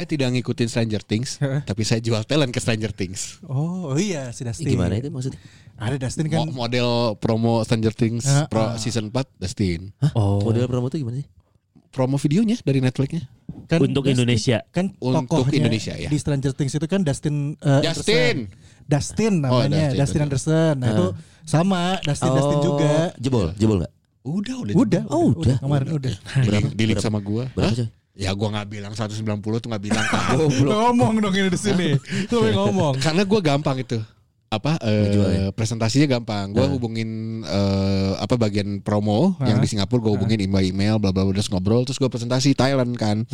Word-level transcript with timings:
Saya 0.00 0.08
tidak 0.08 0.32
ngikutin 0.32 0.64
Stranger 0.66 1.02
Things, 1.02 1.36
tapi 1.62 1.84
saya 1.84 2.00
jual 2.00 2.24
talent 2.24 2.48
ke 2.48 2.56
Stranger 2.56 2.88
Things. 2.88 3.36
Oh 3.44 3.92
iya 3.94 4.32
si 4.32 4.42
Dustin. 4.42 4.72
Gimana 4.72 4.96
itu 4.96 5.12
maksudnya? 5.12 5.36
Ada 5.76 6.00
Dustin 6.00 6.24
kan. 6.26 6.40
Mo- 6.42 6.56
model 6.58 6.88
promo 7.16 7.60
Stranger 7.60 7.92
Things 7.92 8.24
Ah, 8.24 8.48
pro 8.48 8.64
ah. 8.66 8.74
season 8.74 9.12
4 9.12 9.28
Dustin. 9.36 9.92
Oh. 10.14 10.40
Model 10.40 10.64
promo 10.64 10.88
itu 10.88 10.96
gimana 10.98 11.20
sih? 11.20 11.28
Promo 11.90 12.16
videonya 12.16 12.56
dari 12.58 12.80
Netflixnya. 12.80 13.28
kan 13.68 13.76
Untuk 13.78 14.02
Dustin- 14.02 14.16
Indonesia. 14.16 14.58
Kan 14.70 14.96
Untuk 14.96 15.52
Indonesia, 15.52 15.92
ya. 15.94 16.08
Di 16.08 16.16
Stranger 16.16 16.52
Things 16.54 16.72
itu 16.72 16.86
kan 16.86 17.04
Dustin 17.04 17.60
eh, 17.60 17.80
Justin. 17.82 18.48
Anderson. 18.48 18.88
Dustin 18.88 19.32
Oh, 19.44 19.60
namanya, 19.60 19.84
Dustin, 19.92 20.00
Dustin, 20.00 20.20
Anderson. 20.24 20.74
Nah, 20.76 20.88
itu 20.90 21.06
sama 21.44 21.80
Dustin 22.00 22.30
Dustin 22.32 22.56
Oh, 22.56 22.64
juga. 22.64 22.92
Jebol, 23.20 23.52
jebol 23.54 23.76
nggak? 23.84 23.92
Udah, 24.22 24.56
udah. 24.58 24.74
Udah, 24.74 25.02
Oh, 25.08 25.28
udah. 25.34 25.60
Kemarin 25.60 25.88
udah. 25.92 26.14
Berapa? 26.40 26.68
Di, 26.72 26.84
link 26.84 27.00
sama 27.00 27.20
gua. 27.20 27.52
Berapa 27.52 27.68
Hah? 27.76 27.99
Ya 28.20 28.36
gua 28.36 28.52
nggak 28.52 28.68
bilang 28.68 28.92
190 28.92 29.24
tuh 29.40 29.68
nggak 29.72 29.84
bilang 29.84 30.04
kan. 30.04 30.36
ngomong 30.68 31.24
dong 31.24 31.32
ini 31.32 31.48
di 31.48 31.56
sini. 31.56 31.88
Lu 32.32 32.44
ngomong. 32.52 33.00
Karena 33.00 33.24
gua 33.24 33.40
gampang 33.40 33.80
itu. 33.80 33.96
Apa 34.50 34.76
eh, 34.82 35.14
ya? 35.14 35.48
presentasinya 35.56 36.20
gampang. 36.20 36.52
Gua 36.52 36.68
hubungin 36.68 37.40
eh, 37.48 38.12
apa 38.20 38.36
bagian 38.36 38.84
promo 38.84 39.40
yang 39.40 39.56
di 39.56 39.68
Singapura 39.72 40.04
gua 40.04 40.12
hubungin 40.20 40.36
email 40.44 40.68
email 40.68 40.94
bla 41.00 41.16
bla 41.16 41.24
bla 41.24 41.32
terus 41.32 41.48
ngobrol 41.48 41.88
terus 41.88 41.96
gua 41.96 42.12
presentasi 42.12 42.52
Thailand 42.52 42.92
kan. 43.00 43.24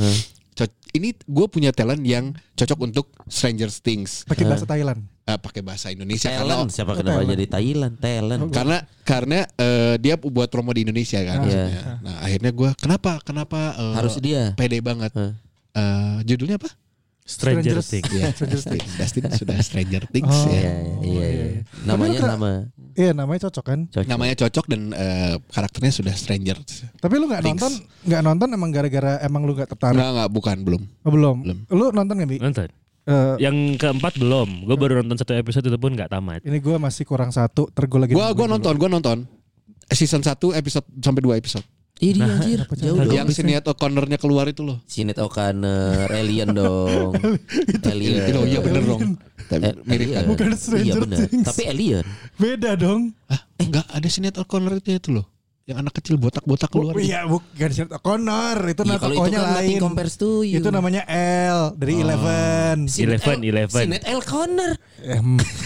Ini 0.97 1.13
gue 1.13 1.47
punya 1.53 1.69
talent 1.77 2.01
yang 2.09 2.33
cocok 2.57 2.79
untuk 2.81 3.13
Stranger 3.29 3.69
Things 3.69 4.25
Pakai 4.25 4.49
bahasa 4.49 4.65
Thailand. 4.65 5.05
Eh, 5.27 5.35
pakai 5.37 5.59
bahasa 5.59 5.91
Indonesia 5.91 6.31
Talent. 6.31 6.39
karena 6.39 6.71
Siapa 6.71 6.93
kenapa 6.95 7.19
Talent. 7.19 7.31
jadi 7.35 7.45
Thailand? 7.51 7.95
Talent. 7.99 8.43
karena 8.49 8.77
karena 9.03 9.39
eh, 9.59 9.95
dia 9.99 10.15
buat 10.15 10.47
promo 10.47 10.71
di 10.71 10.87
Indonesia 10.87 11.19
kan. 11.19 11.43
Iya. 11.43 11.67
maksudnya. 11.67 11.81
Nah 12.01 12.15
akhirnya 12.23 12.51
gue 12.53 12.71
kenapa 12.77 13.13
kenapa 13.21 13.61
eh, 13.75 13.95
Harus 13.95 14.15
dia. 14.19 14.55
pede 14.55 14.79
banget. 14.79 15.11
Hah. 15.13 15.35
Eh, 15.75 16.17
judulnya 16.25 16.57
apa? 16.57 16.71
Stranger. 17.27 17.83
Things. 17.83 18.07
Ya, 18.09 18.31
Dustin, 18.55 18.79
Dustin 18.79 19.27
sudah 19.35 19.59
Stranger 19.59 20.07
Things 20.07 20.31
Oh. 20.31 20.47
ya. 20.47 20.63
Iya, 20.63 20.71
iya, 21.03 21.27
iya. 21.27 21.47
Namanya 21.83 22.17
Tapi 22.17 22.31
nama 22.31 22.51
Iya 22.95 23.11
namanya 23.13 23.41
cocok 23.45 23.65
kan. 23.67 23.81
cocok. 23.91 24.07
Namanya 24.07 24.35
cocok 24.39 24.65
dan 24.71 24.83
eh, 24.95 25.35
karakternya 25.51 25.91
sudah 25.93 26.15
Stranger. 26.15 26.55
Tapi 26.97 27.15
lu 27.19 27.27
nggak 27.27 27.43
nonton, 27.43 27.73
nggak 28.07 28.23
nonton 28.23 28.49
emang 28.49 28.71
gara-gara 28.71 29.19
emang 29.21 29.43
lu 29.43 29.53
nggak 29.53 29.69
tertarik? 29.69 29.99
Enggak 29.99 30.11
enggak 30.15 30.31
bukan 30.31 30.57
belum. 30.63 30.83
Oh, 31.03 31.11
belum. 31.11 31.37
Belum. 31.43 31.59
Lu 31.67 31.85
nonton 31.91 32.15
nggak 32.15 32.31
bi? 32.31 32.39
Nonton. 32.39 32.71
Eh, 33.07 33.35
Yang 33.39 33.79
keempat 33.79 34.19
belum. 34.19 34.67
Gue 34.67 34.75
baru 34.75 34.99
nonton 34.99 35.15
satu 35.17 35.33
episode 35.33 35.63
itu 35.63 35.79
pun 35.79 35.95
nggak 35.95 36.11
tamat. 36.11 36.43
ini 36.43 36.59
gue 36.59 36.77
masih 36.77 37.03
kurang 37.03 37.31
satu. 37.31 37.71
Ter 37.71 37.87
gue 37.87 37.99
lagi. 37.99 38.13
Gua 38.13 38.35
dulu. 38.35 38.59
nonton, 38.59 38.75
gua 38.75 38.91
nonton. 38.91 39.19
Season 39.87 40.19
1 40.19 40.35
episode 40.53 40.83
sampai 40.99 41.23
2 41.23 41.39
episode. 41.39 41.63
Ini 41.97 42.21
anjir, 42.21 42.61
apa 42.61 42.77
jauh 42.77 42.93
dong. 42.93 43.09
Yang 43.09 43.41
Sinead 43.41 43.65
O'Connornya 43.65 44.21
keluar 44.21 44.45
itu 44.45 44.61
loh. 44.61 44.85
Sinet 44.85 45.17
O'Connor, 45.17 46.13
Alien 46.13 46.53
dong. 46.53 47.17
Alien. 47.89 48.21
Itu 48.27 48.41
iya 48.45 48.61
bener 48.61 48.83
dong. 48.85 49.17
Tapi 49.47 49.63
Eh, 49.63 49.73
mirip 49.81 50.07
kan. 50.11 50.21
alien. 50.21 50.29
Bukan 50.29 50.49
Stranger 50.53 50.85
Iya 50.85 50.95
bener. 51.01 51.19
Things. 51.25 51.47
Tapi 51.49 51.63
Alien. 51.65 52.05
Beda 52.37 52.77
dong. 52.77 53.17
Hah? 53.31 53.41
Enggak 53.57 53.87
ada 53.89 54.09
Sinead 54.11 54.37
O'Connor 54.37 54.77
itu 54.77 54.93
itu 54.93 55.09
loh. 55.09 55.25
Yang 55.67 55.79
anak 55.83 55.95
kecil 55.99 56.15
botak-botak 56.15 56.71
keluar. 56.71 56.95
Oh, 56.95 57.03
iya 57.03 57.27
bukan 57.27 57.71
Sinead 57.75 57.91
O'Connor. 57.91 58.71
Itu 58.71 58.87
Iya, 58.87 58.91
nama 58.95 59.01
kalau 59.03 59.11
itu 59.11 59.19
tokohnya 59.19 59.39
kan 59.43 59.47
lain. 59.51 59.55
nothing 59.59 59.83
compares 59.83 60.15
to 60.15 60.47
you. 60.47 60.63
Itu 60.63 60.69
namanya 60.71 61.03
L 61.51 61.75
dari 61.75 62.07
Eleven. 62.07 62.77
Sinet 62.87 63.19
Eleven, 63.19 63.37
L- 63.37 63.47
Eleven. 63.51 63.83
Sinet 63.83 64.03
L. 64.07 64.21
Connor. 64.23 64.73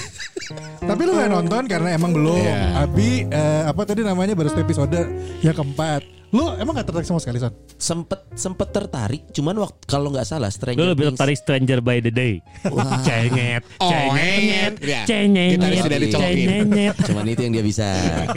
Tapi 0.89 1.01
lu 1.05 1.13
gak 1.13 1.29
nonton 1.29 1.63
karena 1.69 1.89
emang 1.93 2.17
belum. 2.17 2.33
Iya. 2.33 2.81
Abi 2.81 3.29
eh, 3.29 3.63
apa 3.69 3.83
tadi 3.85 4.01
namanya 4.01 4.33
baru 4.33 4.49
episode 4.49 5.01
yang 5.45 5.53
keempat. 5.53 6.01
Lu 6.31 6.47
emang 6.55 6.73
gak 6.73 6.87
tertarik 6.87 7.05
sama 7.05 7.19
sekali 7.19 7.37
son? 7.37 7.51
Sempet 7.75 8.23
sempet 8.33 8.71
tertarik, 8.71 9.27
cuman 9.31 9.57
waktu 9.59 9.83
kalau 9.85 10.09
nggak 10.09 10.23
salah 10.23 10.47
Stranger 10.47 10.79
Lu 10.79 10.87
lebih 10.89 11.05
Things- 11.05 11.19
tertarik 11.19 11.37
Stranger 11.37 11.79
by 11.81 11.99
the 11.99 12.09
Day. 12.09 12.39
Wah. 12.67 13.03
Cenget, 13.03 13.67
Oh, 13.77 13.91
cenget, 13.91 14.73
iya. 14.79 15.03
cenget, 15.03 15.59
Gitaris 15.59 15.79
tidak 15.83 16.01
dicokokin. 16.01 16.47
cenget. 16.47 16.95
Cuman 17.03 17.25
itu 17.27 17.41
yang 17.43 17.53
dia 17.53 17.65
bisa. 17.65 17.89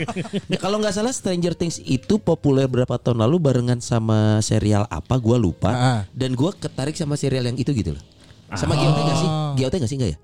Ya, 0.52 0.58
kalau 0.58 0.76
nggak 0.76 0.90
salah 0.92 1.10
Stranger 1.10 1.54
Things 1.54 1.78
itu 1.78 2.18
populer 2.18 2.66
berapa 2.66 2.96
tahun 2.96 3.22
lalu 3.22 3.38
barengan 3.38 3.78
sama 3.78 4.38
serial 4.40 4.84
apa 4.88 5.14
gua 5.16 5.38
lupa. 5.38 5.70
Ah. 5.70 6.00
Dan 6.10 6.34
gua 6.34 6.50
ketarik 6.50 6.94
sama 6.94 7.14
serial 7.14 7.44
yang 7.44 7.54
itu 7.54 7.70
gitu 7.70 7.94
loh. 7.94 8.02
Sama 8.50 8.74
GOT 8.74 8.98
gak 9.00 9.16
sih? 9.16 9.30
GOT 9.56 9.74
gak 9.76 9.88
sih 9.88 9.96
enggak 9.96 10.10
ya? 10.14 10.18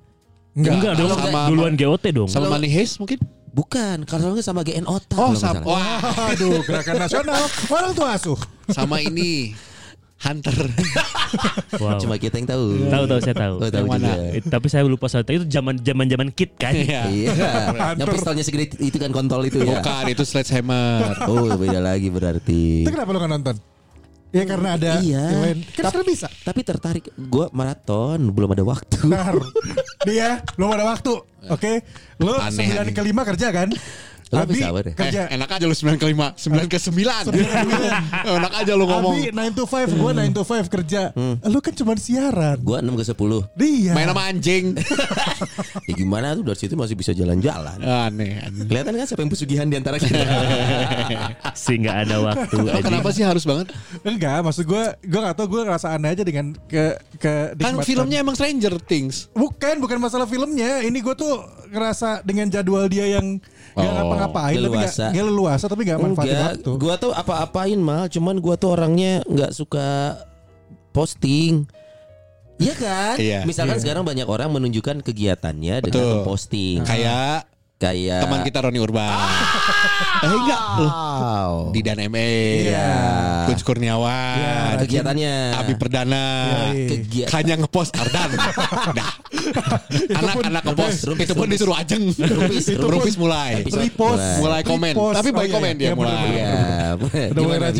Enggak 0.54 0.98
dong, 0.98 1.10
Sama- 1.14 1.46
duluan 1.46 1.74
GOT 1.78 2.04
dong. 2.10 2.28
Sama 2.28 2.50
Money 2.50 2.70
Heist 2.70 2.98
mungkin? 2.98 3.18
Bukan, 3.50 4.06
kalau 4.06 4.34
nggak 4.34 4.46
sama 4.46 4.62
GN 4.62 4.86
Otak. 4.86 5.18
Oh, 5.18 5.34
nggak 5.34 5.42
sama. 5.42 5.62
Wah, 5.66 6.30
Aduh, 6.30 6.62
gerakan 6.62 7.02
nasional. 7.02 7.42
Orang 7.66 7.92
tua 7.94 8.14
asuh. 8.14 8.38
sama 8.70 9.02
ini 9.02 9.50
Hunter. 10.20 10.52
Wow. 11.80 11.96
Cuma 12.02 12.14
kita 12.20 12.38
yang 12.38 12.46
tahu. 12.46 12.64
Tahu 12.86 13.04
tahu 13.08 13.20
saya 13.24 13.34
tahu. 13.34 13.54
Oh, 13.56 13.70
tahu 13.72 13.86
juga. 13.88 14.14
Eh, 14.30 14.42
Tapi 14.44 14.66
saya 14.68 14.84
lupa 14.84 15.08
soal 15.08 15.24
itu 15.24 15.48
zaman 15.48 15.80
zaman 15.80 16.06
zaman 16.06 16.28
kid 16.30 16.54
kan. 16.60 16.76
Iya. 16.76 17.08
Iya. 17.08 17.32
yang 17.98 18.08
pistolnya 18.12 18.44
segede 18.44 18.70
itu 18.78 19.00
kan 19.00 19.10
kontol 19.10 19.42
itu 19.48 19.64
ya. 19.64 19.80
Bukan, 19.80 20.04
itu 20.12 20.22
Sledgehammer. 20.22 21.24
Oh, 21.24 21.50
beda 21.56 21.80
lagi 21.80 22.12
berarti. 22.12 22.84
Itu 22.84 22.92
kenapa 22.92 23.10
lu 23.10 23.18
gak 23.18 23.32
nonton? 23.32 23.56
Ya 24.30 24.46
karena 24.46 24.78
ada 24.78 24.90
Iya. 25.00 25.24
yang 25.26 25.42
lain. 25.42 25.58
Kan 25.68 25.82
sekarang 25.90 26.06
bisa. 26.06 26.26
Tapi 26.40 26.60
tertarik 26.62 27.04
gua 27.18 27.50
maraton, 27.50 28.30
belum 28.30 28.54
ada 28.54 28.62
waktu. 28.62 28.96
Bentar. 29.02 29.34
Dia 30.08 30.38
belum 30.54 30.70
ada 30.70 30.86
waktu. 30.86 31.12
Oke. 31.48 31.82
Lu 32.16 32.32
Aneh, 32.32 32.70
9 32.70 32.78
aneh. 32.80 32.94
ke 32.94 33.02
5 33.02 33.28
kerja 33.34 33.46
kan? 33.50 33.68
Lu 34.30 34.38
Abi 34.38 34.54
bisa 34.54 34.70
apa 34.70 34.80
deh? 34.86 34.94
kerja. 34.94 35.26
Eh, 35.26 35.34
enak 35.34 35.50
aja 35.50 35.64
lu 35.66 35.74
9 35.74 35.98
ke 35.98 36.06
5, 36.06 36.38
9 36.38 36.70
ke 36.70 36.78
9. 36.78 37.34
enak 38.38 38.52
aja 38.62 38.72
lu 38.78 38.86
ngomong. 38.86 39.14
Abi 39.18 39.34
9 39.34 39.58
to 39.58 39.64
5, 39.66 39.98
gua 39.98 40.10
9 40.14 40.38
to 40.38 40.42
5 40.46 40.70
kerja. 40.70 41.02
Lu 41.50 41.58
kan 41.58 41.74
cuma 41.74 41.98
siaran. 41.98 42.62
Gua 42.62 42.78
6 42.78 42.94
ke 42.94 43.04
10. 43.10 43.58
Dia. 43.58 43.92
Main 43.98 44.08
sama 44.14 44.22
anjing. 44.30 44.64
Ya 45.88 45.96
gimana 45.96 46.38
tuh 46.38 46.46
dari 46.46 46.58
situ 46.60 46.78
masih 46.78 46.94
bisa 46.94 47.10
jalan-jalan. 47.10 47.82
Aneh, 47.82 48.38
aneh. 48.46 48.62
Kelihatan 48.68 48.94
kan 48.94 49.06
siapa 49.10 49.26
yang 49.26 49.32
pesugihan 49.32 49.66
di 49.66 49.74
antara 49.74 49.98
kita. 49.98 50.22
Sih 51.66 51.82
nggak 51.82 51.96
ada 52.06 52.16
waktu. 52.22 52.56
Oh, 52.62 52.70
aja. 52.70 52.84
kenapa 52.84 53.10
sih 53.10 53.24
harus 53.26 53.42
banget? 53.42 53.74
Enggak, 54.06 54.38
maksud 54.46 54.70
gua 54.70 54.94
gua 55.02 55.20
gak 55.30 55.36
tau 55.40 55.46
gua 55.50 55.66
ngerasa 55.66 55.98
aneh 55.98 56.14
aja 56.14 56.22
dengan 56.22 56.54
ke 56.70 56.94
ke 57.18 57.58
Kan 57.58 57.82
filmnya 57.82 58.22
emang 58.22 58.38
Stranger 58.38 58.78
Things. 58.86 59.26
Bukan, 59.34 59.82
bukan 59.82 59.98
masalah 59.98 60.30
filmnya. 60.30 60.80
Ini 60.86 60.98
gue 61.02 61.14
tuh 61.18 61.42
ngerasa 61.70 62.22
dengan 62.22 62.46
jadwal 62.48 62.86
dia 62.86 63.06
yang 63.18 63.38
nggak 63.72 63.82
Oh, 63.82 63.94
ngapa-ngapain, 63.94 64.50
tapi 64.50 64.66
nggak 64.66 64.72
leluasa. 64.82 65.04
nggak 65.08 65.26
leluasa, 65.26 65.64
tapi 65.66 65.82
nggak 65.84 66.00
manfaatin 66.00 66.30
Enggak, 66.32 66.50
waktu. 66.56 66.70
gua 66.76 66.94
tuh 66.96 67.12
apa-apain 67.12 67.78
mal, 67.78 68.04
cuman 68.06 68.36
gua 68.36 68.54
tuh 68.54 68.70
orangnya 68.70 69.22
nggak 69.24 69.50
suka 69.50 70.18
posting. 70.90 71.66
Iya 72.56 72.74
kan? 72.74 73.14
Iya. 73.16 73.38
Misalkan 73.42 73.76
Iya. 73.76 73.82
sekarang 73.82 74.04
banyak 74.04 74.26
orang 74.26 74.50
menunjukkan 74.50 75.00
kegiatannya 75.00 75.80
dengan 75.80 75.96
Betul. 75.96 76.12
memposting. 76.18 76.84
Kayak 76.84 77.48
Kayak 77.80 78.28
teman 78.28 78.44
kita 78.44 78.60
Roni 78.60 78.76
Urban. 78.76 79.08
eh 80.20 80.28
enggak 80.28 80.60
loh. 80.76 80.92
Wow. 80.92 81.52
Di 81.72 81.80
Dan 81.80 81.96
ME. 82.12 82.68
Iya. 82.68 82.92
Coach 83.48 83.64
Kurniawan. 83.64 84.36
Iya. 84.36 84.84
kegiatannya. 84.84 85.34
Abi 85.56 85.72
Perdana. 85.80 86.24
Iya. 86.76 86.88
Kegiatan. 86.92 87.32
Hanya 87.32 87.54
ngepost 87.64 87.96
Ardan. 87.96 88.36
Dah. 89.00 89.12
Anak-anak 90.12 90.62
ngepost. 90.68 91.00
Itu 91.24 91.32
pun 91.32 91.48
disuruh 91.48 91.72
ajeng. 91.80 92.04
Rupis, 92.36 92.68
Rupis 92.76 93.14
mulai. 93.16 93.64
Repost. 93.64 93.96
mulai. 93.96 94.36
Mulai 94.44 94.60
komen. 94.60 94.92
Repost. 94.92 95.16
Tapi 95.16 95.28
baik 95.32 95.48
iya, 95.48 95.56
komen 95.56 95.72
iya. 95.72 95.80
dia 95.80 95.88
Iya, 95.88 95.94
mulai. 95.96 96.20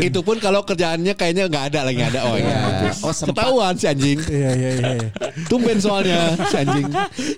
Iya. 0.00 0.08
Itu 0.08 0.20
pun 0.24 0.40
kalau 0.40 0.64
kerjaannya 0.64 1.12
kayaknya 1.12 1.44
nggak 1.44 1.76
ada 1.76 1.80
lagi 1.84 2.00
ada. 2.00 2.24
Oh 2.24 2.40
iya. 2.40 2.56
Iya. 2.88 2.92
Oh. 3.04 3.12
Ketahuan 3.12 3.76
si 3.76 3.84
anjing. 3.84 4.16
Iya 4.24 4.50
iya 4.56 4.70
iya. 4.80 4.90
iya. 4.96 5.08
Tumben 5.44 5.76
soalnya 5.76 6.40
si 6.48 6.56
anjing. 6.56 6.88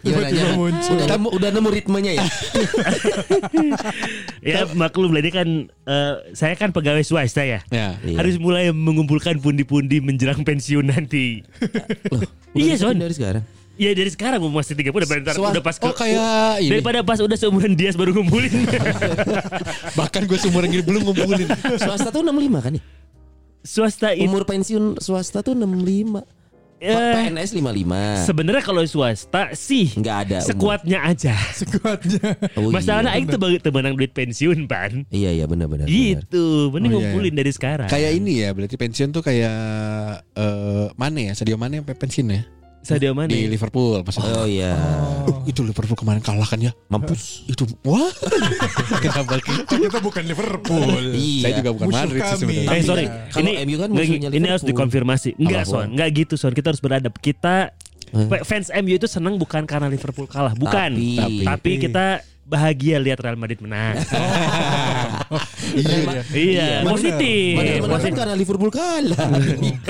Tiba-tiba 0.06 0.54
muncul. 0.54 0.96
Udah 1.34 1.50
nemu 1.50 1.68
ritmenya 1.74 2.22
ya? 2.22 2.26
Ya 4.42 4.66
maklum 4.74 5.14
lah 5.14 5.22
ini 5.22 5.30
kan 5.30 5.48
eh, 5.68 6.14
saya 6.34 6.54
kan 6.58 6.74
pegawai 6.74 7.02
swasta 7.06 7.46
ya. 7.46 7.60
Ya. 7.70 7.96
Iya. 8.02 8.16
Harus 8.18 8.36
mulai 8.36 8.68
mengumpulkan 8.74 9.38
pundi-pundi 9.38 10.02
menjelang 10.02 10.42
pensiun 10.42 10.90
nanti. 10.90 11.46
Loh, 12.10 12.22
Iya, 12.58 12.76
Son. 12.76 12.98
dari 12.98 13.14
sekarang. 13.14 13.44
Ya 13.80 13.88
dari 13.96 14.12
sekarang 14.12 14.36
mau 14.44 14.52
masih 14.52 14.76
30 14.76 14.92
udah, 14.92 15.08
bentar, 15.08 15.32
udah 15.32 15.62
pas 15.64 15.80
ke 15.80 15.88
Oh 15.88 15.96
kayak 15.96 16.60
ini. 16.60 16.70
daripada 16.76 17.00
pas 17.00 17.16
udah 17.24 17.34
seumuran 17.40 17.72
dia 17.72 17.88
baru 17.96 18.12
ngumpulin. 18.12 18.52
Bahkan 19.98 20.22
gue 20.28 20.38
seumuran 20.38 20.68
gini 20.68 20.84
belum 20.84 21.08
ngumpulin. 21.08 21.48
Swasta 21.80 22.12
tuh 22.12 22.20
65 22.20 22.60
kan 22.60 22.72
ya? 22.76 22.82
Swasta 23.64 24.08
itu 24.12 24.28
Umur 24.28 24.44
pensiun 24.44 25.00
swasta 25.00 25.40
tuh 25.40 25.56
65. 25.56 26.20
Eh, 26.82 27.30
PNS 27.30 27.54
55. 27.54 28.26
sebenarnya 28.26 28.60
kalau 28.60 28.82
swasta 28.82 29.54
sih 29.54 29.94
Enggak 29.94 30.16
ada. 30.26 30.36
umur. 30.42 30.48
sekuatnya 30.50 30.98
aja. 31.00 31.34
Sekuatnya. 31.62 32.34
Oh, 32.58 32.68
Masalahnya 32.68 33.14
iya. 33.14 33.22
aing 33.22 33.28
tuh 33.28 33.38
bagi 33.38 33.58
temenang 33.58 33.94
duit 33.94 34.10
pensiun 34.10 34.66
pan. 34.66 35.06
Iya 35.08 35.30
iya 35.32 35.44
benar 35.46 35.70
benar. 35.70 35.86
Gitu, 35.86 36.68
mending 36.68 36.90
Oh, 36.92 36.98
iya, 36.98 37.08
ngumpulin 37.08 37.34
dari 37.34 37.52
sekarang. 37.54 37.86
kayak 37.86 38.10
ini 38.12 38.42
ya, 38.42 38.50
berarti 38.50 38.74
pensiun 38.74 39.10
tuh 39.10 39.22
kayak 39.22 39.56
eh 40.32 40.86
Mane 40.94 41.30
ya, 41.30 41.32
Sadio 41.32 41.54
Mane 41.54 41.80
sampai 41.80 41.94
pensiun 41.94 42.28
ya 42.28 42.42
Sadio 42.82 43.14
Mane. 43.14 43.30
di 43.30 43.46
Liverpool 43.46 44.02
maksudnya. 44.02 44.34
Oh 44.34 44.46
iya. 44.46 44.74
Uh, 45.22 45.46
itu 45.46 45.62
Liverpool 45.62 45.94
kemarin 45.94 46.18
kalah 46.18 46.44
kan 46.44 46.58
ya? 46.58 46.74
Mampus. 46.90 47.46
Itu 47.46 47.62
wah. 47.86 48.10
Kenapa 48.98 49.38
gitu? 49.38 49.62
Kita 49.86 49.98
bukan 50.02 50.22
Liverpool. 50.26 51.14
Iya. 51.14 51.42
Saya 51.42 51.52
juga 51.62 51.70
bukan 51.72 51.86
Musuh 51.88 51.98
Madrid 52.02 52.20
sih 52.20 52.36
sebenarnya. 52.36 52.62
Eh 52.62 52.68
Tapi 52.68 52.82
sorry, 52.82 53.04
kalau 53.30 53.42
ini 53.46 53.52
MU 53.64 53.76
kan 53.78 53.88
ini 54.34 54.46
harus 54.46 54.64
dikonfirmasi. 54.66 55.38
Enggak 55.38 55.64
son, 55.64 55.94
enggak 55.94 56.08
gitu 56.12 56.34
son. 56.34 56.52
Kita 56.52 56.74
harus 56.74 56.82
beradab. 56.82 57.14
Kita 57.16 57.70
fans 58.42 58.68
MU 58.74 58.92
itu 58.92 59.06
senang 59.06 59.38
bukan 59.38 59.64
karena 59.64 59.86
Liverpool 59.86 60.26
kalah, 60.26 60.52
bukan. 60.52 60.92
Tapi- 60.92 61.46
Tapi, 61.46 61.70
kita 61.80 62.20
bahagia 62.42 62.98
lihat 62.98 63.18
Real 63.18 63.36
Madrid 63.36 63.58
menang. 63.58 63.96
Iya, 65.72 66.20
iya, 66.36 66.68
positif. 66.84 67.56
Madrid 67.56 67.80
menang 67.80 67.88
kan 67.88 67.96
positif. 67.96 68.18
karena 68.20 68.34
Liverpool 68.36 68.68
kalah. 68.68 69.28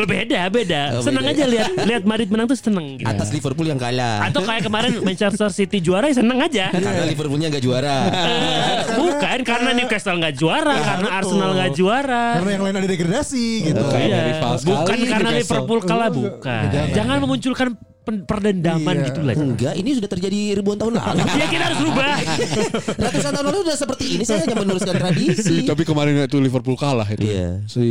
Beda, 0.07 0.41
beda. 0.47 0.83
Oh, 0.95 1.03
senang 1.03 1.27
beda. 1.27 1.35
aja 1.35 1.45
lihat 1.45 1.71
lihat 1.83 2.03
Madrid 2.07 2.31
menang 2.31 2.47
tuh 2.47 2.55
seneng 2.55 3.03
gitu. 3.03 3.09
Atas 3.11 3.35
Liverpool 3.35 3.67
yang 3.67 3.81
kalah. 3.83 4.23
Atau 4.23 4.47
kayak 4.47 4.63
kemarin 4.63 5.03
Manchester 5.03 5.51
City 5.51 5.83
juara 5.83 6.07
ya 6.07 6.23
seneng 6.23 6.39
aja. 6.39 6.71
Karena 6.71 7.03
Liverpoolnya 7.03 7.51
nggak 7.51 7.65
juara. 7.65 7.97
Eh, 8.07 8.79
Bukan 8.95 9.39
karena 9.43 9.71
Newcastle 9.75 10.23
nggak 10.23 10.35
juara, 10.39 10.77
karena 10.79 11.09
Arsenal 11.11 11.51
nggak 11.53 11.73
juara. 11.75 12.25
Karena 12.39 12.51
yang 12.55 12.63
lain 12.63 12.77
ada 12.79 12.89
degradasi 12.89 13.47
gitu. 13.67 13.83
Kayak 13.91 14.07
Iya. 14.07 14.23
Bukan 14.63 14.97
karena 15.03 15.31
Newcastle. 15.35 15.43
Liverpool 15.43 15.81
kalah 15.83 16.09
Oh, 16.09 16.15
bukan. 16.15 16.65
jangan. 16.95 17.17
Memunculkan 17.19 17.69
perdendaman 18.03 18.95
Iya. 18.99 19.07
gitu 19.09 19.21
lah. 19.23 19.35
Enggak, 19.35 19.75
ini 19.79 19.91
sudah 19.95 20.11
terjadi 20.11 20.59
ribuan 20.59 20.75
tahun 20.75 20.99
lalu. 20.99 21.23
Ya 21.41 21.47
kita 21.47 21.65
harus 21.71 21.81
rubah. 21.81 22.15
Ratusan 23.07 23.31
tahun 23.31 23.47
lalu 23.47 23.59
sudah 23.63 23.77
seperti 23.79 24.05
ini. 24.19 24.23
Saya 24.27 24.43
hanya 24.43 24.57
meneruskan 24.59 24.95
tradisi. 24.99 25.57
Tapi 25.71 25.83
kemarin 25.83 26.19
itu 26.19 26.39
Liverpool 26.39 26.75
kalah 26.75 27.07
itu. 27.07 27.23
Iya. 27.25 27.63
Si 27.67 27.87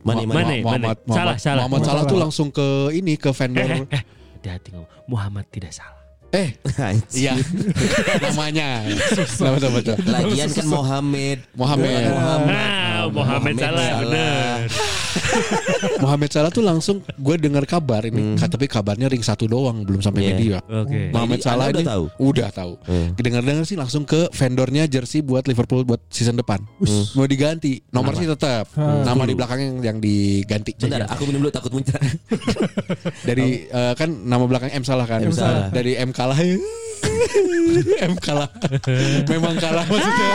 Mane, 0.00 0.24
Mane, 0.24 0.62
Muhammad, 0.62 0.96
Mane. 1.02 1.12
Salah, 1.12 1.34
Muhammad, 1.34 1.36
salah. 1.38 1.62
Muhammad 1.66 1.80
Salah 1.82 2.02
Salah. 2.02 2.10
tuh 2.10 2.18
langsung 2.22 2.48
ke 2.48 2.66
ini 2.94 3.14
ke 3.14 3.30
vendor. 3.30 3.66
Eh, 3.66 3.82
eh, 3.90 4.02
hati-hati 4.38 4.68
ngomong. 4.72 4.90
Muhammad 5.04 5.44
tidak 5.50 5.74
salah. 5.74 5.92
Eh, 6.34 6.50
iya. 7.14 7.38
Namanya. 8.18 8.82
Nama 9.38 9.58
sama 9.62 9.78
tuh. 9.78 9.94
Lagian 10.02 10.50
kan 10.50 10.66
Mohamed. 10.66 11.38
Mohamed. 11.54 12.10
Muhammad. 12.10 13.03
Ah, 13.04 13.12
Muhammad 13.12 13.54
salah, 13.54 13.88
bener. 14.00 14.64
Muhammad 16.02 16.30
Salah 16.30 16.50
tuh 16.50 16.64
langsung 16.64 16.96
gue 17.04 17.36
dengar 17.38 17.62
kabar 17.64 18.02
ini, 18.02 18.34
tapi 18.36 18.66
kabarnya 18.66 19.06
ring 19.06 19.22
satu 19.22 19.44
doang 19.44 19.84
belum 19.84 20.00
sampai 20.00 20.20
Iya. 20.20 20.28
media. 20.32 20.58
Oke. 20.64 21.12
Muhammad 21.12 21.38
Jadi 21.38 21.46
Salah 21.46 21.66
ini 21.68 21.74
udah 21.74 21.86
tahu? 21.86 22.04
udah 22.18 22.48
tahu. 22.50 22.72
Hmm. 22.84 23.08
Dengar-dengar 23.14 23.64
sih 23.64 23.76
langsung 23.76 24.02
ke 24.02 24.26
vendornya 24.30 24.84
jersey 24.86 25.20
buat 25.20 25.44
Liverpool 25.44 25.84
buat 25.84 26.00
season 26.08 26.34
depan. 26.34 26.60
Mau 27.14 27.26
diganti, 27.26 27.84
nomor 27.90 28.16
sih 28.16 28.26
tetap. 28.26 28.72
Nama 28.76 29.22
di 29.22 29.34
belakangnya 29.34 29.66
yang, 29.66 29.78
yang 29.82 29.98
diganti. 29.98 30.72
Bentar, 30.76 31.06
aku 31.06 31.22
minum 31.28 31.44
dulu 31.44 31.52
takut 31.52 31.70
muncrat. 31.70 32.00
Dari 33.28 33.68
eh, 33.68 33.92
kan 33.94 34.08
nama 34.08 34.44
belakang 34.44 34.70
M 34.72 34.84
salah 34.84 35.06
kan? 35.06 35.20
M 35.20 35.32
salah. 35.32 35.68
Dari 35.70 35.94
M 35.94 36.10
kalah. 36.10 36.36
M 38.00 38.14
kalah. 38.16 38.48
Memang 39.26 39.54
kalah 39.56 39.84
maksudnya. 39.84 40.28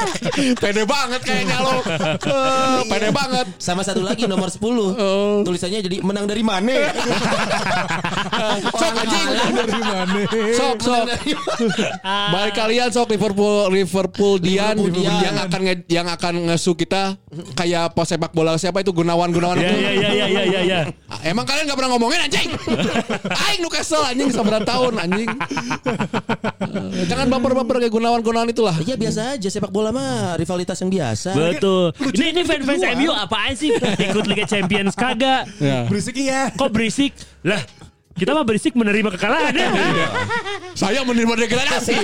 Pede 0.62 0.82
banget 0.84 1.20
kayaknya 1.22 1.56
lo. 1.58 1.80
Eh, 1.80 2.80
Pede 2.86 3.08
banget. 3.10 3.46
Sama 3.56 3.80
satu 3.80 4.00
lagi 4.00 4.24
nomor 4.24 4.48
10. 4.48 4.60
Oh. 4.60 4.84
Tulisannya 5.42 5.80
jadi 5.80 6.00
menang 6.00 6.24
dari 6.24 6.42
mana? 6.42 6.72
Sok 8.72 8.94
anjing. 8.94 9.28
Dari 9.54 9.80
mana? 9.80 10.20
Sok 10.52 10.76
sok. 10.80 11.04
Balik 12.34 12.54
kalian 12.54 12.88
sok 12.88 13.08
Liverpool 13.10 13.70
Liverpool 13.70 14.34
Dian 14.36 14.74
Liverpool 14.74 15.02
Dian. 15.02 15.20
yang 15.22 15.36
akan 15.40 15.60
nge- 15.62 15.86
yang 15.88 16.06
akan 16.06 16.34
ngesu 16.50 16.74
kita 16.74 17.16
kayak 17.54 17.92
pos 17.92 18.06
sepak 18.06 18.30
bola 18.30 18.54
siapa 18.54 18.80
itu 18.80 18.90
Gunawan 18.90 19.30
Gunawan 19.30 19.56
Ya, 19.56 19.70
ya, 19.70 19.90
ya, 19.90 20.10
ya, 20.12 20.26
ya, 20.26 20.42
ya, 20.44 20.60
ya. 20.62 20.80
Ah, 21.08 21.20
Emang 21.24 21.42
kalian 21.42 21.64
gak 21.64 21.78
pernah 21.78 21.90
ngomongin 21.90 22.20
anjing? 22.20 22.50
Aing 23.48 23.64
kesel 23.66 24.02
anjing 24.02 24.28
seberapa 24.28 24.60
tahun 24.62 24.92
anjing. 25.00 25.28
Eh, 26.04 27.04
Jangan 27.10 27.26
baper-baper 27.28 27.84
kayak 27.84 27.92
Gunawan-Gunawan 27.92 28.48
itulah. 28.50 28.76
Iya 28.80 28.94
biasa 28.94 29.36
aja 29.36 29.48
sepak 29.48 29.70
bola 29.72 29.90
mah 29.90 30.38
rivalitas 30.38 30.78
yang 30.80 30.90
biasa. 30.92 31.32
Betul. 31.34 31.92
Ini 32.14 32.26
ini 32.34 32.42
fans-fans 32.44 32.82
MU 32.96 33.10
apaan 33.12 33.52
sih? 33.56 33.72
Ikut 33.76 34.24
Liga 34.28 34.44
Champions 34.46 34.94
kagak? 34.94 35.48
Ya. 35.58 35.84
Berisik 35.88 36.16
iya. 36.16 36.52
Kok 36.54 36.70
berisik? 36.70 37.12
Lah, 37.44 37.60
kita 38.14 38.30
mah 38.30 38.46
berisik 38.46 38.78
menerima 38.78 39.10
kekalahan 39.18 39.54
ya. 39.54 39.68
Saya 40.78 41.02
menerima 41.02 41.34
degradasi. 41.34 41.96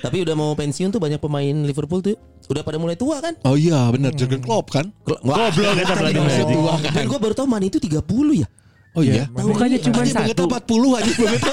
Tapi 0.00 0.16
udah 0.24 0.34
mau 0.36 0.56
pensiun 0.56 0.88
tuh 0.88 1.00
banyak 1.00 1.20
pemain 1.20 1.56
Liverpool 1.64 2.00
tuh 2.00 2.16
udah 2.44 2.60
pada 2.60 2.76
mulai 2.76 2.96
tua 2.96 3.20
kan? 3.24 3.36
Oh 3.48 3.56
iya 3.56 3.88
benar 3.88 4.12
Jurgen 4.12 4.40
Klopp 4.44 4.68
kan? 4.72 4.92
Kata 5.04 5.20
pelatih 5.24 5.64
Goblok. 5.64 5.96
pelatih. 5.96 6.56
tua 6.56 6.74
kan. 6.80 6.92
Dan 6.92 7.04
gue 7.08 7.18
baru 7.20 7.34
tahu 7.36 7.46
Mane 7.48 7.68
itu 7.72 7.80
30 7.80 8.00
ya. 8.44 8.48
Oh 8.94 9.02
iya. 9.02 9.26
Bukannya 9.26 9.82
cuma 9.82 10.06
satu. 10.06 10.22
begitu 10.22 10.42
40 10.46 10.98
anjing 11.02 11.18
begitu. 11.18 11.50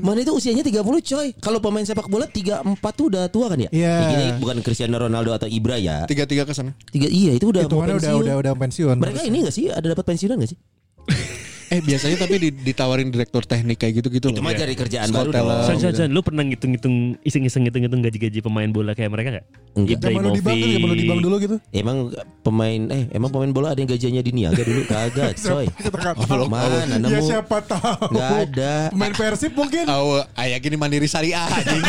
Mane 0.00 0.24
itu 0.24 0.32
usianya 0.32 0.64
30 0.64 0.80
coy. 0.80 1.28
Kalau 1.36 1.60
pemain 1.60 1.84
sepak 1.84 2.08
bola 2.08 2.24
34 2.24 2.64
tuh 2.96 3.12
udah 3.12 3.28
tua 3.28 3.52
kan 3.52 3.58
ya? 3.60 3.68
Iya. 3.68 3.94
Ya, 3.94 4.10
Ini 4.16 4.26
bukan 4.40 4.64
Cristiano 4.64 4.96
Ronaldo 4.96 5.36
atau 5.36 5.44
Ibra 5.44 5.76
ya. 5.76 6.08
Tiga-tiga 6.08 6.48
ke 6.48 6.56
sana. 6.56 6.72
Tiga 6.88 7.12
iya 7.12 7.36
itu 7.36 7.52
udah 7.52 7.68
mau 7.68 7.84
Hitungannya 7.84 7.94
udah 7.94 8.08
pensiun. 8.08 8.24
udah 8.24 8.36
udah 8.40 8.52
pensiun. 8.56 8.96
Mereka 8.96 9.20
ini 9.28 9.36
gak 9.44 9.54
sih 9.54 9.64
ada 9.68 9.86
dapat 9.92 10.04
pensiunan 10.08 10.40
gak 10.40 10.50
sih? 10.56 10.58
Eh 11.74 11.82
biasanya 11.82 12.16
tapi 12.16 12.34
di- 12.38 12.54
ditawarin 12.54 13.10
direktur 13.10 13.42
teknik 13.42 13.74
kayak 13.76 13.98
gitu-gitu 13.98 14.30
loh. 14.30 14.38
Cuma 14.38 14.54
cari 14.54 14.74
kerjaan 14.74 15.10
Scott 15.10 15.34
baru 15.34 15.58
dong. 15.66 15.82
San, 15.90 16.08
lu 16.08 16.22
pernah 16.22 16.46
ngitung-ngitung 16.46 17.18
iseng-iseng 17.20 17.66
ngitung-ngitung 17.66 17.98
gaji-gaji 18.00 18.38
pemain 18.38 18.70
bola 18.70 18.94
kayak 18.94 19.10
mereka 19.10 19.28
gak? 19.34 19.44
Enggak. 19.74 19.98
Zaman 19.98 20.22
lu 20.22 20.30
di 20.30 20.38
bank 20.38 20.54
kan, 20.54 20.68
zaman 20.70 20.86
lu 20.86 20.94
di 20.94 21.06
bank 21.10 21.20
dulu 21.20 21.34
gitu. 21.42 21.56
Emang 21.72 21.96
pemain 22.40 22.80
eh 22.88 23.04
emang 23.10 23.26
pemain 23.28 23.50
bola 23.50 23.74
ada 23.74 23.82
yang 23.82 23.90
gajinya 23.90 24.22
di 24.22 24.30
niaga 24.30 24.62
dulu 24.62 24.86
kagak 24.92 25.34
coy. 25.34 25.66
Tahu. 25.66 26.46
Mana 26.46 26.86
Ya 26.86 26.96
nemu? 26.96 27.22
siapa 27.26 27.58
tahu. 27.58 28.14
Nggak 28.14 28.30
ada. 28.46 28.74
Pemain 28.94 29.12
Persib 29.12 29.52
mungkin. 29.52 29.84
Oh, 29.90 30.22
ayah 30.38 30.58
gini 30.58 30.78
mandiri 30.78 31.04
syariah 31.04 31.42
anjing. 31.42 31.82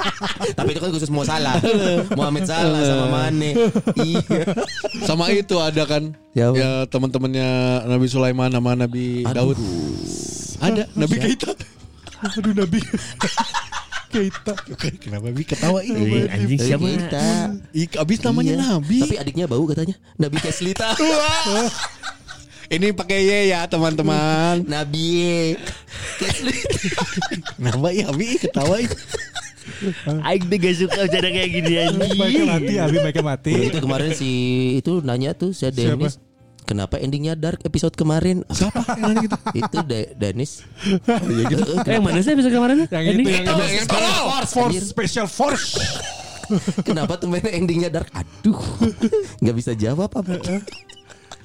Tapi 0.58 0.68
itu 0.68 0.80
kan 0.80 0.90
khusus 0.92 1.08
mau 1.08 1.24
salah. 1.24 1.56
Muhammad 2.18 2.44
Salah 2.44 2.84
sama 2.84 3.06
Mane. 3.08 3.56
Iya. 3.96 4.44
Sama 5.02 5.32
itu 5.32 5.56
ada 5.56 5.88
kan 5.88 6.12
Ya, 6.32 6.48
ya, 6.48 6.88
teman-temannya 6.88 7.44
Nabi 7.84 8.08
Sulaiman 8.08 8.48
sama 8.48 8.72
Nabi 8.72 9.20
Daud. 9.24 9.58
Ada 10.58 10.82
Nabi 10.94 11.16
Keita. 11.18 11.50
Aduh 12.22 12.54
Nabi. 12.54 12.78
Keita. 14.12 14.52
Kenapa 15.00 15.32
Bi 15.32 15.40
ketawa 15.40 15.80
ini? 15.80 16.28
anjing 16.28 16.60
siapa? 16.60 16.84
Kita. 16.84 17.26
Ik, 17.72 17.96
abis 17.96 18.18
namanya 18.20 18.52
Iya. 18.52 18.64
Nabi. 18.76 18.98
Tapi 19.00 19.16
adiknya 19.16 19.46
bau 19.48 19.64
katanya. 19.64 19.96
Nabi 20.20 20.36
Keslita. 20.36 20.92
Ini 22.72 22.92
pakai 22.92 23.20
Y 23.24 23.32
ya 23.52 23.64
teman-teman. 23.68 24.64
Nabi 24.68 25.56
Keslita. 26.20 27.00
Kenapa 27.56 27.88
ya 27.92 28.04
Abi 28.08 28.36
ketawa 28.36 28.76
itu? 28.80 28.96
Aing 30.24 30.44
tuh 30.46 30.58
gak 30.58 30.74
suka 30.74 30.98
bercanda 31.06 31.28
kayak 31.30 31.50
gini 31.54 31.72
Mereka 31.94 32.42
mati. 32.44 32.74
Abi 32.76 32.96
mereka 33.00 33.20
mati. 33.24 33.52
Gitu 33.70 33.78
kemarin 33.80 34.10
si 34.12 34.30
itu 34.76 35.00
nanya 35.00 35.32
tuh 35.32 35.56
si 35.56 35.64
Dennis. 35.72 36.20
Kenapa 36.62 36.96
endingnya 36.98 37.34
dark 37.34 37.58
episode 37.66 37.94
kemarin? 37.98 38.46
Siapa 38.48 38.82
yang 39.02 39.18
gitu? 39.18 39.36
itu 39.54 39.78
De- 39.82 40.12
Dennis. 40.14 40.62
Ya 41.06 41.44
gitu. 41.50 41.62
Eh, 41.82 41.98
yang 41.98 42.04
mana 42.06 42.22
sih 42.22 42.32
episode 42.32 42.54
kemarin? 42.54 42.76
Yang 42.86 43.04
Ending? 43.12 43.26
itu 43.26 43.34
yang, 43.34 43.58
yang, 43.58 43.72
yang. 43.82 43.88
Force, 43.90 44.52
Force, 44.54 44.82
Special 44.86 45.26
Force. 45.26 45.68
Kenapa 46.86 47.16
tuh 47.16 47.30
endingnya 47.32 47.88
dark? 47.88 48.10
Aduh, 48.12 48.58
nggak 49.42 49.56
bisa 49.56 49.72
jawab 49.74 50.10
apa. 50.12 50.36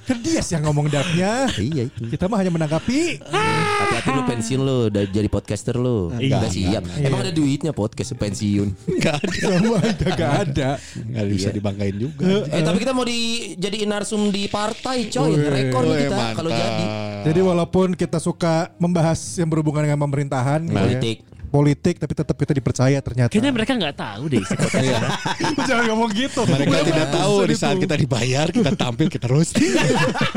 Kan 0.08 0.24
dia 0.24 0.40
sih 0.40 0.56
yang 0.56 0.64
ngomong 0.64 0.88
darknya. 0.88 1.52
iya 1.60 1.84
itu. 1.84 2.08
Kita 2.08 2.24
mah 2.26 2.40
hanya 2.40 2.48
menanggapi. 2.48 3.20
Hati-hati 3.28 4.10
lu 4.10 4.22
pensiun 4.24 4.60
lu, 4.60 4.78
udah 4.88 5.04
jadi 5.04 5.28
podcaster 5.28 5.76
lu. 5.76 6.08
Iya. 6.16 6.40
Udah 6.40 6.50
siap. 6.50 6.82
Emang 6.98 7.20
ada 7.20 7.32
duitnya 7.32 7.76
podcast 7.76 8.16
pensiun. 8.16 8.72
Enggak 8.88 9.20
ada. 9.20 9.36
Sama 9.36 9.76
aja 9.78 10.06
gak 10.08 10.32
ada. 10.48 10.70
Enggak 10.96 11.24
bisa 11.28 11.48
dibanggain 11.52 11.96
juga. 11.96 12.24
eh 12.48 12.62
tapi 12.64 12.80
kita 12.80 12.92
mau 12.92 13.04
dijadiin 13.04 13.88
narsum 13.88 14.32
di 14.32 14.48
partai 14.48 15.12
coy. 15.12 15.36
Rekor 15.36 15.84
kita 15.84 16.16
kalau 16.32 16.50
jadi. 16.50 16.84
Jadi 17.28 17.40
walaupun 17.44 17.92
kita 17.92 18.16
suka 18.16 18.72
membahas 18.80 19.18
yang 19.36 19.52
berhubungan 19.52 19.84
dengan 19.84 20.00
pemerintahan. 20.00 20.64
Politik. 20.64 21.37
Politik 21.48 21.98
tapi 21.98 22.12
tetap 22.12 22.36
kita 22.36 22.52
dipercaya 22.52 22.98
ternyata. 23.00 23.32
Kayaknya 23.32 23.52
mereka 23.52 23.72
nggak 23.74 23.96
tahu 23.96 24.22
deh 24.28 24.40
isi 24.44 24.54
kota. 24.54 24.78
Jangan 25.68 25.84
ngomong 25.90 26.10
gitu. 26.12 26.40
Mereka 26.44 26.68
Udah 26.70 26.84
tidak 26.84 27.08
tahu 27.10 27.34
di 27.48 27.54
itu. 27.56 27.62
saat 27.64 27.76
kita 27.80 27.94
dibayar 27.96 28.46
kita 28.52 28.70
tampil 28.76 29.08
kita 29.08 29.26
roasting. 29.26 29.72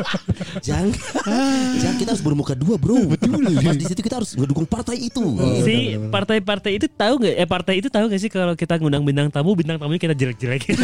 Jangan, 0.68 0.94
jangan 1.80 1.96
kita 1.98 2.10
harus 2.14 2.24
bermuka 2.24 2.54
dua 2.58 2.76
bro. 2.76 2.98
Betul. 3.14 3.40
Pas 3.62 3.76
di 3.78 3.86
situ 3.86 4.02
kita 4.02 4.22
harus 4.22 4.34
ngedukung 4.34 4.66
partai 4.66 4.98
itu. 5.00 5.24
si 5.64 5.98
partai-partai 6.10 6.72
itu 6.80 6.88
tahu 6.90 7.22
nggak? 7.22 7.36
Eh 7.38 7.48
partai 7.48 7.74
itu 7.82 7.88
tahu 7.92 8.06
nggak 8.10 8.22
sih 8.22 8.32
kalau 8.32 8.54
kita 8.56 8.78
ngundang 8.80 9.04
bintang 9.06 9.28
tamu, 9.30 9.54
bintang 9.54 9.78
tamunya 9.78 10.02
kita 10.02 10.16
jelek-jelekin. 10.18 10.76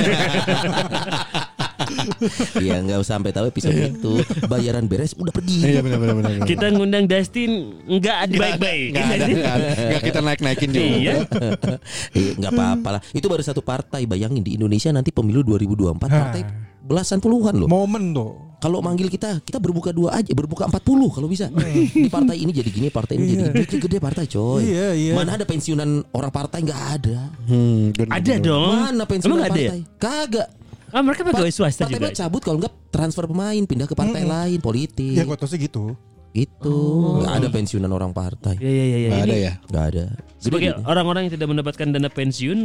Iya 2.66 2.76
nggak 2.82 3.00
usah 3.02 3.18
sampai 3.18 3.32
tahu 3.34 3.46
episode 3.50 3.74
itu. 3.74 4.12
Bayaran 4.46 4.86
beres 4.86 5.14
udah 5.14 5.34
pergi. 5.34 5.64
Iya 5.64 5.80
benar 5.82 5.98
benar 6.00 6.16
benar. 6.18 6.32
kita 6.46 6.66
ngundang 6.72 7.06
Dustin 7.06 7.52
nggak 7.86 8.18
dibaik-baik. 8.30 8.88
Nggak 8.94 10.02
kita 10.04 10.20
naik 10.22 10.40
naikin 10.42 10.70
juga. 10.72 10.86
Iya. 10.88 11.14
Iya, 12.18 12.32
nggak 12.38 12.52
apa-apa 12.54 12.90
lah. 12.98 13.02
Itu 13.14 13.28
baru 13.28 13.44
satu 13.44 13.62
partai. 13.62 14.06
Bayangin 14.06 14.42
di 14.42 14.56
Indonesia 14.58 14.90
nanti 14.90 15.10
pemilu 15.12 15.44
2024 15.44 15.98
partai 16.02 16.42
belasan 16.88 17.20
puluhan 17.20 17.60
loh. 17.60 17.68
Momen 17.68 18.16
tuh. 18.16 18.48
Kalau 18.58 18.82
manggil 18.82 19.06
kita, 19.06 19.38
kita 19.46 19.62
berbuka 19.62 19.94
dua 19.94 20.18
aja, 20.18 20.34
berbuka 20.34 20.66
40 20.66 21.14
kalau 21.14 21.30
bisa. 21.30 21.46
Di 21.94 22.10
partai 22.10 22.42
ini 22.42 22.50
jadi 22.50 22.70
gini, 22.74 22.90
partai 22.90 23.22
ini 23.22 23.26
jadi 23.30 23.44
Iya. 23.44 23.54
duitnya 23.54 23.80
gede 23.86 23.98
partai 24.02 24.26
coy. 24.26 24.62
Iya, 24.66 24.88
iya. 24.98 25.14
Mana 25.14 25.38
ada 25.38 25.46
pensiunan 25.46 26.02
orang 26.10 26.32
partai 26.34 26.66
nggak 26.66 26.82
ada. 26.98 27.20
Hmm, 27.46 27.94
benar, 27.94 28.18
Ada 28.18 28.34
dong. 28.42 28.72
Mana 28.74 29.04
pensiunan 29.06 29.46
Emang 29.46 29.46
ya? 29.46 29.52
partai? 29.54 29.80
Kagak. 30.02 30.48
Ah 30.92 31.04
mereka 31.04 31.28
pegawai 31.28 31.52
swasta 31.52 31.84
partai 31.84 32.00
juga. 32.00 32.08
mau 32.08 32.16
cabut 32.16 32.42
kalau 32.44 32.58
nggak 32.64 32.74
transfer 32.92 33.28
pemain 33.28 33.64
pindah 33.68 33.88
ke 33.88 33.96
partai 33.96 34.24
lain 34.24 34.60
politik. 34.64 35.16
Ya 35.20 35.28
gua 35.28 35.36
tahu 35.36 35.52
sih 35.52 35.60
gitu. 35.60 35.96
Itu 36.32 36.76
nggak 37.24 37.34
ada 37.44 37.48
pensiunan 37.52 37.92
orang 37.92 38.16
partai. 38.16 38.56
Iya 38.62 38.72
iya 38.72 38.98
iya. 38.98 39.10
Nggak 39.10 39.20
Ini 39.20 39.28
ada 39.28 39.36
ya. 39.36 39.54
Nggak 39.68 39.86
ada. 39.92 40.04
Sebagai 40.40 40.70
gitu. 40.72 40.82
orang-orang 40.88 41.22
yang 41.28 41.34
tidak 41.36 41.48
mendapatkan 41.52 41.88
dana 41.92 42.10
pensiun, 42.12 42.60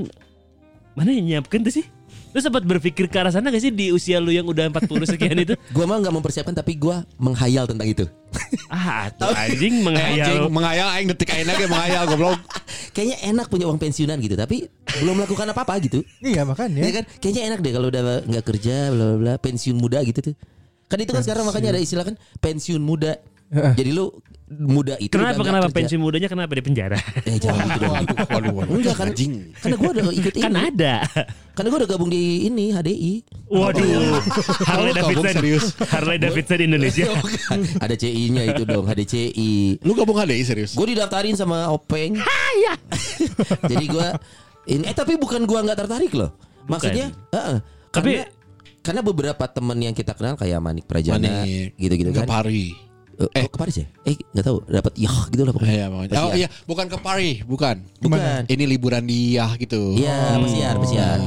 mana 0.95 1.11
yang 1.11 1.25
nyiapkan 1.27 1.67
tuh 1.67 1.73
sih? 1.75 1.87
Lu 2.33 2.41
sempat 2.41 2.65
berpikir 2.65 3.07
ke 3.07 3.17
arah 3.17 3.29
sana 3.29 3.49
gak 3.49 3.61
sih 3.61 3.69
di 3.69 3.93
usia 3.93 4.17
lu 4.17 4.33
yang 4.33 4.45
udah 4.45 4.73
40 4.73 4.89
sekian 5.05 5.37
itu? 5.37 5.53
Gua 5.77 5.85
mah 5.85 6.01
nggak 6.01 6.13
mempersiapkan 6.13 6.53
tapi 6.53 6.75
gua 6.75 7.05
menghayal 7.17 7.69
tentang 7.69 7.85
itu. 7.87 8.05
Ah, 8.69 9.09
tuh 9.09 9.29
anjing 9.29 9.85
Eh, 9.85 9.97
anjing, 9.97 10.49
menghayal. 10.49 10.49
menghayal 10.49 10.89
aing 10.97 11.09
detik 11.09 11.29
aing 11.29 11.45
lagi 11.45 11.65
menghayal 11.65 12.05
goblok. 12.05 12.41
Kayaknya 12.97 13.17
enak 13.33 13.47
punya 13.49 13.65
uang 13.69 13.77
pensiunan 13.77 14.17
gitu, 14.17 14.37
tapi 14.37 14.69
belum 15.01 15.21
melakukan 15.21 15.49
apa-apa 15.49 15.81
gitu. 15.81 16.01
Iya 16.21 16.45
makanya. 16.45 16.81
Ya 16.81 16.93
kan? 17.01 17.05
Kayaknya 17.21 17.43
enak 17.53 17.59
deh 17.61 17.73
kalau 17.73 17.89
udah 17.89 18.03
nggak 18.25 18.45
kerja 18.45 18.93
bla 18.93 19.05
bla 19.13 19.17
bla 19.17 19.33
pensiun 19.37 19.77
muda 19.77 20.01
gitu 20.05 20.33
tuh. 20.33 20.35
Kan 20.89 21.01
itu 21.01 21.09
kan 21.09 21.25
sekarang 21.25 21.45
makanya 21.45 21.73
ada 21.77 21.81
istilah 21.81 22.05
kan 22.05 22.17
pensiun 22.41 22.81
muda. 22.81 23.17
Jadi 23.53 23.91
lu 23.93 24.09
muda 24.53 24.97
itu 24.97 25.13
Kenapa 25.17 25.41
kenapa 25.41 25.69
kerja. 25.69 25.77
pensiun 25.81 26.01
mudanya 26.01 26.29
kenapa 26.29 26.53
di 26.53 26.61
penjara? 26.65 26.97
Eh 27.25 27.37
jangan 27.37 27.69
gitu 27.69 27.81
dong. 27.85 28.05
Waduh, 28.29 28.53
waduh. 28.53 28.73
Enggak 28.77 28.95
kan 28.97 29.07
Anjing. 29.13 29.33
Karena 29.57 29.77
gua 29.77 29.91
udah 29.93 30.05
ikut 30.13 30.33
ini. 30.33 30.43
kan 30.45 30.55
ada. 30.57 30.95
Karena 31.53 31.69
gua 31.69 31.79
udah 31.85 31.91
gabung 31.93 32.11
di 32.13 32.23
ini 32.47 32.65
HDI. 32.69 33.13
Waduh. 33.49 34.21
Harley 34.65 34.93
Davidson. 34.93 35.33
serius? 35.33 35.65
Harley 35.89 36.17
Davidson 36.17 36.61
Indonesia. 36.63 37.09
ada 37.77 37.95
CI-nya 37.95 38.43
itu 38.49 38.63
dong, 38.65 38.85
HDCI. 38.85 39.81
Lu 39.85 39.93
gabung 39.93 40.17
HDI 40.17 40.45
serius? 40.45 40.73
Gue 40.73 40.93
didaftarin 40.93 41.37
sama 41.37 41.69
Openg. 41.69 42.17
Iya. 42.53 42.73
Jadi 43.65 43.85
gua 43.89 44.17
ini 44.65 44.85
eh 44.85 44.93
tapi 44.93 45.17
bukan 45.17 45.45
gua 45.45 45.65
nggak 45.65 45.79
tertarik 45.79 46.13
loh. 46.13 46.37
Maksudnya, 46.69 47.09
heeh. 47.33 47.57
Tapi- 47.89 48.21
karena 48.83 48.99
beberapa 48.99 49.47
teman 49.47 49.79
yang 49.79 49.95
kita 49.95 50.11
kenal 50.13 50.35
kayak 50.35 50.59
Manik 50.59 50.85
Prajana 50.85 51.47
gitu-gitu 51.79 52.11
kan. 52.11 52.27
Kepari. 52.27 52.75
Eh, 53.15 53.47
ke 53.47 53.55
Paris 53.55 53.77
ya? 53.79 53.87
Eh, 54.03 54.17
nggak 54.33 54.45
tahu. 54.45 54.59
Dapat 54.67 54.93
yah 54.97 55.19
gitu 55.29 55.43
lah 55.43 55.53
pokoknya. 55.53 55.75
Iya. 55.75 55.87
Pesiar. 55.89 56.23
Oh 56.23 56.33
iya, 56.33 56.49
bukan 56.65 56.87
ke 56.89 56.97
Paris, 56.99 57.37
bukan. 57.45 57.77
Bukan. 57.99 58.41
Ini 58.47 58.65
liburan 58.67 59.03
di 59.05 59.37
Yah 59.37 59.53
gitu. 59.57 59.95
Iya, 59.95 60.39
pesiar, 60.39 60.75
pesiar. 60.79 61.19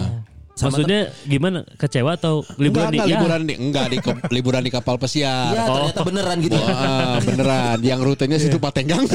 Sama 0.55 0.71
Maksudnya 0.71 1.11
gimana? 1.27 1.59
Kecewa 1.75 2.15
atau 2.15 2.39
liburan 2.55 2.87
Enggak, 2.87 2.87
di 2.87 2.95
enggak, 2.95 3.05
ya? 3.05 3.11
liburan 3.19 3.41
di 3.43 3.53
enggak 3.59 3.85
di 3.91 3.97
ke- 3.99 4.23
liburan 4.39 4.61
di 4.63 4.71
kapal 4.71 4.95
pesiar. 4.95 5.51
Iya, 5.51 5.61
ternyata 5.67 6.01
beneran 6.01 6.37
gitu. 6.39 6.55
Wah, 6.55 7.19
beneran. 7.19 7.77
Yang 7.83 7.99
rutenya 8.07 8.37
situ 8.39 8.55
Patenggang. 8.55 9.03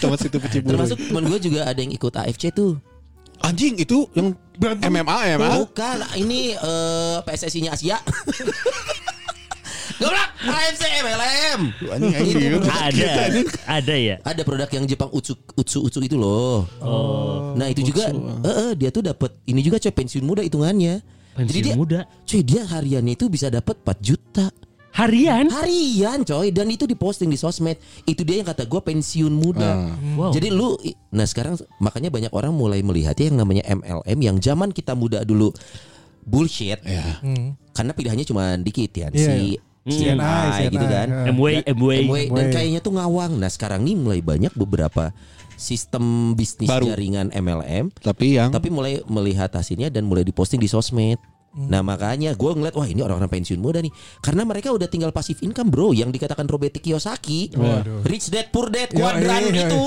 Tempat 0.00 0.18
situ 0.20 0.36
Peciburu. 0.36 0.76
Termasuk 0.76 0.98
teman 1.00 1.24
gue 1.24 1.38
juga 1.40 1.60
ada 1.64 1.80
yang 1.80 1.90
ikut 1.90 2.12
AFC 2.12 2.52
tuh. 2.52 2.76
anjing 3.38 3.78
itu 3.78 4.04
yang. 4.12 4.34
MMA 4.58 5.38
MMA. 5.38 5.50
Bukan, 5.64 5.96
ini 6.18 6.52
eh, 6.52 7.16
PSSI-nya 7.24 7.72
Asia. 7.72 7.96
Goblok, 9.98 10.30
AFC 10.46 10.82
MLM. 11.02 11.60
Anjing 11.90 12.14
anjing. 12.14 12.38
Itu 12.54 12.58
Ada. 12.70 13.10
Ada 13.66 13.94
ya. 13.98 14.16
Ada 14.22 14.42
produk 14.46 14.70
yang 14.70 14.86
Jepang 14.86 15.10
Utsu 15.10 15.34
Utsu 15.58 15.82
Utsu 15.82 15.98
itu 16.06 16.14
loh. 16.14 16.70
Oh. 16.78 17.52
Nah, 17.58 17.66
itu 17.66 17.82
juga 17.82 18.14
eh, 18.14 18.54
eh, 18.70 18.72
dia 18.78 18.94
tuh 18.94 19.02
dapat 19.02 19.34
ini 19.50 19.58
juga 19.58 19.82
coy 19.82 19.90
pensiun 19.90 20.22
muda 20.22 20.46
hitungannya. 20.46 21.02
Jadi 21.02 21.42
Pensiun 21.42 21.64
dia 21.66 21.74
muda. 21.74 22.00
Coy, 22.26 22.40
dia 22.46 22.62
hariannya 22.62 23.14
itu 23.18 23.26
bisa 23.26 23.50
dapat 23.50 23.78
4 23.82 23.98
juta. 23.98 24.46
Harian? 24.94 25.46
Harian 25.50 26.26
coy 26.26 26.50
dan 26.50 26.66
itu 26.70 26.86
diposting 26.86 27.30
di 27.30 27.38
sosmed. 27.38 27.78
Itu 28.06 28.26
dia 28.26 28.42
yang 28.42 28.48
kata 28.50 28.66
gue 28.66 28.80
pensiun 28.82 29.30
muda. 29.30 29.94
Wow. 30.18 30.34
Jadi 30.34 30.50
lu 30.50 30.74
nah 31.10 31.26
sekarang 31.26 31.58
makanya 31.78 32.10
banyak 32.10 32.32
orang 32.34 32.50
mulai 32.54 32.82
melihatnya 32.82 33.34
yang 33.34 33.38
namanya 33.38 33.62
MLM 33.66 34.18
yang 34.18 34.36
zaman 34.42 34.70
kita 34.74 34.98
muda 34.98 35.22
dulu 35.22 35.54
bullshit. 36.26 36.82
Ya. 36.82 37.22
Hmm. 37.22 37.54
Karena 37.70 37.94
pilihannya 37.94 38.26
cuma 38.26 38.58
dikit 38.58 38.90
ya 38.90 39.06
Iya, 39.14 39.22
si 39.22 39.34
CNI, 39.90 40.18
CNI 40.18 40.64
gitu 40.68 40.78
CNI, 40.80 40.92
kan. 40.92 41.08
ya. 41.08 41.32
MW, 41.32 41.44
MW. 41.66 41.90
MW 42.04 42.14
dan 42.30 42.46
kayaknya 42.50 42.80
tuh 42.80 42.92
ngawang. 42.92 43.32
Nah, 43.34 43.48
sekarang 43.48 43.80
nih 43.82 43.94
mulai 43.94 44.20
banyak 44.20 44.52
beberapa 44.52 45.10
sistem 45.54 46.32
bisnis 46.32 46.66
Baru. 46.66 46.86
jaringan 46.86 47.30
MLM 47.30 47.90
Tapi 47.98 48.38
yang 48.38 48.50
tapi 48.50 48.70
mulai 48.70 49.02
melihat 49.04 49.50
hasilnya 49.50 49.88
dan 49.88 50.06
mulai 50.06 50.22
diposting 50.22 50.58
di 50.58 50.66
sosmed. 50.66 51.18
Nah 51.50 51.80
makanya 51.80 52.36
gue 52.36 52.50
ngeliat 52.54 52.76
wah 52.76 52.86
ini 52.86 53.02
orang-orang 53.02 53.32
pensiun 53.32 53.58
muda 53.58 53.80
nih 53.80 53.90
karena 54.20 54.46
mereka 54.46 54.70
udah 54.70 54.86
tinggal 54.86 55.10
pasif 55.10 55.42
income 55.42 55.66
bro 55.66 55.90
yang 55.90 56.14
dikatakan 56.14 56.46
Robert 56.46 56.76
Kiyosaki 56.76 57.50
Waduh. 57.50 58.04
rich 58.06 58.30
dad 58.30 58.52
poor 58.52 58.70
dad 58.70 58.92
Ya, 58.92 58.94
kuadran 58.94 59.50
iya, 59.50 59.50
iya. 59.50 59.66
itu 59.66 59.86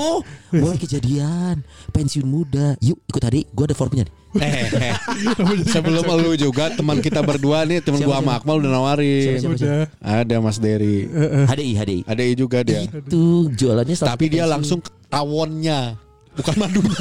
mulai 0.52 0.76
kejadian 0.76 1.64
pensiun 1.88 2.26
muda 2.26 2.76
yuk 2.76 3.00
ikut 3.06 3.22
adik 3.24 3.48
gue 3.48 3.64
ada 3.64 3.76
formnya 3.78 4.04
nih 4.04 4.12
eh, 4.40 4.64
eh. 4.70 4.94
sebelum 5.74 6.04
lu 6.16 6.32
juga 6.34 6.72
teman 6.72 6.98
kita 6.98 7.20
berdua 7.20 7.68
nih 7.68 7.84
teman 7.84 8.00
gua 8.00 8.22
sama? 8.22 8.40
Akmal 8.40 8.62
udah 8.62 8.70
nawarin. 8.72 9.40
Siapa, 9.40 9.56
siapa, 9.56 9.56
Udah. 9.58 9.84
Ada 10.00 10.36
Mas 10.40 10.56
Dery. 10.56 11.10
HDI 11.48 11.72
HDI 11.76 12.00
Ada 12.08 12.22
I 12.24 12.32
juga 12.32 12.58
dia. 12.64 12.86
itu 12.88 13.52
jualannya 13.52 13.96
Tapi 13.98 14.24
dia 14.32 14.44
langsung 14.48 14.80
tawonnya. 15.08 16.00
Bukan 16.32 16.54
madunya. 16.56 16.96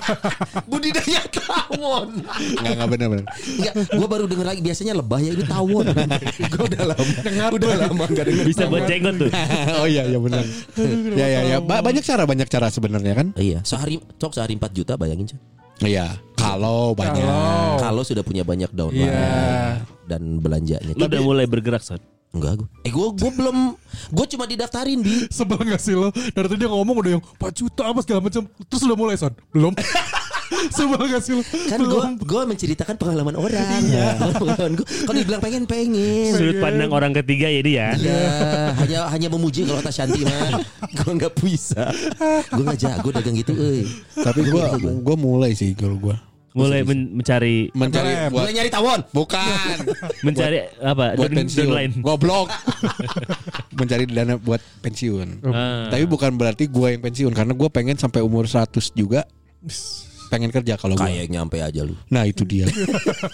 budidaya 0.72 1.20
tawon 1.28 2.08
Enggak 2.56 2.72
enggak 2.72 2.88
benar 2.88 3.06
benar. 3.12 3.26
Enggak, 3.28 3.74
gue 3.84 4.08
baru 4.08 4.24
denger 4.24 4.46
lagi 4.48 4.60
biasanya 4.64 4.92
lebah 4.96 5.20
ya 5.20 5.30
ini 5.36 5.44
tawon. 5.44 5.86
gue 6.56 6.62
udah 6.72 6.82
lama, 6.96 7.12
udah 7.52 7.68
lama 7.84 8.04
gak 8.08 8.24
denger. 8.32 8.44
Bisa 8.48 8.64
buat 8.72 8.88
jenggot 8.88 9.14
tuh. 9.20 9.30
oh 9.76 9.84
iya 9.84 10.08
iya 10.08 10.16
benar. 10.16 10.44
Ya 11.12 11.26
ya 11.28 11.40
ya. 11.52 11.56
Ba- 11.60 11.84
banyak 11.84 12.00
cara 12.00 12.24
banyak 12.24 12.48
cara 12.48 12.72
sebenarnya 12.72 13.12
kan? 13.12 13.26
Iya, 13.36 13.60
sehari 13.60 14.00
cok 14.16 14.32
sehari 14.40 14.56
4 14.56 14.72
juta 14.72 14.96
bayangin 14.96 15.36
cok. 15.36 15.40
Iya. 15.84 16.16
Kalau 16.42 16.92
banyak. 16.92 17.78
Kalau 17.78 18.02
sudah 18.02 18.20
punya 18.20 18.42
banyak 18.42 18.70
downline 18.70 19.06
Iya. 19.06 19.86
dan 20.04 20.42
belanjanya. 20.42 20.92
Lu 20.92 21.06
udah 21.06 21.22
mulai 21.22 21.46
bergerak, 21.46 21.80
Son. 21.80 22.02
Enggak 22.32 22.64
gue. 22.64 22.68
Eh 22.82 22.90
gue 22.90 23.08
gue 23.12 23.30
belum 23.30 23.76
gue 24.08 24.26
cuma 24.32 24.48
didaftarin 24.48 25.04
di 25.04 25.28
sebel 25.36 25.60
gak 25.62 25.78
sih 25.78 25.92
lo? 25.92 26.08
Dari 26.08 26.48
tadi 26.48 26.58
dia 26.58 26.70
ngomong 26.72 26.96
udah 26.98 27.10
yang 27.12 27.22
4 27.22 27.52
juta 27.52 27.82
apa 27.84 28.00
segala 28.00 28.24
macam. 28.24 28.42
Terus 28.66 28.82
udah 28.82 28.96
mulai 28.96 29.20
son? 29.20 29.36
Belum. 29.52 29.76
sebel 30.76 31.12
gak 31.12 31.20
sih 31.20 31.36
lo? 31.36 31.44
kan 31.44 31.76
gue 31.76 32.00
gue 32.24 32.42
menceritakan 32.48 32.96
pengalaman 32.96 33.36
orang. 33.36 33.84
pengalaman 34.32 34.72
gue. 34.80 34.86
Kalau 35.04 35.18
dibilang 35.20 35.42
pengen 35.44 35.64
pengen. 35.68 36.32
Sudut 36.32 36.56
pandang 36.56 36.88
orang 36.88 37.12
ketiga 37.12 37.52
ya 37.52 37.60
dia. 37.60 37.86
Iya, 38.00 38.20
hanya 38.80 38.98
hanya 39.12 39.28
memuji 39.28 39.68
kalau 39.68 39.84
kata 39.84 39.92
Shanti 39.92 40.24
mah. 40.24 40.56
gue 40.96 41.10
nggak 41.12 41.36
bisa. 41.36 41.92
Gue 42.48 42.64
nggak 42.64 42.80
jago 42.80 43.08
dagang 43.12 43.36
gitu. 43.36 43.52
euy. 43.52 43.84
Tapi 44.16 44.40
gua 44.48 44.72
gua 45.04 45.16
mulai 45.20 45.52
sih 45.52 45.76
kalau 45.76 46.00
gua 46.00 46.16
Mulai 46.52 46.84
men- 46.84 47.12
mencari 47.12 47.72
mencari 47.72 48.12
buat 48.28 48.44
Mulai 48.44 48.52
nyari 48.52 48.70
tawon. 48.70 49.00
bukan 49.08 49.76
mencari 50.26 50.58
apa? 50.78 51.16
buat 51.16 51.30
pensiun. 51.30 51.64
downline. 51.64 51.92
Goblok. 51.98 52.48
mencari 53.80 54.04
dana 54.04 54.36
buat 54.36 54.60
pensiun. 54.80 55.40
Ah. 55.48 55.88
Tapi 55.88 56.04
bukan 56.04 56.36
berarti 56.36 56.68
gua 56.68 56.92
yang 56.92 57.00
pensiun 57.00 57.32
karena 57.32 57.52
gua 57.52 57.68
pengen 57.68 57.96
sampai 57.96 58.20
umur 58.20 58.44
100 58.44 58.68
juga 58.92 59.24
pengen 60.28 60.48
kerja 60.48 60.76
kalau 60.76 60.96
gua. 60.96 61.08
Kayak 61.08 61.28
nyampe 61.28 61.60
aja 61.60 61.80
lu. 61.82 61.96
Nah 62.08 62.24
itu 62.24 62.44
dia. 62.44 62.64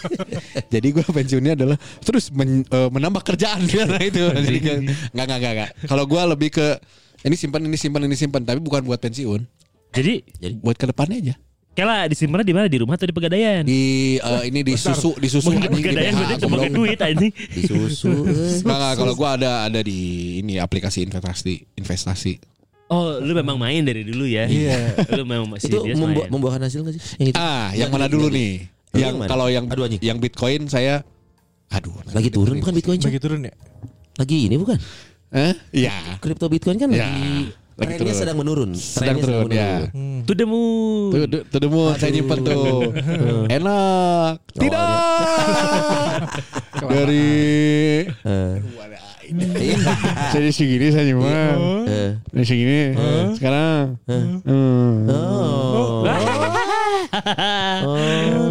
Jadi 0.75 0.89
gue 0.91 1.05
pensiunnya 1.05 1.55
adalah 1.55 1.79
terus 2.03 2.31
men- 2.31 2.67
eh, 2.67 2.91
menambah 2.91 3.23
kerjaan 3.25 3.63
nah 3.87 4.03
itu. 4.03 4.25
Jadi 4.31 4.59
nggak 5.15 5.25
nggak 5.27 5.39
nggak. 5.39 5.71
Kalau 5.87 6.05
gue 6.05 6.23
lebih 6.29 6.51
ke 6.55 6.67
ini 7.23 7.35
simpan 7.35 7.63
ini 7.63 7.75
simpan 7.75 8.03
ini 8.03 8.15
simpan 8.15 8.43
tapi 8.43 8.63
bukan 8.63 8.83
buat 8.83 8.99
pensiun, 8.99 9.43
Jadi 9.91 10.23
buat 10.63 10.79
ke 10.79 10.87
depannya 10.87 11.19
aja. 11.19 11.35
Kela 11.79 12.11
disimpan 12.11 12.43
di 12.43 12.51
mana? 12.51 12.67
Di 12.67 12.83
rumah 12.83 12.99
atau 12.99 13.07
di 13.07 13.15
pegadaian? 13.15 13.63
Di 13.63 14.19
eh, 14.19 14.43
ini 14.51 14.67
di 14.67 14.75
susu 14.75 15.15
di 15.15 15.31
susu 15.31 15.55
Mungkin 15.55 15.63
di 15.63 15.79
pegadaian 15.79 16.11
berarti 16.11 16.35
cuma 16.35 16.59
goblok. 16.59 16.59
pakai 16.59 16.75
duit 16.75 16.99
anjing. 16.99 17.31
Di 17.31 17.63
susu. 17.63 18.11
euy. 18.27 18.67
Nggak 18.67 18.77
nggak 18.83 18.95
kalau 18.99 19.13
gue 19.15 19.29
ada 19.31 19.51
ada 19.71 19.81
di 19.87 19.99
ini 20.43 20.59
aplikasi 20.59 21.07
investasi 21.07 21.79
investasi. 21.79 22.35
Oh, 22.91 23.23
lu 23.23 23.31
memang 23.31 23.63
main 23.63 23.87
dari 23.87 24.03
dulu 24.03 24.27
ya? 24.27 24.51
Iya. 24.51 24.97
Lu 25.15 25.23
memang 25.23 25.55
masih 25.55 25.71
Itu 25.71 25.87
dia 25.87 25.95
membu- 25.95 26.25
main. 26.25 26.33
membuahkan 26.33 26.67
hasil 26.67 26.81
gak 26.83 26.97
sih? 26.97 27.03
Yang 27.21 27.29
itu? 27.31 27.37
Ah, 27.39 27.69
yang 27.77 27.93
mana 27.93 28.09
dulu 28.09 28.27
nih? 28.27 28.65
Yang 28.97 29.15
kalau 29.29 29.47
yang 29.47 29.69
Aduh, 29.69 29.87
yang 30.01 30.17
Bitcoin 30.19 30.67
saya 30.67 31.05
aduh 31.69 31.93
Lagi 32.17 32.33
turun 32.33 32.59
bukan 32.59 32.73
Bitcoin? 32.75 32.99
Bagi 32.99 33.21
turun 33.21 33.45
ya? 33.45 33.53
Lagi 34.17 34.49
ini 34.49 34.57
bukan? 34.57 34.81
Eh? 35.31 35.53
Iya. 35.85 36.17
Kripto 36.19 36.49
Bitcoin 36.49 36.81
kan 36.81 36.89
Ya, 36.89 37.05
lagi 37.07 37.53
lagi 37.79 37.95
trennya 37.95 38.11
turun. 38.11 38.19
sedang 38.19 38.37
menurun. 38.37 38.71
Sedang 38.75 39.17
Trennya 39.17 39.23
turun 39.23 39.49
ya. 39.49 39.71
To 40.27 40.33
the 40.35 40.45
moon. 40.45 41.09
Tuh, 41.09 41.19
tuh, 41.25 41.41
tuh 41.47 41.59
demo 41.63 41.83
saya 41.95 42.11
nyimpen 42.11 42.39
tuh. 42.43 42.91
Enak. 43.57 44.35
Tidak. 44.53 46.21
Dari 46.91 47.31
Eh, 48.25 48.55
saya 50.33 50.49
segini 50.49 50.89
saya 50.89 51.05
nyimpen. 51.07 51.57
eh. 51.87 52.11
Dari 52.33 52.45
segini. 52.45 52.81
Sekarang. 53.37 54.01
Hmm. 54.09 55.05
Oh. 55.07 56.03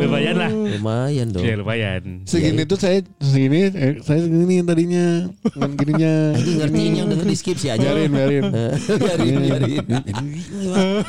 Lumayan 0.02 0.36
lah. 0.38 0.52
Lumayan 0.52 1.28
dong. 1.34 1.44
Ya 1.44 1.54
lumayan. 1.58 2.24
Segini 2.26 2.64
tuh 2.64 2.78
saya 2.78 3.04
segini 3.22 3.70
eh, 3.72 4.00
saya 4.02 4.24
segini 4.24 4.62
tadinya. 4.64 5.30
Cuman 5.54 5.72
gininya. 5.76 6.14
Ini 6.38 6.52
ngertiin 6.64 6.94
yang 6.98 7.08
denger 7.12 7.28
di 7.28 7.38
skip 7.38 7.58
sih 7.58 7.70
aja. 7.74 7.82
Biarin, 7.84 8.12
biarin. 8.12 8.44
Biarin, 9.02 9.36
biarin. 9.42 9.86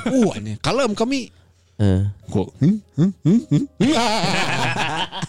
Uh. 0.09 0.33
Kalem 0.61 0.93
kami. 0.95 1.33
Eh, 1.79 2.03
Kok? 2.27 2.49
Hmm? 2.59 2.77
Hmm? 2.99 3.11
Hmm? 3.23 3.39
Hmm? 3.47 3.65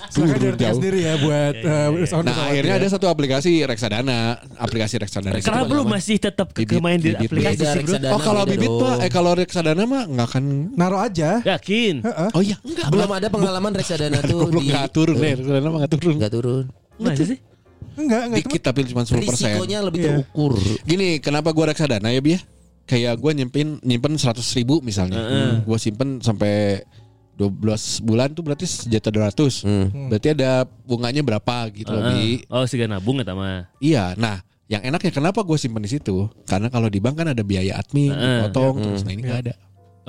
Diartikan 0.10 0.58
jauh. 0.58 0.78
sendiri 0.82 1.00
ya 1.06 1.14
buat 1.22 1.56
eh, 1.62 1.88
sound 2.10 2.26
Nah 2.26 2.50
akhirnya 2.50 2.76
ya. 2.76 2.82
ada 2.82 2.88
satu 2.90 3.06
aplikasi 3.06 3.62
reksadana, 3.62 4.42
aplikasi 4.58 4.98
reksadana. 4.98 5.38
Kenapa 5.40 5.70
lu 5.70 5.86
masih 5.86 6.18
tetap 6.18 6.50
ke 6.50 6.66
Bibit, 6.66 6.82
main 6.82 6.98
di 6.98 7.14
bibit, 7.14 7.30
aplikasi 7.30 7.62
sih 7.62 7.70
bro? 7.70 7.80
reksadana. 7.86 8.14
Oh 8.18 8.20
kalau 8.20 8.44
bibit 8.50 8.66
pak, 8.68 8.96
eh 9.06 9.12
kalau 9.14 9.32
reksadana 9.38 9.84
mah 9.86 10.04
nggak 10.10 10.28
akan. 10.34 10.44
Naruh 10.74 11.06
aja. 11.06 11.40
Yakin? 11.46 12.02
Oh 12.34 12.42
iya, 12.42 12.58
enggak. 12.66 12.88
Belum 12.90 13.12
ada 13.14 13.28
pengalaman 13.30 13.72
reksadana 13.78 14.20
tuh 14.26 14.50
di 14.50 14.74
nggak 14.74 14.88
turun 14.90 15.16
deh, 15.22 15.34
reksadana 15.38 15.68
mah 15.70 15.78
nggak 15.86 15.94
turun. 15.94 16.14
Nggak 16.18 16.34
turun. 16.34 16.64
Masa 16.98 17.24
sih? 17.24 17.40
Enggak, 17.96 18.22
enggak 18.26 18.40
Dikit 18.44 18.62
tapi 18.66 18.80
cuma 18.90 19.02
10 19.06 19.22
persen. 19.24 19.54
Risikonya 19.54 19.80
lebih 19.86 20.00
terukur. 20.02 20.52
Gini, 20.84 21.22
kenapa 21.22 21.54
gua 21.54 21.70
reksadana 21.72 22.10
ya 22.10 22.20
Bia? 22.20 22.42
Kayak 22.90 23.22
gua 23.22 23.38
nyimpen 23.38 23.78
nyimpen 23.86 24.18
100 24.18 24.42
ribu 24.58 24.82
misalnya, 24.82 25.62
gua 25.62 25.78
simpen 25.78 26.18
sampai 26.26 26.82
12 27.40 28.04
bulan 28.04 28.36
tuh 28.36 28.44
berarti 28.44 28.68
sejuta 28.68 29.14
dua 29.14 29.32
ratus. 29.32 29.64
Hmm. 29.64 30.12
Berarti 30.12 30.36
ada 30.36 30.66
bunganya 30.66 31.24
berapa 31.24 31.72
gitu 31.72 31.88
loh, 31.88 32.12
Bi. 32.12 32.44
Oh, 32.52 32.68
sih 32.68 32.82
nabung 32.84 33.22
ya 33.24 33.32
mah. 33.32 33.72
Iya, 33.80 34.18
nah 34.20 34.44
yang 34.68 34.84
enaknya 34.84 35.10
kenapa 35.10 35.42
gue 35.42 35.58
simpen 35.58 35.82
di 35.82 35.90
situ? 35.90 36.28
Karena 36.46 36.68
kalau 36.68 36.92
di 36.92 37.00
bank 37.00 37.24
kan 37.24 37.32
ada 37.32 37.42
biaya 37.42 37.80
admin, 37.80 38.12
Heeh. 38.12 38.44
dipotong 38.44 38.76
terus. 38.84 39.02
Nah 39.08 39.12
ini 39.16 39.22
nggak 39.24 39.42
ada. 39.48 39.54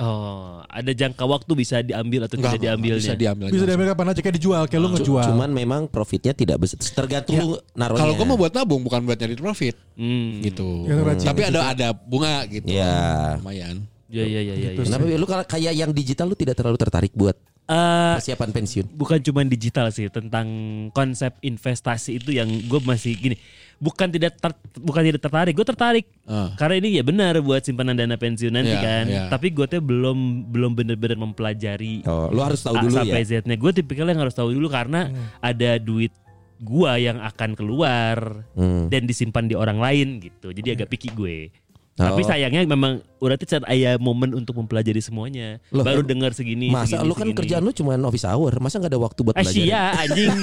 Oh, 0.01 0.65
ada 0.65 0.91
jangka 0.91 1.21
waktu 1.21 1.51
bisa 1.53 1.79
diambil 1.79 2.25
atau 2.25 2.35
Nggak, 2.35 2.51
tidak 2.51 2.63
diambilnya. 2.65 2.97
Bisa 2.99 3.13
diambil. 3.13 3.47
Bisa 3.47 3.65
diambil 3.65 3.87
kapan 3.87 4.07
aja 4.09 4.19
kayak 4.19 4.35
dijual, 4.35 4.63
kayak 4.65 4.81
lu 4.81 4.89
ngejual. 4.91 5.25
Cuman 5.29 5.49
memang 5.51 5.81
profitnya 5.85 6.33
tidak 6.33 6.57
besar. 6.57 6.81
Tergantung 6.81 7.37
lu 7.37 7.47
naruhnya. 7.71 8.01
Kalau 8.01 8.13
gue 8.15 8.25
mau 8.25 8.33
buat 8.35 8.49
nabung 8.49 8.81
bukan 8.81 9.05
buat 9.05 9.15
nyari 9.15 9.37
profit 9.37 9.77
Hmm. 9.93 10.41
gitu. 10.41 10.89
Ya, 10.89 10.97
rajin 10.99 11.27
Tapi 11.27 11.41
ada 11.45 11.59
ada 11.69 11.87
bunga 11.93 12.41
gitu. 12.45 12.65
Iya. 12.65 13.37
Lumayan. 13.37 13.85
Ya 14.09 14.25
ya 14.25 14.41
ya 14.41 14.53
ya. 14.57 14.69
ya. 14.73 14.81
Kenapa 14.81 15.05
lu 15.05 15.23
kalau 15.23 15.45
kayak 15.45 15.71
yang 15.71 15.91
digital 15.93 16.25
lu 16.25 16.35
tidak 16.35 16.57
terlalu 16.57 16.75
tertarik 16.75 17.13
buat 17.13 17.37
Eh, 17.63 18.13
persiapan 18.17 18.49
pensiun? 18.51 18.85
bukan 18.91 19.21
cuma 19.21 19.45
digital 19.45 19.87
sih 19.87 20.09
tentang 20.09 20.49
konsep 20.91 21.31
investasi 21.39 22.19
itu 22.19 22.33
yang 22.33 22.49
gue 22.49 22.79
masih 22.83 23.15
gini 23.15 23.37
bukan 23.81 24.07
tidak 24.07 24.37
ter- 24.37 24.61
bukan 24.77 25.01
tidak 25.03 25.19
tertarik 25.19 25.51
gue 25.51 25.65
tertarik 25.65 26.05
Ah. 26.23 26.53
karena 26.53 26.77
ini 26.77 26.95
ya 26.95 27.03
benar 27.03 27.33
buat 27.39 27.59
simpanan 27.59 27.97
dana 27.97 28.13
pensiun 28.13 28.53
nanti 28.53 28.71
Iya, 28.71 28.79
kan 28.79 29.05
iya. 29.05 29.23
tapi 29.27 29.49
gue 29.49 29.65
tuh 29.65 29.81
belum 29.81 30.17
belum 30.47 30.71
benar-benar 30.73 31.17
mempelajari 31.19 32.05
Oh, 32.05 32.29
lu 32.29 32.39
harus 32.39 32.61
tahu 32.61 32.77
A 32.77 32.81
dulu 32.81 32.93
sampai 32.95 33.25
ya. 33.25 33.41
Z-nya 33.41 33.55
gue 33.55 33.71
tipikal 33.73 34.05
yang 34.05 34.21
harus 34.21 34.31
tahu 34.31 34.53
dulu 34.53 34.69
karena 34.69 35.09
ada 35.39 35.75
duit 35.75 36.13
gua 36.57 36.93
yang 36.95 37.17
akan 37.19 37.57
keluar 37.57 38.45
Hmm. 38.53 38.85
dan 38.87 39.03
disimpan 39.03 39.43
di 39.43 39.57
orang 39.57 39.75
lain 39.75 40.21
gitu 40.21 40.53
jadi 40.53 40.77
agak 40.77 40.87
picky 40.87 41.09
gue 41.09 41.49
Oh. 41.91 42.07
tapi 42.07 42.21
sayangnya 42.23 42.63
memang 42.63 43.01
udah 43.21 43.37
tuh 43.37 43.45
saat 43.45 43.61
ada 43.63 44.01
momen 44.01 44.33
untuk 44.33 44.57
mempelajari 44.57 44.97
semuanya 44.97 45.61
Loh, 45.69 45.85
baru 45.85 46.01
dengar 46.01 46.33
segini 46.33 46.73
Masa 46.73 46.97
segini, 46.97 47.05
lu 47.05 47.13
kan 47.13 47.29
segini. 47.29 47.37
kerjaan 47.37 47.61
lu 47.61 47.69
cuma 47.69 47.93
office 48.01 48.25
hour, 48.25 48.49
masa 48.57 48.81
nggak 48.81 48.89
ada 48.89 48.99
waktu 48.99 49.19
buat 49.21 49.35
Eh 49.37 49.45
belajar? 49.45 49.61
sia 49.61 49.83
anjing 49.93 50.33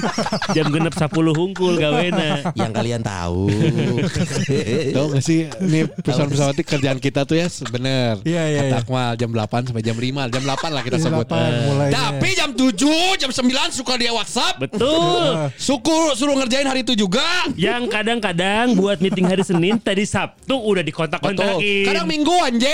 Jam 0.55 0.71
genep 0.71 0.95
10 0.95 1.11
hungkul 1.11 1.75
gawena 1.75 2.39
Yang 2.59 2.71
kalian 2.71 3.01
tahu. 3.03 3.51
Tahu 4.95 5.05
gak 5.11 5.23
sih 5.23 5.51
ini 5.59 5.85
perusahaan 5.85 6.29
pesawat 6.29 6.55
itu 6.55 6.63
kerjaan 6.65 6.97
kita 6.97 7.23
tuh 7.23 7.35
ya 7.35 7.47
bener. 7.67 8.23
Iya, 8.23 8.43
iya, 8.47 8.59
Kata 8.63 8.69
iya. 8.71 8.79
Akmal 8.79 9.11
jam 9.15 9.29
8 9.29 9.69
sampai 9.69 9.83
jam 9.83 9.97
5, 9.97 10.31
jam 10.31 10.43
8 10.43 10.71
lah 10.71 10.81
kita 10.81 10.97
Jam 10.97 11.05
sebut. 11.11 11.27
8 11.27 11.67
mulainya. 11.67 11.93
Tapi 11.93 12.29
jam 12.31 12.49
7, 12.55 13.19
jam 13.19 13.29
9 13.29 13.43
suka 13.71 13.93
dia 13.95 14.11
WhatsApp. 14.11 14.55
Betul 14.57 15.51
Syukur 15.55 16.15
suruh 16.15 16.35
ngerjain 16.35 16.63
hari 16.63 16.81
itu 16.81 16.95
juga. 16.95 17.25
Yang 17.53 17.91
kadang-kadang 17.91 18.73
buat 18.73 18.99
meeting 18.99 19.27
hari 19.27 19.43
Senin 19.43 19.75
Tadi 19.77 20.07
Sabtu 20.07 20.55
udah 20.55 20.81
dikontak-kontakin 20.81 21.85
Kadang 21.85 22.07
minggu 22.07 22.33
anjing. 22.39 22.68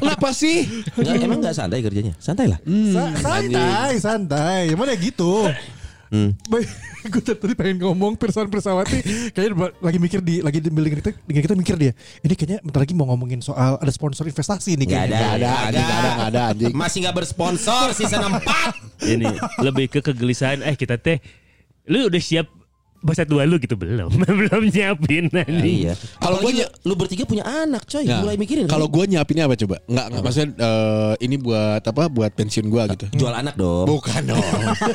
Kenapa 0.00 0.28
sih? 0.32 0.66
Nggak, 0.96 1.14
emang 1.24 1.38
nggak 1.40 1.56
santai 1.56 1.78
kerjanya? 1.82 2.12
Santai 2.18 2.46
lah. 2.50 2.58
Sa- 2.64 3.14
santai, 3.18 3.90
santai. 3.98 4.60
Emang 4.72 4.86
ya 4.90 4.96
gitu. 4.98 5.46
Hmm. 6.10 6.34
gue 7.14 7.22
tadi 7.22 7.54
pengen 7.54 7.86
ngomong 7.86 8.18
Pirsawan 8.18 8.50
Pirsawati 8.50 8.98
kayaknya 9.30 9.70
lagi 9.78 9.98
mikir 10.02 10.18
di 10.18 10.42
lagi 10.42 10.58
di 10.58 10.66
building 10.66 10.98
kita 10.98 11.14
dengan 11.22 11.42
kita 11.46 11.54
mikir 11.54 11.74
dia 11.78 11.92
ini 12.20 12.34
kayaknya 12.34 12.58
bentar 12.66 12.82
lagi 12.82 12.98
mau 12.98 13.06
ngomongin 13.14 13.38
soal 13.38 13.78
ada 13.78 13.88
sponsor 13.94 14.26
investasi 14.26 14.74
nih 14.74 14.86
kayaknya. 14.90 15.06
ada, 15.06 15.16
Nggak 15.16 15.30
ada, 15.30 15.50
anjing, 15.54 15.80
nggak 15.80 15.96
ada, 15.96 16.10
nggak 16.10 16.28
ada, 16.34 16.40
anjing. 16.50 16.72
Masih 16.74 16.98
nggak 17.06 17.14
bersponsor 17.14 17.86
season 17.94 18.20
4 18.26 18.42
Ini 19.06 19.26
lebih 19.62 19.86
ke 19.86 20.02
kegelisahan 20.02 20.66
Eh 20.66 20.74
kita 20.74 20.98
teh 20.98 21.22
Lu 21.86 22.10
udah 22.10 22.20
siap 22.20 22.50
Bahasa 23.00 23.24
tua 23.24 23.42
lu 23.44 23.56
gitu 23.56 23.74
Belum 23.74 24.12
Belum 24.40 24.62
nyiapin 24.64 25.32
anjing 25.32 25.88
Iya. 25.88 25.94
Kalau 26.18 26.36
gua 26.38 26.50
lu 26.82 26.94
bertiga 26.94 27.24
punya 27.24 27.44
anak, 27.44 27.86
coy. 27.86 28.04
Nah, 28.04 28.20
Mulai 28.20 28.36
mikirin. 28.36 28.66
Kalau 28.66 28.86
kan? 28.86 28.94
gue 28.96 29.04
nyiapinnya 29.14 29.44
apa 29.46 29.56
coba? 29.56 29.76
Enggak, 29.86 30.06
enggak 30.10 30.22
maksudnya 30.22 30.48
eh, 30.58 31.12
ini 31.22 31.36
buat 31.36 31.82
apa? 31.82 32.02
Buat 32.06 32.32
pensiun 32.34 32.66
gue 32.66 32.82
gitu. 32.96 33.06
jual 33.16 33.32
anak 33.32 33.54
dong. 33.56 33.86
Bukan 33.88 34.22
dong. 34.26 34.44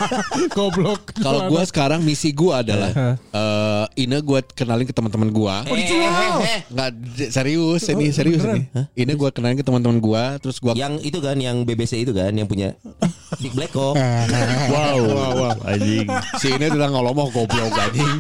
Goblok. 0.56 1.16
Kalau 1.16 1.48
gue 1.48 1.62
sekarang 1.66 2.02
misi 2.02 2.30
gue 2.30 2.52
adalah 2.54 2.92
eh 3.32 3.86
Ine 3.98 4.20
gue 4.20 4.40
kenalin 4.52 4.86
ke 4.86 4.94
teman-teman 4.94 5.30
gue. 5.32 5.56
Oh, 5.66 5.76
dijual. 5.76 6.38
Nggak 6.70 6.90
j- 7.16 7.32
serius 7.32 7.82
ini 7.88 8.12
serius 8.12 8.44
ini. 8.44 8.68
Ini 8.94 9.12
gue 9.14 9.30
kenalin 9.32 9.56
ke 9.56 9.66
teman-teman 9.66 9.98
gue, 9.98 10.24
terus 10.40 10.58
gue 10.60 10.76
Yang 10.76 11.02
itu 11.04 11.18
kan, 11.20 11.38
yang 11.38 11.64
BBC 11.64 12.04
itu 12.04 12.12
kan, 12.12 12.30
yang 12.30 12.46
punya 12.46 12.76
Big 13.40 13.54
Black 13.54 13.74
Hawk. 13.74 13.96
Wow 14.66 14.98
wow 15.08 15.54
Anjing 15.64 16.08
si 16.38 16.52
Ine 16.52 16.68
udah 16.68 16.90
ngomong 16.92 17.30
goblok 17.32 17.72
anjing. 17.96 18.20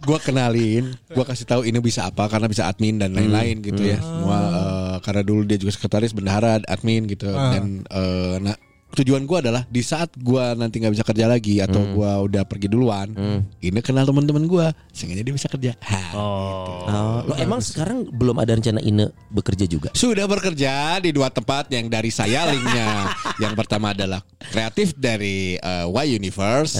Gue 0.00 0.16
kenalin, 0.24 0.96
gue 1.12 1.24
kasih 1.28 1.44
tahu 1.44 1.62
ini 1.68 1.76
bisa 1.76 2.08
apa 2.08 2.24
karena 2.24 2.48
bisa 2.48 2.64
admin 2.64 2.96
dan 2.96 3.12
lain-lain 3.12 3.60
gitu 3.60 3.84
ya. 3.84 4.00
Semua 4.00 4.38
eh, 4.40 4.96
karena 5.04 5.20
dulu 5.20 5.44
dia 5.44 5.60
juga 5.60 5.76
sekretaris 5.76 6.16
bendahara, 6.16 6.56
admin 6.64 7.04
gitu 7.04 7.28
dan 7.28 7.84
eh, 7.84 8.36
nah 8.40 8.56
tujuan 8.90 9.22
gue 9.22 9.38
adalah 9.38 9.62
di 9.70 9.86
saat 9.86 10.10
gue 10.18 10.44
nanti 10.58 10.82
nggak 10.82 10.90
bisa 10.98 11.04
kerja 11.06 11.30
lagi 11.30 11.62
atau 11.62 11.78
gue 11.94 12.10
udah 12.32 12.42
pergi 12.48 12.66
duluan, 12.72 13.12
ini 13.60 13.78
kenal 13.84 14.08
teman-teman 14.08 14.48
gue 14.48 14.66
sehingga 14.90 15.20
dia 15.20 15.34
bisa 15.36 15.46
kerja. 15.46 15.76
Ha. 15.84 16.16
Oh 16.16 16.60
Oh, 16.90 17.22
lo 17.22 17.34
emang 17.38 17.60
sekarang 17.62 18.08
belum 18.10 18.40
ada 18.42 18.56
rencana 18.56 18.80
Ine 18.82 19.12
bekerja 19.30 19.68
juga? 19.68 19.92
Sudah 19.94 20.26
bekerja 20.26 20.98
di 20.98 21.14
dua 21.14 21.30
tempat 21.30 21.70
yang 21.70 21.86
dari 21.86 22.10
saya 22.10 22.50
linknya. 22.50 23.14
yang 23.42 23.54
pertama 23.54 23.92
adalah 23.94 24.24
kreatif 24.50 24.96
dari 24.96 25.54
eh, 25.54 25.86
Y 25.86 26.06
Universe. 26.18 26.74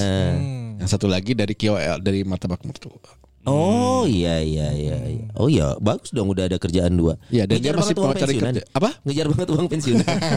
Yang 0.80 0.88
satu 0.96 1.06
lagi 1.06 1.36
dari 1.36 1.52
KOL 1.52 2.00
dari 2.00 2.24
Martabak 2.24 2.64
Mertua. 2.64 3.20
Oh 3.48 4.04
iya 4.04 4.36
iya 4.44 4.68
iya. 4.76 4.96
iya. 5.00 5.26
Oh 5.32 5.48
iya 5.48 5.72
bagus 5.80 6.12
dong 6.12 6.28
udah 6.28 6.44
ada 6.44 6.60
kerjaan 6.60 6.92
dua. 6.92 7.16
Iya, 7.32 7.48
dan 7.48 7.56
dia 7.56 7.72
Ngejar 7.72 7.74
masih 7.80 7.94
banget 7.96 7.96
uang 7.96 8.12
mau 8.12 8.20
cari 8.20 8.34
kerja. 8.36 8.62
Apa? 8.76 8.90
Ngejar 9.00 9.26
banget 9.32 9.48
uang 9.48 9.66
pensiun. 9.72 9.96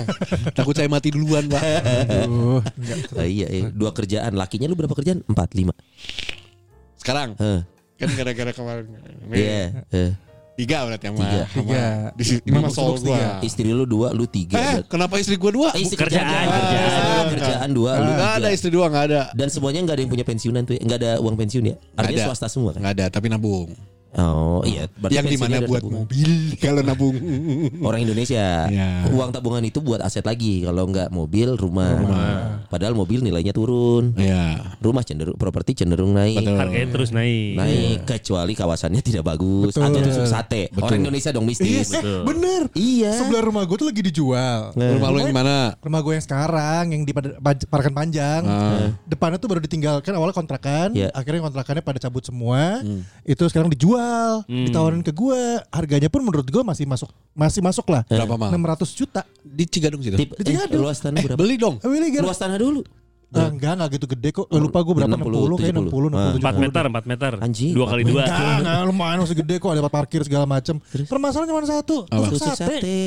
Takut 0.58 0.76
saya 0.76 0.88
mati 0.88 1.12
duluan, 1.12 1.52
Pak. 1.52 1.64
Aduh, 2.24 2.64
Oh, 3.20 3.28
iya, 3.28 3.48
iya 3.52 3.68
dua 3.76 3.92
kerjaan. 3.92 4.40
Lakinya 4.40 4.72
lu 4.72 4.80
berapa 4.80 4.96
kerjaan? 4.96 5.20
Empat 5.28 5.52
lima. 5.52 5.76
Sekarang 6.96 7.36
Heh. 7.36 7.68
kan 8.00 8.10
gara-gara 8.16 8.52
kemarin. 8.56 8.88
Iya. 9.36 9.84
eh. 9.92 10.12
Tiga 10.54 10.86
berarti 10.86 11.06
sama. 11.08 11.18
Tiga. 11.20 11.42
sama- 11.44 11.66
Tiga. 11.66 11.86
Di 12.14 12.24
sini 12.24 12.48
mah 12.48 12.70
soal 12.70 12.94
gua. 12.96 13.18
tiga. 13.18 13.30
Istri 13.42 13.70
lu 13.70 13.86
dua, 13.86 14.08
lu 14.14 14.26
tiga. 14.26 14.54
Eh, 14.54 14.62
Berarti- 14.78 14.86
kenapa 14.86 15.14
istri 15.18 15.36
gua 15.36 15.52
dua? 15.52 15.68
Eh, 15.74 15.82
istri 15.82 15.98
Kerjaan, 15.98 16.30
kerjaan, 16.30 16.46
kerjaan. 16.46 17.26
kerjaan 17.34 17.70
dua, 17.72 17.92
lu 17.96 18.06
Enggak 18.08 18.22
tiga. 18.30 18.38
ada 18.38 18.50
istri 18.54 18.70
dua, 18.70 18.86
enggak 18.86 19.06
ada. 19.10 19.22
Dan 19.34 19.48
semuanya 19.50 19.80
nggak 19.82 19.96
ada 19.98 20.02
yang 20.02 20.12
punya 20.12 20.26
pensiunan 20.26 20.62
tuh, 20.62 20.78
nggak 20.78 21.00
ada 21.00 21.12
uang 21.20 21.36
pensiun 21.36 21.64
ya? 21.66 21.76
Artinya 21.94 22.20
ada. 22.20 22.28
swasta 22.30 22.48
semua 22.48 22.70
kan? 22.70 22.86
Enggak 22.86 22.94
ada, 23.02 23.06
tapi 23.10 23.28
nabung. 23.28 23.74
Oh 24.14 24.62
iya, 24.62 24.86
berarti 24.94 25.16
yang 25.16 25.26
di 25.26 25.38
mana 25.38 25.58
buat 25.64 25.82
tabungan. 25.82 25.98
mobil 26.02 26.30
kalau 26.58 26.82
nabung. 26.82 27.16
Orang 27.88 28.02
Indonesia. 28.02 28.70
Ya. 28.70 29.10
Uang 29.10 29.30
tabungan 29.30 29.62
itu 29.62 29.80
buat 29.80 30.00
aset 30.00 30.22
lagi. 30.22 30.62
Kalau 30.62 30.86
nggak 30.86 31.10
mobil, 31.10 31.54
rumah. 31.54 31.98
Padahal 32.68 32.94
mobil 32.94 33.20
nilainya 33.20 33.50
turun. 33.52 34.14
ya. 34.14 34.58
Rumah 34.78 35.02
cenderung 35.02 35.34
properti 35.34 35.74
cenderung 35.76 36.14
naik. 36.14 36.40
Betul. 36.40 36.58
Harganya 36.58 36.88
terus 36.92 37.10
naik. 37.10 37.54
Naik 37.56 37.98
kecuali 38.04 38.54
kawasannya 38.54 39.02
tidak 39.02 39.24
bagus 39.26 39.74
Betul. 39.74 39.84
atau 39.84 40.00
tusuk 40.00 40.28
sate. 40.28 40.62
Orang 40.76 41.00
Indonesia 41.00 41.30
dong 41.30 41.44
Iya, 41.44 41.50
mistis. 41.50 41.88
eh, 41.92 42.22
bener. 42.24 42.62
Iya. 42.74 43.12
Sebelah 43.16 43.44
rumah 43.44 43.64
gue 43.64 43.78
tuh 43.78 43.88
lagi 43.88 44.02
dijual. 44.04 44.74
Rumah 44.74 45.08
lu 45.10 45.18
yang 45.20 45.34
mana? 45.34 45.74
Rumah 45.80 46.00
gue 46.00 46.14
yang 46.14 46.26
sekarang 46.26 46.84
yang 46.92 47.02
di 47.02 47.12
Parakan 47.66 47.94
Panjang. 47.94 48.42
Depannya 49.04 49.38
tuh 49.38 49.48
baru 49.48 49.60
ditinggalkan 49.60 50.14
awalnya 50.14 50.36
kontrakan, 50.36 50.94
Iya. 50.94 51.10
akhirnya 51.12 51.42
kontrakannya 51.42 51.82
pada 51.82 52.00
cabut 52.00 52.22
semua. 52.22 52.82
Itu 53.24 53.46
sekarang 53.46 53.68
dijual, 53.68 54.03
ditawarin 54.46 55.02
ke 55.02 55.12
gue. 55.12 55.42
Harganya 55.70 56.10
pun 56.10 56.22
menurut 56.22 56.46
gue 56.46 56.62
masih 56.62 56.86
masuk 56.86 57.10
masih 57.34 57.62
masuk 57.62 57.86
lah. 57.88 58.02
Berapa 58.06 58.36
mal? 58.36 58.50
600 58.50 58.90
juta. 58.94 59.22
Di 59.40 59.66
Cigadung 59.66 60.02
situ. 60.02 60.16
Di 60.16 60.26
eh, 60.26 60.46
Cigadung. 60.46 60.82
luas 60.84 60.98
tanah 60.98 61.20
Eh, 61.20 61.26
berapa? 61.26 61.40
beli 61.40 61.56
dong. 61.56 61.76
Eh, 61.80 62.12
Gar- 62.12 62.24
Luas 62.24 62.38
tanah 62.38 62.58
dulu. 62.58 62.82
Ah, 63.34 63.50
enggak, 63.50 63.74
enggak 63.74 63.90
gitu 63.98 64.06
gede 64.14 64.30
kok. 64.30 64.46
Eh, 64.46 64.62
lupa 64.62 64.86
gue 64.86 64.94
berapa 64.94 65.10
60, 65.10 65.26
60, 65.26 65.58
kayak 65.58 65.74
60, 65.74 66.10
60, 66.14 66.38
4 66.38 66.54
meter, 66.62 66.84
4 66.86 67.06
meter. 67.10 67.32
Anjing, 67.42 67.72
Dua 67.74 67.86
kali 67.90 68.04
dua. 68.06 68.22
Enggak, 68.24 68.58
enggak 68.62 68.80
lumayan 68.86 69.18
masih 69.26 69.38
gede 69.42 69.56
kok 69.58 69.70
ada 69.70 69.80
tempat 69.82 69.94
parkir 69.94 70.22
segala 70.22 70.46
macem. 70.46 70.76
Permasalahan 71.10 71.50
cuma 71.50 71.66
satu, 71.66 72.06
tusuk 72.06 72.54
sate. 72.54 72.78
sate. 72.78 72.98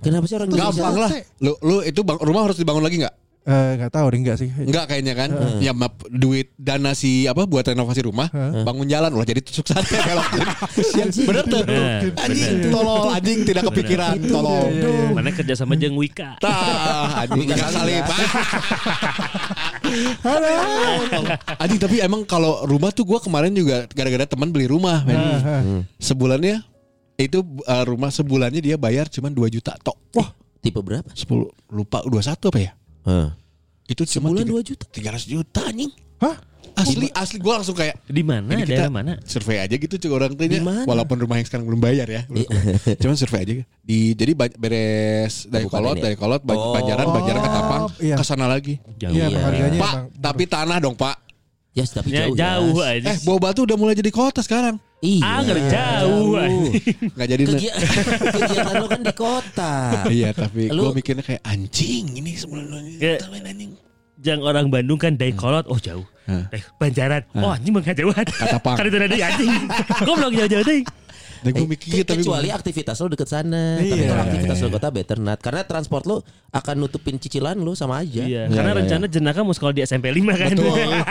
Kenapa 0.00 0.24
sih 0.24 0.36
orang? 0.36 0.48
Gampang 0.48 0.96
lah. 0.96 1.10
Lu 1.40 1.52
lu 1.60 1.76
itu 1.80 2.00
bang, 2.00 2.16
rumah 2.20 2.44
harus 2.44 2.56
dibangun 2.56 2.84
lagi 2.84 3.04
nggak? 3.44 3.52
Eh, 3.52 3.70
enggak 3.76 3.92
tahu 3.92 4.06
deh 4.08 4.18
enggak 4.24 4.36
sih. 4.40 4.48
Enggak 4.48 4.84
kayaknya 4.88 5.14
kan. 5.14 5.30
Ya 5.60 5.72
map 5.76 6.00
duit 6.08 6.52
dana 6.56 6.96
si 6.96 7.28
apa 7.28 7.44
buat 7.44 7.64
renovasi 7.64 8.08
rumah, 8.08 8.32
bangun 8.64 8.88
jalan 8.88 9.12
ulah 9.12 9.28
jadi 9.28 9.44
tusuk 9.44 9.68
sate 9.68 9.96
kalau. 10.08 10.24
Bener 11.28 11.44
tuh. 11.44 11.62
Anjing 12.24 12.72
tolol 12.72 13.12
anjing 13.12 13.38
tidak 13.44 13.62
kepikiran 13.68 14.16
tolol. 14.24 14.72
Mana 15.12 15.30
kerja 15.30 15.54
sama 15.54 15.76
jeung 15.76 15.96
Wika. 16.00 16.40
Tah, 16.40 17.24
anjing 17.28 17.44
Wika 17.44 17.54
gak 17.60 17.70
Salib. 17.72 18.04
salib. 20.24 20.60
anjing 21.60 21.80
tapi 21.80 21.96
emang 22.00 22.24
kalau 22.24 22.64
rumah 22.64 22.90
tuh 22.90 23.04
gua 23.04 23.20
kemarin 23.20 23.52
juga 23.52 23.84
gara-gara 23.92 24.24
teman 24.24 24.48
beli 24.48 24.66
rumah, 24.66 25.04
men. 25.04 25.84
Sebulannya 26.00 26.64
itu 27.14 27.46
uh, 27.68 27.84
rumah 27.86 28.10
sebulannya 28.10 28.58
dia 28.58 28.74
bayar 28.74 29.06
cuma 29.06 29.30
2 29.30 29.38
juta 29.54 29.78
tok. 29.78 29.94
Wah, 30.18 30.34
Tipe 30.58 30.80
berapa? 30.82 31.06
10 31.14 31.30
lupa 31.70 32.02
21 32.02 32.50
apa 32.50 32.58
ya? 32.58 32.72
Hah. 33.04 33.28
Itu 33.84 34.02
cuma 34.06 34.32
Sebulan 34.32 34.42
tiga- 34.42 34.56
2 34.56 34.62
juta. 34.66 34.84
300 34.88 35.24
juta 35.26 35.60
anjing. 35.62 35.92
Hah? 36.18 36.36
Asli 36.74 37.06
asli 37.08 37.38
gua 37.38 37.62
langsung 37.62 37.72
kayak 37.72 38.02
Di 38.02 38.26
mana? 38.26 38.50
Ini 38.50 38.66
Daerah 38.66 38.66
kita 38.66 38.84
mana? 38.88 39.12
survei 39.22 39.62
aja 39.62 39.70
gitu 39.70 39.94
cuy 39.94 40.10
orang 40.10 40.34
mana? 40.58 40.82
walaupun 40.82 41.22
rumah 41.22 41.38
yang 41.38 41.46
sekarang 41.46 41.70
belum 41.70 41.78
bayar 41.78 42.08
ya 42.08 42.26
cuman 43.00 43.14
survei 43.14 43.46
aja 43.46 43.52
di 43.78 44.10
jadi 44.10 44.32
beres 44.58 45.46
dari 45.46 45.70
kolot 45.70 45.94
ya? 45.94 46.02
dari 46.02 46.16
kolot 46.16 46.42
Oh. 46.42 46.74
Banjaran 46.74 47.06
Banjaran 47.06 47.38
ke 47.38 47.50
Tapang 47.52 47.82
iya. 48.00 48.16
ke 48.18 48.24
sana 48.24 48.46
lagi 48.46 48.82
Jauh. 48.98 49.14
Iya, 49.14 49.26
harganya 49.38 49.78
pak 49.78 49.92
emang- 49.94 50.06
tapi 50.18 50.42
tanah 50.44 50.78
dong 50.82 50.96
pak 50.96 51.14
Ya, 51.70 51.82
tapi 51.84 52.10
Ya, 52.10 52.26
jauh. 52.26 52.34
jauh 52.34 52.76
ya. 52.80 52.90
aja. 52.98 53.06
eh 53.08 53.18
Bau 53.22 53.38
Batu 53.38 53.62
udah 53.62 53.74
mulai 53.74 53.94
jadi 53.94 54.10
kota 54.10 54.38
sekarang 54.40 54.78
Iya. 55.04 55.20
Ah, 55.20 55.38
nggak 55.38 55.60
jauh. 55.68 56.32
anjing. 56.34 56.80
nggak 57.12 57.28
jadi 57.28 57.42
Kegi- 57.44 57.74
kegiatan 58.34 58.74
lo 58.74 58.86
kan 58.88 59.00
di 59.04 59.12
kota. 59.12 59.74
iya 60.08 60.28
tapi 60.32 60.72
Lu- 60.72 60.88
gue 60.88 60.92
mikirnya 60.96 61.20
kayak 61.20 61.42
anjing 61.44 62.04
ini 62.16 62.32
sebelum 62.32 62.72
Kayak- 62.96 63.28
anjing 63.28 63.70
Jang 64.16 64.40
orang 64.40 64.72
Bandung 64.72 64.96
kan 64.96 65.20
dari 65.20 65.36
kolot, 65.36 65.68
oh 65.68 65.76
jauh. 65.76 66.06
Dari 66.24 66.64
Banjaran, 66.80 67.28
oh 67.36 67.52
anjing 67.52 67.76
mah 67.76 67.84
jauhan. 67.84 68.24
Katapang. 68.24 68.80
Kan 68.80 68.84
itu 68.88 68.96
ada 68.96 69.12
anjing. 69.12 69.52
Goblok 70.08 70.32
jauh-jauh 70.32 70.64
deh. 70.64 70.80
Dan 71.44 71.52
gue 71.52 71.60
Eh, 71.60 71.68
mikir 71.68 71.90
ke- 71.94 72.06
tapi 72.06 72.18
kecuali 72.18 72.48
aktivitas 72.48 72.96
lo 72.96 73.06
deket 73.06 73.28
sana. 73.28 73.76
Tapi 73.76 73.84
Iya, 73.86 74.04
kalau 74.06 74.16
iya, 74.16 74.24
aktivitas 74.26 74.56
lo 74.58 74.68
kota 74.70 74.88
better 74.88 75.18
not 75.18 75.38
karena 75.38 75.60
transport 75.62 76.04
lo 76.04 76.16
akan 76.50 76.74
nutupin 76.78 77.14
cicilan 77.14 77.54
lo 77.56 77.72
sama 77.72 78.00
aja. 78.00 78.20
Iya, 78.20 78.46
Iya, 78.46 78.50
karena 78.50 78.72
iya, 78.72 78.78
rencana 78.80 79.04
jenaka 79.06 79.40
mau 79.40 79.52
sekolah 79.52 79.72
di 79.72 79.82
SMP 79.82 80.08
5 80.10 80.32
kan. 80.34 80.50
Betul. 80.50 80.72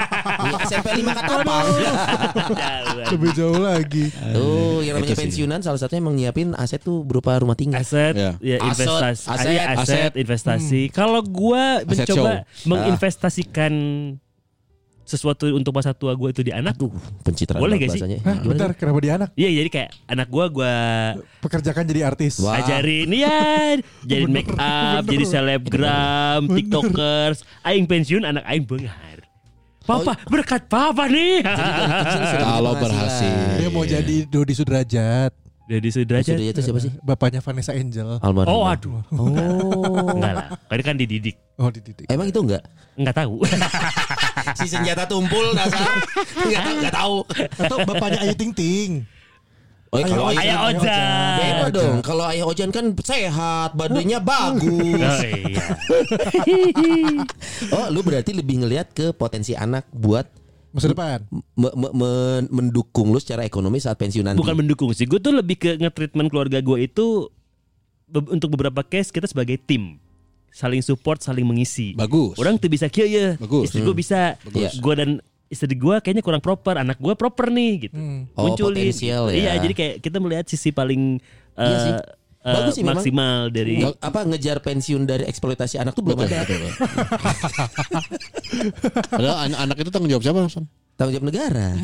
Iya, 0.43 0.58
SMP 0.65 0.88
5 0.98 1.13
Katapang. 1.13 1.65
Lebih 3.10 3.32
jauh 3.34 3.60
lagi. 3.60 4.06
Tuh, 4.10 4.82
yang 4.82 4.98
namanya 4.98 5.15
pensiunan 5.15 5.60
salah 5.60 5.78
satunya 5.78 6.00
emang 6.00 6.15
nyiapin 6.15 6.52
aset 6.54 6.80
tuh 6.80 7.02
berupa 7.02 7.36
rumah 7.36 7.54
tinggal. 7.54 7.80
aset 7.80 8.13
Ya. 8.13 8.32
ya 8.39 8.58
Aset, 8.60 8.88
investasi 8.88 9.24
aset, 9.26 9.50
iya, 9.50 9.63
aset, 9.69 9.80
aset. 9.80 10.12
investasi 10.15 10.82
kalau 10.89 11.22
gua 11.22 11.80
Aset 11.80 12.08
mencoba 12.08 12.32
show. 12.48 12.67
menginvestasikan 12.67 13.74
sesuatu 15.03 15.51
untuk 15.51 15.71
masa 15.71 15.91
tua 15.91 16.15
gua 16.15 16.31
itu 16.31 16.39
di 16.39 16.49
anak 16.49 16.75
Aduh, 16.75 16.91
pencitraan 17.21 17.59
Boleh 17.59 17.75
gak 17.75 17.91
sih? 17.91 18.01
bahasanya. 18.01 18.19
Hah, 18.23 18.37
bentar, 18.41 18.69
kenapa 18.73 18.97
dia 18.99 19.13
anak? 19.15 19.29
iya 19.35 19.49
jadi 19.51 19.69
kayak 19.69 19.89
anak 20.07 20.27
gua 20.27 20.45
gua 20.47 20.73
Pekerjakan 21.39 21.83
jadi 21.85 22.01
artis. 22.05 22.39
Wah. 22.39 22.57
ajarin 22.57 23.11
ya 23.11 23.77
jadi 24.09 24.23
make 24.25 24.47
up 24.49 25.03
jadi 25.03 25.25
selebgram 25.25 26.47
tiktokers 26.47 27.43
aing 27.61 27.83
pensiun 27.83 28.23
anak 28.23 28.43
aing 28.45 28.63
benghar 28.63 29.19
Papa 29.83 30.15
berkat 30.31 30.71
papa 30.71 31.11
nih. 31.11 31.43
Kalau 32.39 32.71
berhasil. 32.71 32.87
penghasilan. 33.27 33.59
Dia 33.59 33.67
mau 33.67 33.83
jadi 33.83 34.15
Dodi 34.23 34.55
Sudrajat. 34.55 35.35
Jadi 35.73 35.88
Sudah 35.89 36.21
sudrajat. 36.21 36.38
itu 36.38 36.62
siapa 36.62 36.79
sih? 36.86 36.91
Bapaknya 37.01 37.41
Vanessa 37.41 37.73
Angel. 37.73 38.21
Almarhum. 38.21 38.53
Oh 38.53 38.63
aduh. 38.69 39.01
Oh. 39.09 39.25
Enggak 40.13 40.33
lah. 40.38 40.45
Kan 40.69 40.79
kan 40.86 40.95
dididik. 41.01 41.33
Oh, 41.57 41.73
di 41.73 41.81
titik. 41.81 42.05
Emang 42.09 42.29
itu 42.29 42.41
enggak? 42.41 42.62
Enggak 42.97 43.25
tahu. 43.25 43.41
si 44.57 44.65
senjata 44.69 45.05
tumpul 45.09 45.53
dasar. 45.57 46.01
Enggak 46.45 46.62
enggak 46.77 46.93
tahu. 46.93 47.17
Atau 47.57 47.77
bapaknya 47.86 48.19
Ayu 48.25 48.33
Ting 48.38 48.53
Ting. 48.53 48.91
Oh, 49.93 50.01
iya, 50.01 50.09
kalau 50.09 50.25
ayah 50.25 50.41
Ayah 50.41 50.57
Ojan. 50.65 51.38
Beda 51.38 51.65
dong. 51.69 51.97
Kalau 52.01 52.25
ayah 52.25 52.45
Ojan 52.49 52.69
kan 52.73 52.86
sehat, 52.97 53.77
badannya 53.77 54.19
bagus. 54.25 54.65
Oh 54.65 55.21
iya. 55.21 55.65
Oh, 57.73 57.86
lu 57.93 58.01
berarti 58.01 58.33
lebih 58.33 58.65
ngelihat 58.65 58.89
ke 58.97 59.13
potensi 59.13 59.53
anak 59.53 59.86
buat 59.93 60.25
Masa 60.73 60.89
depan. 60.89 61.21
me- 61.53 61.75
me- 61.77 61.93
men- 61.93 62.49
mendukung 62.49 63.13
lu 63.13 63.21
secara 63.21 63.45
ekonomi 63.45 63.77
saat 63.77 63.93
pensiun 63.95 64.25
nanti. 64.25 64.41
Bukan 64.41 64.57
mendukung 64.57 64.89
sih. 64.91 65.05
Gue 65.05 65.21
tuh 65.21 65.29
lebih 65.31 65.55
ke 65.55 65.77
nge-treatment 65.77 66.33
keluarga 66.33 66.57
gue 66.59 66.77
itu 66.81 67.29
be- 68.09 68.29
untuk 68.33 68.57
beberapa 68.57 68.81
case 68.81 69.13
kita 69.13 69.29
sebagai 69.29 69.62
tim 69.62 70.01
saling 70.49 70.81
support, 70.81 71.21
saling 71.21 71.45
mengisi. 71.45 71.93
Bagus. 71.93 72.38
Orang 72.38 72.57
tuh 72.57 72.69
bisa 72.69 72.89
kia 72.89 73.05
ya. 73.05 73.27
Bagus. 73.38 73.69
Istri 73.69 73.86
gue 73.86 73.95
bisa. 73.95 74.38
Bagus. 74.41 74.77
Gue 74.77 74.93
dan 74.97 75.09
istri 75.49 75.77
gue 75.77 75.95
kayaknya 76.01 76.25
kurang 76.25 76.41
proper. 76.41 76.81
Anak 76.81 76.97
gue 76.97 77.13
proper 77.13 77.53
nih 77.53 77.89
gitu. 77.89 77.97
Oh, 78.33 78.49
Munculin. 78.49 78.89
potensial 78.89 79.29
ya. 79.29 79.38
Iya, 79.38 79.51
jadi 79.62 79.73
kayak 79.73 79.95
kita 80.01 80.17
melihat 80.17 80.45
sisi 80.49 80.73
paling 80.73 81.21
Iya 81.53 81.69
eh, 81.69 81.81
sih. 81.86 81.93
Eh, 82.43 82.53
Bagus 82.53 82.73
sih 82.73 82.82
memang. 82.82 82.99
maksimal 82.99 83.38
dari 83.47 83.73
Nggak- 83.79 83.97
apa 83.99 84.19
ngejar 84.25 84.58
pensiun 84.60 85.01
dari 85.03 85.23
eksploitasi 85.23 85.77
anak 85.77 85.93
tuh 85.93 86.03
belum 86.03 86.19
ada. 86.21 86.43
Padahal 89.10 89.38
an- 89.41 89.58
anak 89.62 89.75
itu 89.79 89.89
tanggung 89.89 90.10
jawab 90.10 90.23
siapa? 90.23 90.39
Tanggung 90.93 91.13
jawab 91.15 91.25
negara. 91.25 91.67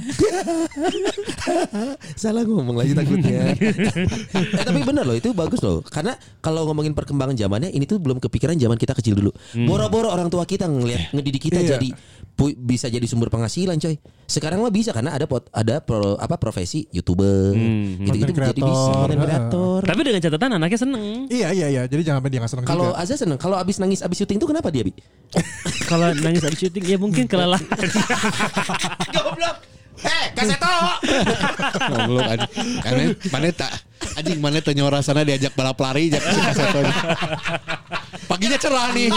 Salah 2.16 2.44
ngomong 2.44 2.76
lagi 2.76 2.94
takutnya. 2.94 3.54
eh, 4.54 4.62
tapi 4.62 4.80
bener 4.84 5.02
loh 5.02 5.14
itu 5.14 5.32
bagus 5.32 5.60
loh. 5.60 5.80
Karena 5.82 6.14
kalau 6.40 6.66
ngomongin 6.66 6.92
perkembangan 6.92 7.34
zamannya 7.34 7.70
ini 7.70 7.84
tuh 7.84 7.98
belum 7.98 8.20
kepikiran 8.20 8.54
zaman 8.54 8.76
kita 8.76 8.92
kecil 8.94 9.16
dulu. 9.16 9.32
Boro-boro 9.66 10.10
orang 10.10 10.28
tua 10.28 10.44
kita 10.44 10.66
ngelihat 10.66 11.12
ngedidik 11.12 11.42
kita 11.42 11.60
Iya. 11.60 11.76
jadi 11.76 11.88
bisa 12.56 12.88
jadi 12.88 13.04
sumber 13.04 13.28
penghasilan 13.28 13.76
coy. 13.76 14.00
Sekarang 14.24 14.64
mah 14.64 14.72
bisa 14.72 14.96
karena 14.96 15.12
ada 15.12 15.28
pot, 15.28 15.52
ada 15.52 15.84
pro, 15.84 16.16
apa 16.16 16.40
profesi 16.40 16.88
YouTuber. 16.96 17.52
Gitu-gitu 18.08 18.32
Content 18.32 18.56
jadi 18.56 18.62
bisa 18.64 18.80
creator. 18.80 18.96
content 19.04 19.22
creator. 19.28 19.80
Tapi 19.84 20.02
dengan 20.08 20.22
catatan 20.24 20.50
anaknya 20.56 20.80
seneng. 20.80 21.06
Iya, 21.28 21.50
iya, 21.52 21.68
iya. 21.68 21.82
Jadi 21.90 22.02
jangan 22.08 22.24
sampai 22.24 22.32
dia 22.32 22.40
nggak 22.40 22.52
seneng 22.56 22.66
Kalau. 22.66 22.88
Azza 22.96 23.16
seneng, 23.20 23.40
kalau 23.42 23.60
abis 23.60 23.76
nangis 23.84 24.00
abis 24.00 24.24
syuting 24.24 24.40
tuh 24.40 24.48
kenapa 24.48 24.72
dia 24.72 24.88
bi? 24.88 24.96
Kalau 25.92 26.14
nangis 26.16 26.46
habis 26.46 26.60
syuting 26.62 26.84
ya 26.86 26.98
mungkin 27.02 27.26
kelelahan. 27.28 27.66
Goblok. 29.16 29.58
Eh, 30.00 30.26
kaseto. 30.32 30.76
Goblok 31.92 32.24
anjing. 32.24 32.70
Karena 32.80 33.04
mana 33.34 33.48
tak 33.52 33.72
anjing 34.16 34.40
mana 34.40 34.60
tanya 34.64 34.84
orang 34.88 35.04
sana 35.04 35.28
diajak 35.28 35.52
balap 35.60 35.76
lari 35.76 36.08
jak 36.08 36.24
kaseto. 36.24 36.80
Paginya 38.30 38.58
cerah 38.62 38.94
nih. 38.94 39.10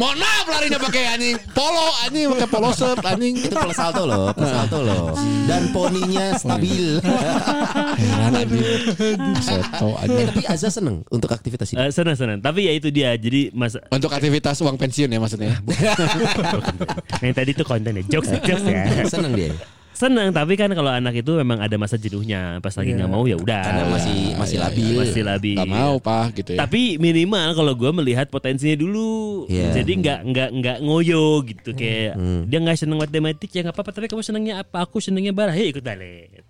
Mohon 0.00 0.16
maaf 0.24 0.46
larinya 0.48 0.80
pakai 0.80 1.02
anjing 1.12 1.36
polo 1.52 1.86
anjing 2.08 2.24
pakai 2.32 2.48
polo 2.48 2.70
shirt 2.72 3.04
anjing. 3.04 3.36
Itu 3.36 3.52
plus 3.52 3.76
salto 3.76 4.08
loh, 4.08 4.32
plus 4.32 4.48
salto 4.48 4.78
loh. 4.80 5.12
Dan 5.44 5.68
poninya 5.76 6.32
stabil. 6.40 7.04
Heran 8.00 8.32
anjing. 8.40 8.64
Kaseto 9.36 9.88
eh, 9.92 10.02
anjing. 10.08 10.26
tapi 10.32 10.42
Azza 10.48 10.72
seneng 10.72 11.04
untuk 11.12 11.28
aktivitas 11.28 11.68
ini. 11.76 11.84
Eh, 11.84 11.92
senang 11.92 12.16
senang. 12.16 12.40
Tapi 12.40 12.64
ya 12.64 12.72
itu 12.72 12.88
dia. 12.88 13.12
Jadi 13.20 13.52
mas 13.52 13.76
Untuk 13.92 14.08
aktivitas 14.08 14.56
uang 14.64 14.80
pensiun 14.80 15.12
ya 15.12 15.20
maksudnya. 15.20 15.60
yang 17.24 17.34
tadi 17.36 17.50
tuh 17.52 17.68
konten 17.68 17.92
ya 18.00 18.02
jokes 18.08 18.32
jokes 18.40 18.64
ya. 18.64 19.04
seneng 19.04 19.36
dia. 19.36 19.52
Senang 20.00 20.32
tapi 20.32 20.56
kan 20.56 20.72
kalau 20.72 20.88
anak 20.88 21.12
itu 21.14 21.36
memang 21.36 21.60
ada 21.60 21.76
masa 21.76 21.94
jenuhnya 21.94 22.56
pas 22.58 22.72
lagi 22.72 22.96
nggak 22.96 23.04
mau 23.06 23.22
ya 23.22 23.36
udah. 23.36 23.60
Karena 23.62 23.84
masih 23.86 24.18
masih 24.34 24.56
labil. 24.58 24.96
masih 24.96 25.22
labil. 25.22 25.54
Gak 25.54 25.68
mau 25.68 25.94
pak 26.00 26.26
gitu 26.34 26.56
ya. 26.56 26.58
Tapi 26.58 26.96
minimal 26.96 27.52
kalau 27.52 27.72
gue 27.76 27.90
melihat 27.92 28.26
potensinya 28.26 28.74
dulu, 28.74 29.44
Iya. 29.46 29.76
jadi 29.76 29.92
nggak 29.94 30.18
nggak 30.26 30.48
nggak 30.54 30.76
ngoyo 30.80 31.44
gitu 31.44 31.70
kayak 31.72 32.16
dia 32.48 32.58
nggak 32.58 32.76
seneng 32.76 32.96
matematik 32.96 33.50
ya 33.50 33.60
nggak 33.60 33.76
apa-apa 33.76 33.90
tapi 33.92 34.08
kamu 34.08 34.22
senengnya 34.22 34.54
apa 34.58 34.80
aku 34.80 34.98
senengnya 34.98 35.30
barah 35.30 35.52
ya 35.52 35.68
ikut 35.68 35.84
balet. 35.84 36.40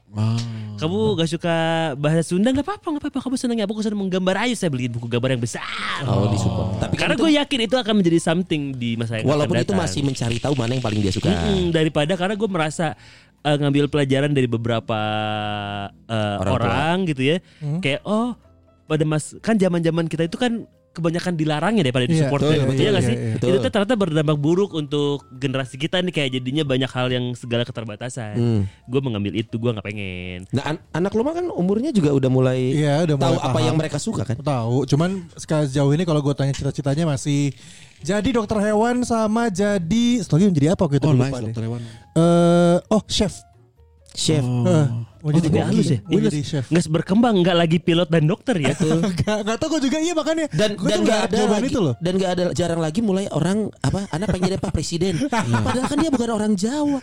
Kamu 0.76 1.12
gak 1.14 1.28
suka 1.28 1.56
bahasa 1.94 2.24
Sunda 2.24 2.50
nggak 2.50 2.62
apa-apa 2.62 2.86
nggak 2.88 3.02
apa-apa. 3.04 3.18
Kamu 3.20 3.36
senangnya 3.36 3.64
apa? 3.64 3.72
Aku 3.72 3.82
senang 3.82 4.00
menggambar 4.00 4.34
ayo 4.42 4.54
saya 4.54 4.70
beliin 4.70 4.88
buku 4.88 5.06
gambar 5.06 5.34
yang 5.34 5.42
besar. 5.42 5.66
Oh, 6.02 6.24
disupport. 6.26 6.80
Tapi 6.80 6.94
kan 6.96 7.00
Karena 7.04 7.14
itu- 7.14 7.22
gue 7.22 7.30
yakin 7.36 7.58
itu 7.60 7.76
akan 7.76 7.94
menjadi 7.94 8.18
something 8.18 8.62
di 8.74 8.96
masa 8.96 9.18
yang 9.18 9.28
walaupun 9.28 9.54
akan 9.54 9.60
itu 9.60 9.70
datang. 9.70 9.82
masih 9.84 10.00
mencari 10.00 10.36
tahu 10.38 10.54
mana 10.54 10.72
yang 10.72 10.80
paling 10.80 10.98
dia 10.98 11.12
suka. 11.12 11.28
Mm-mm, 11.28 11.68
daripada 11.68 12.16
karena 12.16 12.32
gue 12.32 12.48
merasa 12.48 12.96
eh, 13.40 13.57
ngambil 13.57 13.87
pelajaran 13.87 14.31
dari 14.31 14.46
beberapa 14.46 14.98
eh, 16.07 16.37
Orang 16.38 16.55
orang, 16.57 16.96
gitu 17.07 17.22
ya. 17.24 17.37
Kayak 17.81 18.00
oh 18.05 18.37
pada 18.85 19.05
mas 19.05 19.38
kan 19.38 19.55
zaman-zaman 19.55 20.05
kita 20.05 20.26
itu 20.26 20.35
kan 20.35 20.66
kebanyakan 20.90 21.38
dilarangnya 21.38 21.87
daripada 21.87 22.03
Iya, 22.03 22.26
disupport 22.26 22.42
betul, 22.42 22.50
ya, 22.50 22.64
betul, 22.66 22.83
iya 22.83 22.90
nggak 22.90 23.05
iya, 23.07 23.11
sih? 23.14 23.16
iya. 23.16 23.35
Itu 23.38 23.57
tuh 23.57 23.70
ternyata 23.70 23.94
berdampak 23.94 24.35
buruk 24.37 24.70
untuk 24.74 25.22
generasi 25.31 25.79
kita 25.79 26.03
nih 26.03 26.11
kayak 26.11 26.31
jadinya 26.35 26.66
banyak 26.66 26.90
hal 26.90 27.07
yang 27.07 27.31
segala 27.38 27.62
keterbatasan. 27.62 28.35
Hmm. 28.35 28.62
Gue 28.90 28.98
mengambil 28.98 29.38
itu 29.38 29.55
gue 29.55 29.70
nggak 29.70 29.87
pengen. 29.87 30.50
Nah, 30.50 30.64
an- 30.66 30.83
anak 30.90 31.14
lo 31.14 31.22
mah 31.22 31.38
kan 31.38 31.46
umurnya 31.46 31.94
juga 31.94 32.11
udah 32.11 32.26
mulai 32.26 32.74
Iya, 32.74 33.07
udah 33.07 33.16
tahu 33.16 33.22
mulai 33.22 33.38
apa 33.38 33.55
paham. 33.55 33.66
yang 33.70 33.76
mereka 33.79 33.98
suka 34.03 34.26
kan. 34.26 34.35
Tahu, 34.35 34.83
cuman 34.90 35.11
sejauh 35.38 35.94
ini 35.94 36.03
kalau 36.03 36.18
gue 36.20 36.35
tanya 36.35 36.50
cita-citanya 36.50 37.07
masih 37.07 37.55
jadi 38.03 38.29
dokter 38.33 38.59
hewan 38.59 39.07
sama 39.07 39.46
jadi 39.46 40.24
lagi 40.24 40.44
menjadi 40.48 40.74
apa 40.74 40.90
gitu 40.90 41.07
Oh 41.07 41.14
nice 41.14 41.38
dokter 41.38 41.70
hewan. 41.70 41.81
Eh, 42.16 42.81
oh 42.90 43.03
chef. 43.09 43.42
Chef. 44.14 44.44
Eh, 44.44 44.87
mau 45.20 45.30
jadi 45.30 45.46
Tapi 45.46 45.59
halus 45.62 45.87
ya. 45.87 45.98
Dia 46.00 46.18
jadi 46.18 46.28
nggak- 46.33 46.44
chef. 46.46 46.64
nggak 46.66 46.85
berkembang 46.90 47.35
nggak 47.38 47.56
lagi 47.56 47.78
pilot 47.78 48.09
dan 48.09 48.24
dokter 48.24 48.56
ya. 48.56 48.72
Gak, 49.20 49.38
gak 49.42 49.56
tau 49.56 49.68
gue 49.68 49.80
juga 49.83 49.98
iya 49.98 50.12
makanya 50.12 50.46
dan 50.50 50.70
dan 50.72 50.98
nggak 50.98 50.98
nggak 51.02 51.20
ada 51.28 51.38
lagi, 51.46 51.68
itu 51.68 51.78
loh 51.78 51.94
dan 51.98 52.12
nggak 52.14 52.30
ada 52.30 52.44
jarang 52.52 52.78
lagi 52.78 53.00
mulai 53.00 53.28
orang 53.28 53.59
apa 53.78 54.09
anak 54.09 54.26
pengen 54.28 54.48
jadi 54.48 54.59
pak 54.59 54.70
presiden 54.70 55.14
padahal 55.66 55.87
kan 55.87 55.96
dia 55.96 56.11
bukan 56.11 56.30
orang 56.30 56.52
Jawa 56.54 56.98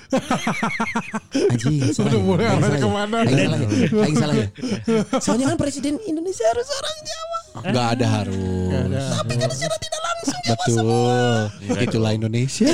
anjing 1.51 1.77
salah 1.91 2.09
Udah 2.09 2.15
ya? 2.15 2.23
mulai 2.23 2.43
Aing 2.43 2.57
arahnya 2.57 2.73
ya? 2.73 2.81
ke 2.81 2.89
mana? 2.89 3.17
Aing 3.21 3.37
salah 3.37 3.57
ya 3.57 4.17
salah 4.17 4.35
ya 4.35 4.47
soalnya 5.19 5.45
kan 5.47 5.57
presiden 5.57 5.93
Indonesia 6.03 6.45
harus 6.47 6.67
orang 6.69 6.97
Jawa 7.01 7.37
Enggak 7.59 7.87
ada 7.91 8.05
harus. 8.07 9.09
tapi 9.15 9.33
kan 9.35 9.49
secara 9.49 9.75
tidak 9.77 10.01
langsung 10.03 10.39
dia 10.39 10.53
Betul. 10.53 11.39
Itulah 11.79 12.11
Indonesia. 12.13 12.69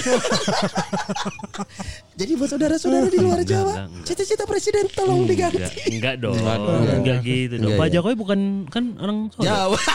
jadi 2.13 2.31
buat 2.35 2.49
saudara-saudara 2.49 3.07
di 3.07 3.17
luar 3.17 3.41
Jawa 3.43 3.73
cita-cita 4.03 4.43
presiden 4.43 4.85
tolong 4.89 5.25
diganti 5.33 5.59
enggak 5.89 6.15
dong. 6.17 6.35
Enggak 6.37 7.17
gitu 7.21 7.55
dong. 7.55 7.65
Enggak, 7.65 7.79
Pak 7.79 7.87
ya. 7.87 7.93
Jokowi 7.95 8.15
bukan 8.15 8.39
kan 8.67 8.83
orang 8.97 9.17
Solo. 9.29 9.43
Jawa 9.43 9.77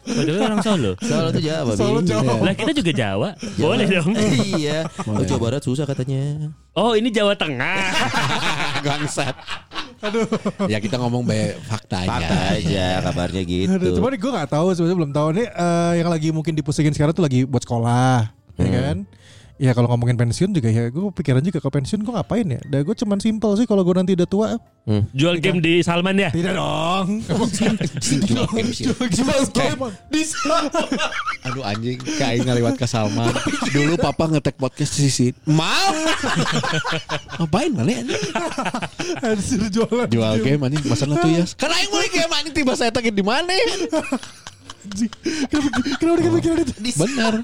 Pak 0.00 0.22
Jokowi 0.24 0.42
orang 0.42 0.60
Solo. 0.60 0.92
Solo 0.98 1.28
tuh 1.28 1.42
Jawa 1.42 1.70
Solo. 1.74 1.98
Jawa. 2.00 2.32
Lah 2.40 2.54
kita 2.54 2.72
juga 2.72 2.92
Jawa. 2.92 3.28
Boleh 3.54 3.86
dong. 3.86 4.10
iya 4.56 4.88
oh, 5.02 5.20
Jawa 5.20 5.40
Barat 5.40 5.62
susah 5.62 5.84
katanya 5.84 6.50
Oh, 6.72 6.94
ini 6.94 7.10
Jawa 7.10 7.34
Tengah. 7.34 7.76
Gangsat. 8.86 9.34
Aduh. 10.00 10.24
Ya 10.64 10.80
kita 10.80 10.96
ngomong 10.96 11.22
baik 11.22 11.60
faktanya. 11.62 12.08
fakta 12.08 12.36
aja 12.56 12.86
kabarnya 13.04 13.42
gitu 13.44 13.68
Aduh, 13.68 13.92
cuman 13.92 14.16
gue 14.16 14.30
gak 14.32 14.48
tahu 14.48 14.72
sebenarnya 14.72 14.96
belum 14.96 15.12
tahu 15.12 15.28
nih 15.36 15.46
eh, 15.46 15.92
yang 16.00 16.08
lagi 16.08 16.28
mungkin 16.32 16.56
dipusingin 16.56 16.96
sekarang 16.96 17.12
tuh 17.12 17.20
lagi 17.20 17.44
buat 17.44 17.60
sekolah, 17.60 18.32
ya 18.56 18.64
Hmm. 18.64 18.72
kan? 18.80 18.98
Ya 19.60 19.76
kalau 19.76 19.92
ngomongin 19.92 20.16
pensiun 20.16 20.56
juga 20.56 20.72
ya 20.72 20.88
gue 20.88 21.12
pikiran 21.12 21.44
juga 21.44 21.60
kalau 21.60 21.76
pensiun 21.76 22.00
gue 22.00 22.12
ngapain 22.16 22.48
ya? 22.48 22.64
Dan 22.64 22.80
gue 22.80 22.96
cuman 22.96 23.20
simpel 23.20 23.52
sih 23.60 23.68
kalau 23.68 23.84
gue 23.84 23.92
nanti 23.92 24.16
udah 24.16 24.24
tua. 24.24 24.48
Jual 25.12 25.36
game 25.36 25.60
di 25.60 25.84
Salman 25.84 26.16
ya. 26.16 26.32
Tidak 26.32 26.56
dong. 26.56 27.20
Jual 28.24 28.48
game 28.56 28.72
sih. 28.72 28.88
Jual 28.88 29.44
game. 29.52 29.92
Aduh 31.44 31.60
anjing 31.60 32.00
kayak 32.16 32.48
ngeliwat 32.48 32.80
ke 32.80 32.88
Salman. 32.88 33.36
Dulu 33.68 34.00
papa 34.00 34.32
ngetek 34.32 34.56
podcast 34.56 34.96
di 34.96 35.12
sini. 35.12 35.36
Mal. 35.44 35.92
Ngapain 37.36 37.70
mana 37.76 38.00
anjing? 38.00 38.24
Anjir 39.20 39.60
jualan. 39.68 40.08
Jual 40.08 40.34
game 40.40 40.60
anjing 40.64 40.88
masalah 40.88 41.20
tuh 41.20 41.28
ya. 41.28 41.44
Karena 41.60 41.76
yang 41.84 41.90
mau 41.92 42.00
game 42.08 42.32
anjing 42.32 42.54
tiba 42.56 42.72
saya 42.80 42.88
tagih 42.88 43.12
di 43.12 43.20
mana? 43.20 43.52
Kenapa 44.80 45.68
kenapa 46.00 46.16
dia 46.16 46.26
kepikiran 46.26 46.56
itu? 46.60 46.72
Benar. 46.96 47.34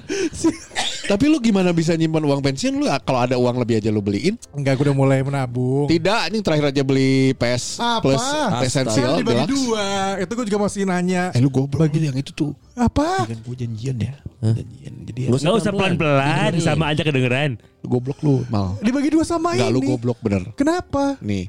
Tapi 1.07 1.23
lu 1.25 1.37
gimana 1.37 1.69
bisa 1.71 1.93
nyimpan 1.93 2.19
uang 2.19 2.41
pensiun 2.41 2.73
lu 2.73 2.85
kalau 3.01 3.19
ada 3.21 3.35
uang 3.37 3.55
lebih 3.57 3.79
aja 3.79 3.89
lu 3.89 4.01
beliin? 4.01 4.35
Enggak, 4.51 4.75
gue 4.75 4.85
udah 4.89 4.97
mulai 4.97 5.19
menabung. 5.21 5.87
Tidak, 5.87 6.19
anjing 6.27 6.43
terakhir 6.43 6.73
aja 6.73 6.81
beli 6.81 7.31
PS 7.33 7.79
Apa? 7.79 8.01
Plus. 8.03 8.23
Essential 8.61 9.15
Kan 9.15 9.21
dibagi 9.21 9.45
dua. 9.47 9.87
Itu 10.19 10.31
gue 10.33 10.45
juga 10.49 10.59
masih 10.65 10.83
nanya. 10.83 11.31
Eh 11.31 11.39
lu 11.39 11.47
goblok 11.47 11.87
bagi 11.87 12.03
yang 12.03 12.17
itu 12.17 12.33
tuh. 12.33 12.51
Apa? 12.73 13.23
Kan 13.23 13.39
gue 13.39 13.55
janjian 13.55 13.95
ya. 13.97 14.13
Janjian. 14.41 14.93
Jadi 15.07 15.19
ya, 15.23 15.27
Enggak 15.31 15.53
usah 15.55 15.71
pelan-pelan, 15.71 16.51
Dengerin. 16.53 16.65
sama 16.65 16.83
aja 16.91 17.01
kedengeran. 17.05 17.51
goblok 17.87 18.19
lu 18.19 18.43
mal. 18.51 18.75
Dibagi 18.83 19.07
dua 19.07 19.23
sama 19.23 19.55
Enggak 19.55 19.71
lu 19.71 19.79
ini. 19.79 19.87
goblok 19.95 20.19
bener. 20.19 20.43
Kenapa? 20.59 21.15
Nih. 21.23 21.47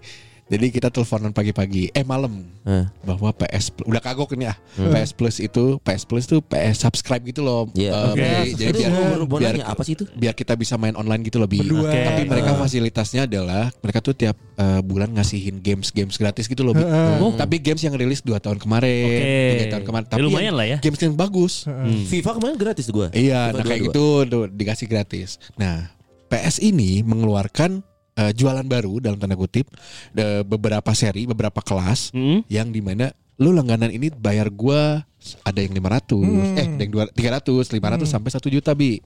Jadi 0.48 0.72
kita 0.72 0.88
teleponan 0.88 1.28
pagi-pagi, 1.28 1.92
eh 1.92 2.00
malam, 2.02 2.40
Hah. 2.64 2.88
bahwa 3.04 3.28
PS 3.30 3.68
Plus- 3.68 3.84
udah 3.84 4.00
kagok 4.00 4.32
ini 4.32 4.48
ah, 4.48 4.56
PS 4.72 5.12
Plus 5.12 5.36
itu 5.38 5.76
PS 5.78 6.02
Plus 6.02 6.24
tuh 6.24 6.40
PS 6.40 6.80
subscribe 6.80 7.20
gitu 7.20 7.44
loh. 7.44 7.68
Iya. 7.72 7.92
Eh, 7.92 8.04
Oke. 8.08 8.16
beli. 8.16 8.50
Jadi 8.56 8.80
Aduh, 8.82 9.28
biar, 9.28 9.60
biar, 9.60 9.68
apa 9.68 9.82
sih 9.84 9.92
itu? 9.92 10.08
biar 10.08 10.32
kita 10.32 10.56
bisa 10.56 10.74
main 10.74 10.96
online 10.96 11.20
gitu 11.22 11.36
lebih. 11.36 11.60
Berdua. 11.62 11.92
Oke. 11.92 12.00
Tapi 12.00 12.22
mereka 12.24 12.56
fasilitasnya 12.56 13.28
adalah 13.28 13.68
mereka 13.76 14.00
tuh 14.00 14.16
tiap 14.16 14.40
eh, 14.56 14.80
bulan 14.80 15.12
ngasihin 15.12 15.60
games-games 15.60 16.16
gratis 16.16 16.48
gitu 16.48 16.64
loh. 16.64 16.72
Heeh. 16.72 17.28
Tapi 17.36 17.60
games 17.60 17.84
yang 17.84 17.92
rilis 17.92 18.24
2 18.24 18.40
tahun 18.40 18.56
kemarin, 18.56 19.04
Oke. 19.04 19.52
tiga 19.52 19.66
tahun 19.70 19.84
kemarin. 19.84 20.04
Ya, 20.04 20.12
Tapi 20.16 20.22
lumayan 20.24 20.44
yang- 20.48 20.56
lah 20.56 20.66
ya. 20.66 20.78
Games 20.80 20.98
yang 20.98 21.12
bagus. 21.12 21.68
FIFA 22.08 22.30
kemarin 22.34 22.56
gratis 22.56 22.88
tuh 22.88 22.94
gua 22.96 23.08
Iya, 23.12 23.52
FIFA 23.52 23.54
nah 23.54 23.64
kayak 23.64 23.80
22. 23.84 23.86
gitu 23.86 24.04
tuh 24.26 24.42
dikasih 24.48 24.86
gratis. 24.88 25.28
Nah, 25.54 25.92
PS 26.26 26.56
ini 26.58 27.04
mengeluarkan 27.04 27.84
eh, 28.18 28.32
jualan 28.32 28.64
baru 28.64 28.98
dalam 28.98 29.16
tanda 29.16 29.32
kutip 29.32 29.70
de- 30.10 30.42
beberapa 30.42 30.90
seri, 30.92 31.24
beberapa 31.24 31.62
kelas 31.62 32.10
Hmm? 32.10 32.42
yang 32.46 32.68
di 32.68 32.80
mana 32.80 33.08
lu 33.38 33.54
langganan 33.54 33.88
ini 33.88 34.10
bayar 34.10 34.50
gua 34.50 35.06
ada 35.42 35.58
yang 35.58 35.70
500, 35.72 36.26
eh 36.54 36.66
ada 36.68 36.80
yang 36.80 36.92
200, 37.10 37.14
300, 37.14 37.70
500 37.70 38.06
sampai 38.08 38.30
1 38.30 38.50
juta 38.50 38.70
bi 38.72 38.98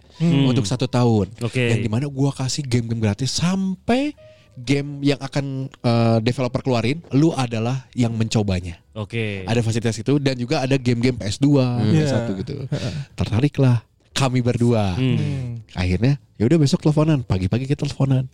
untuk 0.43 0.65
satu 0.65 0.85
tahun. 0.87 1.29
Oke. 1.39 1.69
Yang 1.69 1.81
di 1.83 1.91
mana 1.91 2.07
gua 2.07 2.33
kasih 2.33 2.63
game-game 2.63 3.01
gratis 3.03 3.29
sampai 3.31 4.17
game 4.55 5.01
yang 5.03 5.17
akan 5.19 5.69
eh, 5.69 6.19
developer 6.21 6.61
keluarin, 6.61 7.01
lu 7.13 7.33
adalah 7.33 7.89
yang 7.93 8.13
mencobanya. 8.13 8.81
Oke. 8.93 9.45
Ada 9.45 9.61
fasilitas 9.61 9.97
itu 9.97 10.17
dan 10.17 10.37
juga 10.37 10.61
ada 10.61 10.77
game-game 10.77 11.17
PS2, 11.19 11.49
PS1 11.87 11.93
Iya. 11.93 12.19
gitu. 12.39 12.57
Tertariklah 13.19 13.85
kami 14.13 14.41
berdua. 14.41 14.93
Hmm. 14.95 15.65
Akhirnya 15.73 16.21
ya 16.37 16.45
udah 16.45 16.59
besok 16.59 16.81
teleponan, 16.81 17.21
pagi-pagi 17.23 17.65
kita 17.65 17.83
teleponan. 17.83 18.29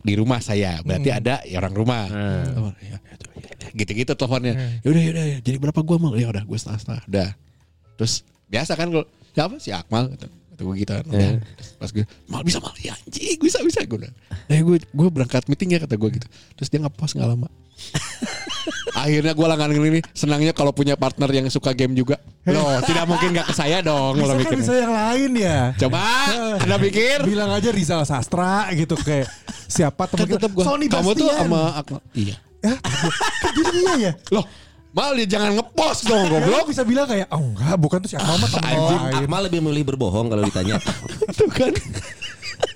Di 0.00 0.14
rumah 0.16 0.40
saya, 0.40 0.80
berarti 0.80 1.10
Hmm. 1.12 1.18
ada 1.20 1.34
ya 1.44 1.56
orang 1.58 1.74
rumah. 1.74 2.04
Hmm. 2.08 2.42
Telepon, 2.48 2.74
ya, 2.80 2.96
Gitu-gitu 3.74 4.12
teleponnya. 4.14 4.54
Ya 4.80 4.88
udah 4.88 5.02
ya 5.02 5.10
udah 5.10 5.24
ya, 5.26 5.38
jadi 5.42 5.56
berapa 5.58 5.80
gua 5.82 5.96
mal? 5.98 6.12
Ya 6.14 6.30
udah 6.30 6.42
gue 6.42 6.58
setengah-setengah. 6.58 7.04
Udah. 7.06 7.28
Terus 7.94 8.14
biasa 8.46 8.72
kan 8.74 8.88
kalau 8.90 9.06
siapa 9.30 9.54
si 9.58 9.70
Akmal 9.70 10.14
gitu. 10.14 10.26
Gue 10.54 10.74
gitu 10.78 10.92
kan. 10.94 11.04
Udah. 11.04 11.30
Terus 11.58 11.68
Pas 11.74 11.90
gue 11.90 12.04
mal 12.26 12.42
bisa 12.42 12.62
mal 12.62 12.70
ya 12.78 12.94
anjing 12.94 13.38
bisa 13.38 13.58
bisa 13.60 13.82
gue 13.82 13.98
udah. 13.98 14.12
Eh 14.46 14.62
gue 14.62 14.78
gue 14.78 15.08
berangkat 15.10 15.50
meeting 15.50 15.74
ya 15.74 15.82
kata 15.82 15.98
gue 15.98 16.10
gitu. 16.14 16.26
Terus 16.54 16.68
dia 16.70 16.78
ngepost 16.78 17.18
nggak 17.18 17.28
lama. 17.28 17.48
Akhirnya 18.94 19.32
gue 19.32 19.46
langganan 19.46 19.76
ini 19.76 20.00
senangnya 20.10 20.52
kalau 20.52 20.70
punya 20.70 20.94
partner 20.94 21.28
yang 21.28 21.46
suka 21.46 21.72
game 21.72 21.92
juga. 21.92 22.16
Loh, 22.44 22.78
tidak 22.88 23.04
mungkin 23.04 23.32
nggak 23.32 23.46
ke 23.48 23.54
saya 23.54 23.80
dong 23.80 24.14
Bisa 24.14 24.22
kalau 24.22 24.34
kan 24.34 24.40
mikirnya. 24.42 24.60
bisa 24.60 24.74
yang 24.76 24.92
lain 24.92 25.30
ya. 25.34 25.58
Coba 25.76 26.00
Anda 26.58 26.76
pikir 26.78 27.18
Bilang 27.24 27.50
aja 27.50 27.68
Rizal 27.68 28.02
Sastra 28.02 28.68
gitu 28.72 28.94
kayak 28.94 29.28
siapa 29.64 30.04
teman 30.06 30.24
kan 30.24 30.28
tetap 30.36 30.50
kita. 30.50 30.56
gua 30.56 30.64
Sony 30.64 30.86
kamu 30.86 31.10
tuh 31.14 31.28
sama 31.30 31.60
Akmal. 31.74 32.00
Iya. 32.12 32.36
Ya, 32.60 32.74
kan 32.80 33.52
jadi 33.52 33.70
dia 33.72 33.94
ya. 33.98 34.12
Loh, 34.30 34.44
mal 34.90 35.12
dia 35.12 35.28
jangan 35.28 35.52
ngepost 35.52 36.08
dong 36.08 36.24
Lo 36.24 36.40
goblok. 36.40 36.64
bisa 36.64 36.80
bilang 36.80 37.04
kayak 37.04 37.28
oh 37.28 37.44
enggak 37.44 37.76
bukan 37.76 37.98
tuh 38.00 38.08
si 38.08 38.16
Akmal 38.16 38.36
mah 38.38 38.48
teman. 38.48 39.12
Akmal 39.14 39.40
lebih 39.44 39.60
memilih 39.60 39.84
berbohong 39.86 40.28
kalau 40.28 40.42
ditanya 40.42 40.80
Tuh 41.38 41.48
kan. 41.48 41.72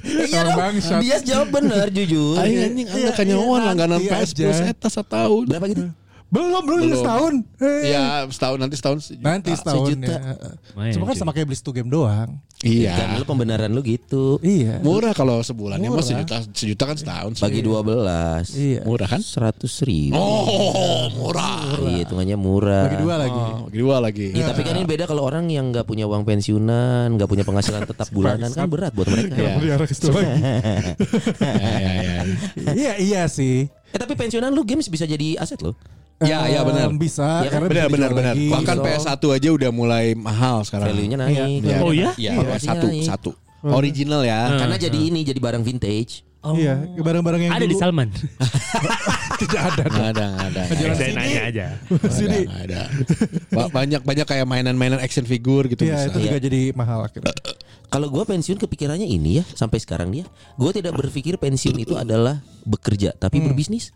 Orang 0.08 0.56
bangsat. 0.56 1.00
dia 1.00 1.16
jawab 1.20 1.48
benar 1.52 1.86
jujur 1.88 2.38
Aing 2.38 2.58
anjing 2.72 2.86
Iya, 2.88 2.96
anda 2.96 3.10
kanyawan 3.14 3.58
iya, 3.60 3.66
langganan 3.72 3.98
nanti 4.00 4.08
PS. 4.10 4.30
Plus 4.34 4.60
eta 4.60 4.88
setahun. 4.88 5.44
berapa 5.46 5.66
gitu 5.68 5.84
Belum 6.28 6.60
belum, 6.60 6.80
Belum. 6.84 7.00
setahun. 7.00 7.34
Eh, 7.56 7.88
Ya 7.88 8.04
setahun 8.26 8.58
nanti 8.58 8.76
setahun 8.76 8.98
sejuta. 9.02 9.24
Nanti 9.24 9.50
setahun 9.50 9.86
sejuta. 9.88 10.12
ya. 10.76 10.92
Cuma 10.92 11.04
kan 11.04 11.16
sama 11.16 11.32
kayak 11.32 11.46
beli 11.46 11.56
satu 11.56 11.72
game 11.72 11.88
doang. 11.88 12.36
Iya. 12.58 12.90
kan 12.92 13.08
lu 13.14 13.24
pembenaran 13.24 13.70
lu 13.70 13.80
gitu 13.80 14.36
Iya. 14.40 14.82
Murah 14.82 15.14
kalau 15.14 15.38
sebulannya 15.40 15.86
mah 15.86 15.94
Murah. 15.94 16.04
sejuta 16.04 16.36
sejuta 16.50 16.84
kan 16.84 16.96
setahun. 16.96 17.30
sih. 17.32 17.42
bagi 17.42 17.60
12 17.62 18.44
Iya. 18.52 18.80
Murah 18.82 19.08
kan? 19.08 19.20
seratus 19.20 19.80
ribu 19.80 20.18
Oh, 20.18 21.06
murah. 21.16 21.78
iya 21.86 22.02
hitungannya 22.02 22.36
murah 22.36 22.84
Bagi 22.84 22.98
dua 22.98 23.14
lagi. 23.16 23.40
Oh, 23.40 23.64
bagi 23.64 23.78
dua 23.78 23.96
lagi. 23.98 24.26
Iya, 24.28 24.44
tapi 24.44 24.60
kan 24.62 24.74
ini 24.74 24.84
beda 24.84 25.04
kalau 25.06 25.22
orang 25.22 25.46
yang 25.46 25.70
nggak 25.70 25.86
punya 25.86 26.04
uang 26.04 26.22
pensiunan, 26.22 27.08
nggak 27.10 27.24
punya 27.26 27.42
penghasilan 27.42 27.82
tetap 27.84 28.10
bulanan 28.10 28.50
kan 28.50 28.66
berat 28.66 28.92
buat 28.92 29.06
mereka. 29.06 29.32
Iya. 29.34 29.52
Pelihara 29.56 29.84
ke 29.84 29.94
situ 29.94 30.10
lagi. 30.10 30.28
Ya, 31.38 31.54
ya, 31.80 31.90
ya. 32.02 32.22
Iya 32.68 32.92
iya 32.98 33.22
sih. 33.26 33.64
Eh 33.88 33.96
tapi 33.96 34.12
pensiunan 34.12 34.50
lu 34.50 34.60
games 34.62 34.84
bisa 34.86 35.06
jadi 35.06 35.38
aset 35.38 35.62
loh. 35.62 35.72
Ya, 36.20 36.50
ya, 36.50 36.60
benar. 36.62 36.90
Em, 36.90 36.98
Bisa. 36.98 37.22
Iya 37.40 37.48
kan? 37.48 37.62
karena 37.62 37.68
Benar 37.68 37.86
bisa 37.86 37.94
benar 37.94 38.10
benar. 38.12 38.34
lagi. 38.34 38.46
Bahkan 38.50 38.76
So- 38.76 38.84
PS1 38.84 39.22
aja 39.32 39.48
udah 39.52 39.70
mulai 39.70 40.06
mahal 40.12 40.56
sekarang. 40.62 40.86
Value-nya 40.90 41.16
naik. 41.16 41.38
Iya. 41.62 41.78
Oh 41.78 41.92
ya? 41.92 42.10
Iya, 42.14 42.32
Valuasinya 42.34 42.74
satu 42.74 42.86
naik. 42.88 43.04
satu. 43.04 43.30
Original 43.60 44.22
ya. 44.22 44.40
Karena 44.56 44.76
jadi 44.76 44.98
ini 44.98 45.22
jadi 45.22 45.38
barang 45.38 45.62
vintage. 45.62 46.26
Iya, 46.48 46.74
barang-barang 46.96 47.40
yang 47.40 47.52
Ada 47.52 47.62
di 47.62 47.70
dulu 47.70 47.82
Salman. 47.82 48.08
tidak 49.42 49.60
ada. 49.68 49.82
Nggak 49.84 50.08
ada, 50.08 50.26
ada. 50.40 50.62
nggak 50.64 50.80
ada. 50.80 50.94
Saya 50.96 51.12
nanya 51.12 51.40
aja. 51.44 51.66
Sini. 52.08 52.40
Ada. 52.46 52.80
Ba- 53.50 53.70
Banyak 53.70 54.00
banyak 54.02 54.24
kayak 54.24 54.46
mainan-mainan 54.46 54.98
action 54.98 55.22
figure 55.22 55.66
gitu 55.66 55.84
Iya, 55.84 55.98
bisa. 56.00 56.08
itu 56.08 56.18
juga 56.24 56.38
jadi 56.40 56.60
mahal 56.72 57.04
akhirnya. 57.04 57.34
Kalau 57.88 58.06
gue 58.06 58.20
pensiun 58.22 58.56
kepikirannya 58.56 59.04
ini 59.04 59.40
ya 59.40 59.44
sampai 59.48 59.78
sekarang 59.78 60.08
nih 60.08 60.22
ya, 60.22 60.26
gue 60.56 60.70
tidak 60.72 60.92
berpikir 60.94 61.36
pensiun 61.36 61.76
itu 61.76 61.94
adalah 61.94 62.38
bekerja 62.62 63.12
tapi 63.12 63.38
berbisnis. 63.40 63.92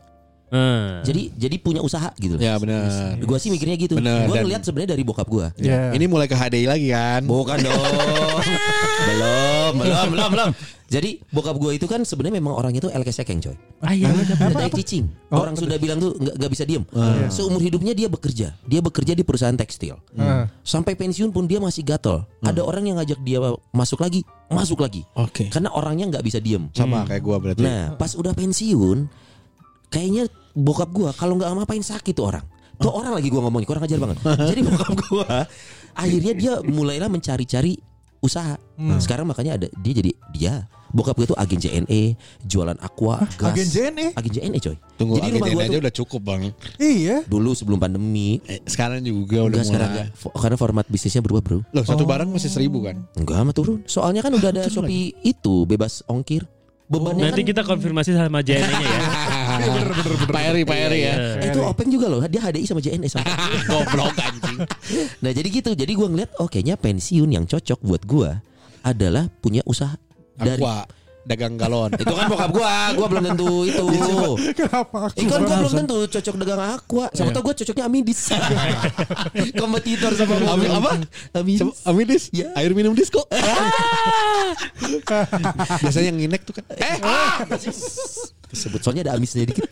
Hmm. 0.53 1.01
Jadi 1.01 1.33
jadi 1.33 1.57
punya 1.57 1.81
usaha 1.81 2.12
gitu. 2.21 2.37
Ya 2.37 2.61
benar. 2.61 3.17
Gue 3.17 3.38
sih 3.41 3.49
mikirnya 3.49 3.81
gitu. 3.81 3.97
Bener, 3.97 4.29
Gue 4.29 4.37
dan- 4.37 4.45
ngeliat 4.45 4.62
sebenarnya 4.69 4.93
dari 4.93 5.03
bokap 5.03 5.25
gue. 5.25 5.47
Iya. 5.65 5.97
Ini 5.97 6.05
mulai 6.05 6.29
ke 6.29 6.37
HDI 6.37 6.69
lagi 6.69 6.93
kan? 6.93 7.25
Bukan 7.25 7.57
dong. 7.65 7.81
belum, 9.09 9.73
belum, 9.81 10.07
belum, 10.12 10.29
belum. 10.29 10.51
Jadi 10.93 11.25
bokap 11.33 11.57
gue 11.57 11.73
itu 11.81 11.88
kan 11.88 12.05
sebenarnya 12.05 12.37
memang 12.37 12.53
orangnya 12.53 12.85
tuh 12.85 12.93
LK 12.93 13.09
sekeng 13.17 13.41
coy. 13.41 13.57
Ah 13.81 13.97
iya. 13.97 14.12
Ada 14.12 14.69
cicing. 14.77 15.09
Oh, 15.33 15.41
Orang 15.41 15.57
sudah 15.57 15.81
bilang 15.81 15.97
tuh 15.97 16.12
nggak 16.21 16.37
nggak 16.37 16.51
bisa 16.53 16.69
diem. 16.69 16.85
Seumur 17.33 17.65
hidupnya 17.65 17.97
dia 17.97 18.12
bekerja. 18.12 18.53
Dia 18.69 18.81
bekerja 18.85 19.17
di 19.17 19.25
perusahaan 19.25 19.57
tekstil. 19.57 19.97
Ah. 20.21 20.53
Sampai 20.61 20.93
pensiun 20.93 21.33
pun 21.33 21.49
dia 21.49 21.65
masih 21.65 21.81
gatel. 21.81 22.29
Ada 22.45 22.61
orang 22.61 22.85
yang 22.85 23.01
ngajak 23.01 23.25
dia 23.25 23.41
masuk 23.73 24.05
lagi, 24.05 24.21
masuk 24.53 24.85
lagi. 24.85 25.01
Oke. 25.17 25.49
Karena 25.49 25.73
orangnya 25.73 26.12
nggak 26.12 26.25
bisa 26.29 26.45
diem. 26.45 26.69
Sama 26.77 27.09
kayak 27.09 27.25
gua 27.25 27.41
berarti. 27.41 27.65
Nah, 27.65 27.97
pas 27.97 28.12
udah 28.12 28.37
pensiun, 28.37 29.09
kayaknya 29.88 30.29
bokap 30.53 30.88
gua 30.88 31.11
kalau 31.11 31.35
nggak 31.35 31.49
ngapain 31.51 31.81
sakit 31.81 32.12
tuh 32.12 32.27
orang. 32.27 32.45
Tuh 32.75 32.91
orang 32.91 33.12
lagi 33.12 33.29
gua 33.29 33.45
ngomongnya 33.45 33.69
kurang 33.69 33.85
ajar 33.85 33.99
banget. 33.99 34.19
Jadi 34.23 34.61
bokap 34.69 34.93
gua 35.03 35.27
akhirnya 35.93 36.33
dia 36.33 36.53
mulailah 36.61 37.07
mencari-cari 37.07 37.77
usaha. 38.19 38.55
Nah, 38.77 38.97
sekarang 38.97 39.27
makanya 39.27 39.57
ada 39.57 39.69
dia 39.77 39.93
jadi 39.93 40.11
dia 40.31 40.53
bokap 40.88 41.17
gue 41.17 41.27
tuh 41.27 41.35
agen 41.35 41.57
JNE, 41.57 42.15
jualan 42.45 42.77
aqua, 42.79 43.25
gas. 43.35 43.51
agen 43.51 43.65
JNE? 43.67 44.07
Agen 44.12 44.29
JNE 44.31 44.59
coy. 44.61 44.77
Tunggu 44.95 45.17
jadi 45.17 45.33
rumah 45.33 45.41
agen 45.43 45.57
gua 45.57 45.62
aja 45.62 45.73
tuh 45.73 45.81
udah 45.81 45.95
cukup 45.97 46.21
bang. 46.23 46.41
Iya. 46.77 47.17
dulu 47.25 47.51
sebelum 47.51 47.79
pandemi 47.81 48.45
Eh, 48.45 48.61
sekarang 48.62 49.01
juga 49.01 49.41
udah 49.43 49.65
sekarang 49.65 49.88
mulai. 49.88 50.05
enggak. 50.07 50.21
Fo- 50.21 50.37
Karena 50.37 50.55
format 50.55 50.85
bisnisnya 50.87 51.19
berubah 51.19 51.41
bro 51.41 51.59
Loh 51.67 51.83
satu 51.83 52.05
barang 52.05 52.29
masih 52.29 52.47
seribu 52.47 52.85
kan? 52.85 53.09
Enggak 53.15 53.41
mah 53.41 53.53
turun 53.53 53.81
Soalnya 53.85 54.21
kan 54.21 54.31
udah 54.31 54.49
ada 54.51 54.62
Shopee 54.65 55.17
itu 55.25 55.65
Bebas 55.65 56.05
ongkir 56.07 56.45
Bebannya 56.90 57.31
Nanti 57.31 57.40
kan 57.42 57.49
kita 57.55 57.62
konfirmasi 57.64 58.11
sama 58.12 58.45
JNE-nya 58.45 58.85
ya. 58.85 59.01
Pak 60.35 60.42
Eri, 60.53 60.62
Pak 60.66 60.79
Eri 60.90 61.01
ya. 61.09 61.14
Eh, 61.40 61.49
itu 61.53 61.61
Openg 61.62 61.88
juga 61.88 62.07
loh 62.11 62.21
Dia 62.27 62.42
HDI 62.42 62.66
sama 62.68 62.81
JNE 62.85 63.09
sama. 63.09 63.25
Goblok 63.71 64.12
anjing. 64.18 64.59
Nah 65.25 65.31
jadi 65.33 65.49
gitu 65.49 65.71
Jadi 65.73 65.92
gua 65.97 66.09
ngeliat 66.12 66.31
Oh 66.42 66.51
kayaknya 66.51 66.77
pensiun 66.77 67.31
yang 67.33 67.45
cocok 67.49 67.81
buat 67.81 68.03
gua 68.05 68.42
Adalah 68.83 69.31
punya 69.40 69.62
usaha 69.64 69.95
Dari 70.37 70.61
Aqua 70.61 71.02
dagang 71.23 71.55
galon. 71.55 71.91
Itu 72.03 72.13
kan 72.13 72.27
bokap 72.27 72.51
gua 72.51 72.75
Gua 72.95 73.07
belum 73.07 73.25
tentu 73.33 73.51
itu. 73.65 73.85
Kenapa? 74.59 75.11
Aku? 75.11 75.17
Eh 75.19 75.27
kan 75.27 75.41
gua 75.47 75.57
belum 75.63 75.75
tentu 75.85 75.97
cocok 76.11 76.35
dagang 76.43 76.63
aqua. 76.77 77.07
Siapa 77.15 77.31
tau 77.31 77.43
gua 77.43 77.55
cocoknya 77.55 77.85
Amidis. 77.87 78.21
Kompetitor 79.61 80.13
sama 80.19 80.35
gua. 80.39 80.59
Ami- 80.59 80.71
apa? 80.71 80.91
Amidis. 81.39 81.61
Coba, 81.63 81.73
Amidis, 81.87 82.23
Ya. 82.35 82.51
air 82.59 82.73
minum 82.75 82.93
disco. 82.93 83.23
Biasanya 85.81 86.07
yang 86.11 86.19
nginek 86.19 86.43
tuh 86.43 86.55
kan. 86.59 86.65
Eh, 86.75 86.97
Sebut 88.53 88.79
soalnya 88.79 89.09
ada 89.09 89.17
amisnya 89.17 89.49
dikit. 89.49 89.65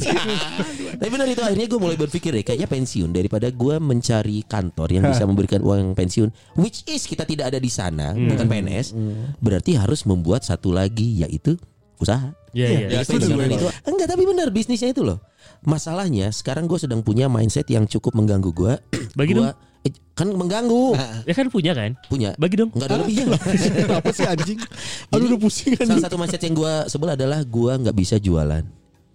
Tapi 1.00 1.08
benar 1.08 1.24
itu 1.24 1.38
akhirnya 1.38 1.68
gue 1.68 1.76
mulai 1.76 1.94
berpikir 1.94 2.32
ya 2.32 2.42
Kayaknya 2.42 2.64
pensiun. 2.66 3.10
Daripada 3.12 3.48
gue 3.48 3.76
mencari 3.76 4.40
kantor 4.42 4.88
Yang 4.90 5.04
bisa 5.12 5.24
memberikan 5.24 5.60
uang 5.60 5.92
pensiun 5.92 6.28
Which 6.56 6.82
is 6.84 7.04
kita 7.04 7.22
tidak 7.22 7.52
ada 7.52 7.58
di 7.58 7.68
sana 7.68 8.12
Bukan 8.12 8.46
PNS 8.46 8.96
Berarti 9.36 9.76
harus 9.76 10.02
membuat 10.02 10.42
satu 10.42 10.72
lagi 10.72 11.20
Yaitu 11.20 11.60
usaha. 11.96 12.32
Iya 12.50 12.66
iya. 12.66 12.86
Jadi 12.98 13.20
pensiunan 13.20 13.46
itu 13.46 13.68
Enggak 13.84 14.08
tapi 14.08 14.24
benar 14.24 14.48
bisnisnya 14.48 14.90
itu 14.90 15.04
loh. 15.04 15.20
Masalahnya 15.60 16.32
sekarang 16.32 16.64
gue 16.64 16.80
sedang 16.80 17.04
punya 17.04 17.28
mindset 17.28 17.68
yang 17.68 17.84
cukup 17.84 18.16
mengganggu 18.16 18.50
gue 18.50 18.72
Bagi 19.12 19.36
Gua- 19.36 19.52
eh, 19.82 19.92
Kan 20.12 20.28
mengganggu 20.30 20.92
Ya 21.24 21.32
kan 21.32 21.46
punya 21.48 21.72
kan? 21.72 21.96
Punya 22.06 22.36
Bagi 22.36 22.56
dong. 22.56 22.70
Enggak 22.70 22.88
ada 22.88 22.96
lebihnya 23.00 23.24
apa 23.98 24.10
sih 24.10 24.24
anjing? 24.24 24.58
Aduh 25.12 25.26
udah 25.26 25.40
pusing 25.40 25.72
kan. 25.74 25.86
Salah 25.86 26.04
satu 26.04 26.16
mindset 26.16 26.42
yang 26.42 26.54
gue 26.54 26.74
sebel 26.86 27.08
adalah 27.10 27.40
Gue 27.42 27.72
nggak 27.72 27.92
bisa 27.92 28.16
jualan 28.16 28.64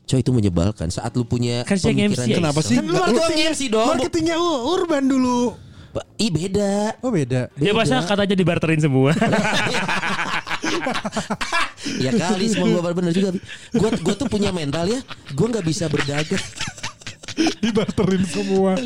Coy 0.06 0.22
itu 0.22 0.30
menyebalkan 0.30 0.90
Saat 0.90 1.14
lu 1.14 1.24
punya 1.24 1.62
Kan 1.64 1.76
saya 1.76 1.92
pemikiran 1.92 2.14
MC 2.14 2.30
ya, 2.30 2.38
Kenapa 2.38 2.60
sih? 2.62 2.76
Kan 2.76 2.86
lu 2.86 2.94
marketingnya, 2.96 3.48
MC 3.52 3.62
dong. 3.68 3.88
marketingnya 3.90 4.38
urban 4.66 5.04
dulu. 5.04 5.58
Ba- 5.92 6.06
Ih 6.16 6.30
beda 6.30 7.00
Oh 7.00 7.10
beda. 7.10 7.50
Ya 7.56 7.72
masa 7.72 8.02
katanya 8.02 8.36
dibarterin 8.36 8.78
semua. 8.78 9.14
Ya 11.96 12.12
kali 12.12 12.50
semua 12.50 12.68
gua 12.74 12.92
bener 12.92 13.14
juga 13.14 13.30
Gua, 13.72 13.90
gua 13.94 14.16
tuh 14.16 14.26
punya 14.26 14.50
mental 14.50 14.90
ya 14.90 15.00
Gua 15.32 15.48
nggak 15.48 15.62
bisa 15.64 15.86
berdagang 15.86 16.42
Dibarterin 17.64 18.24
semua. 18.24 18.80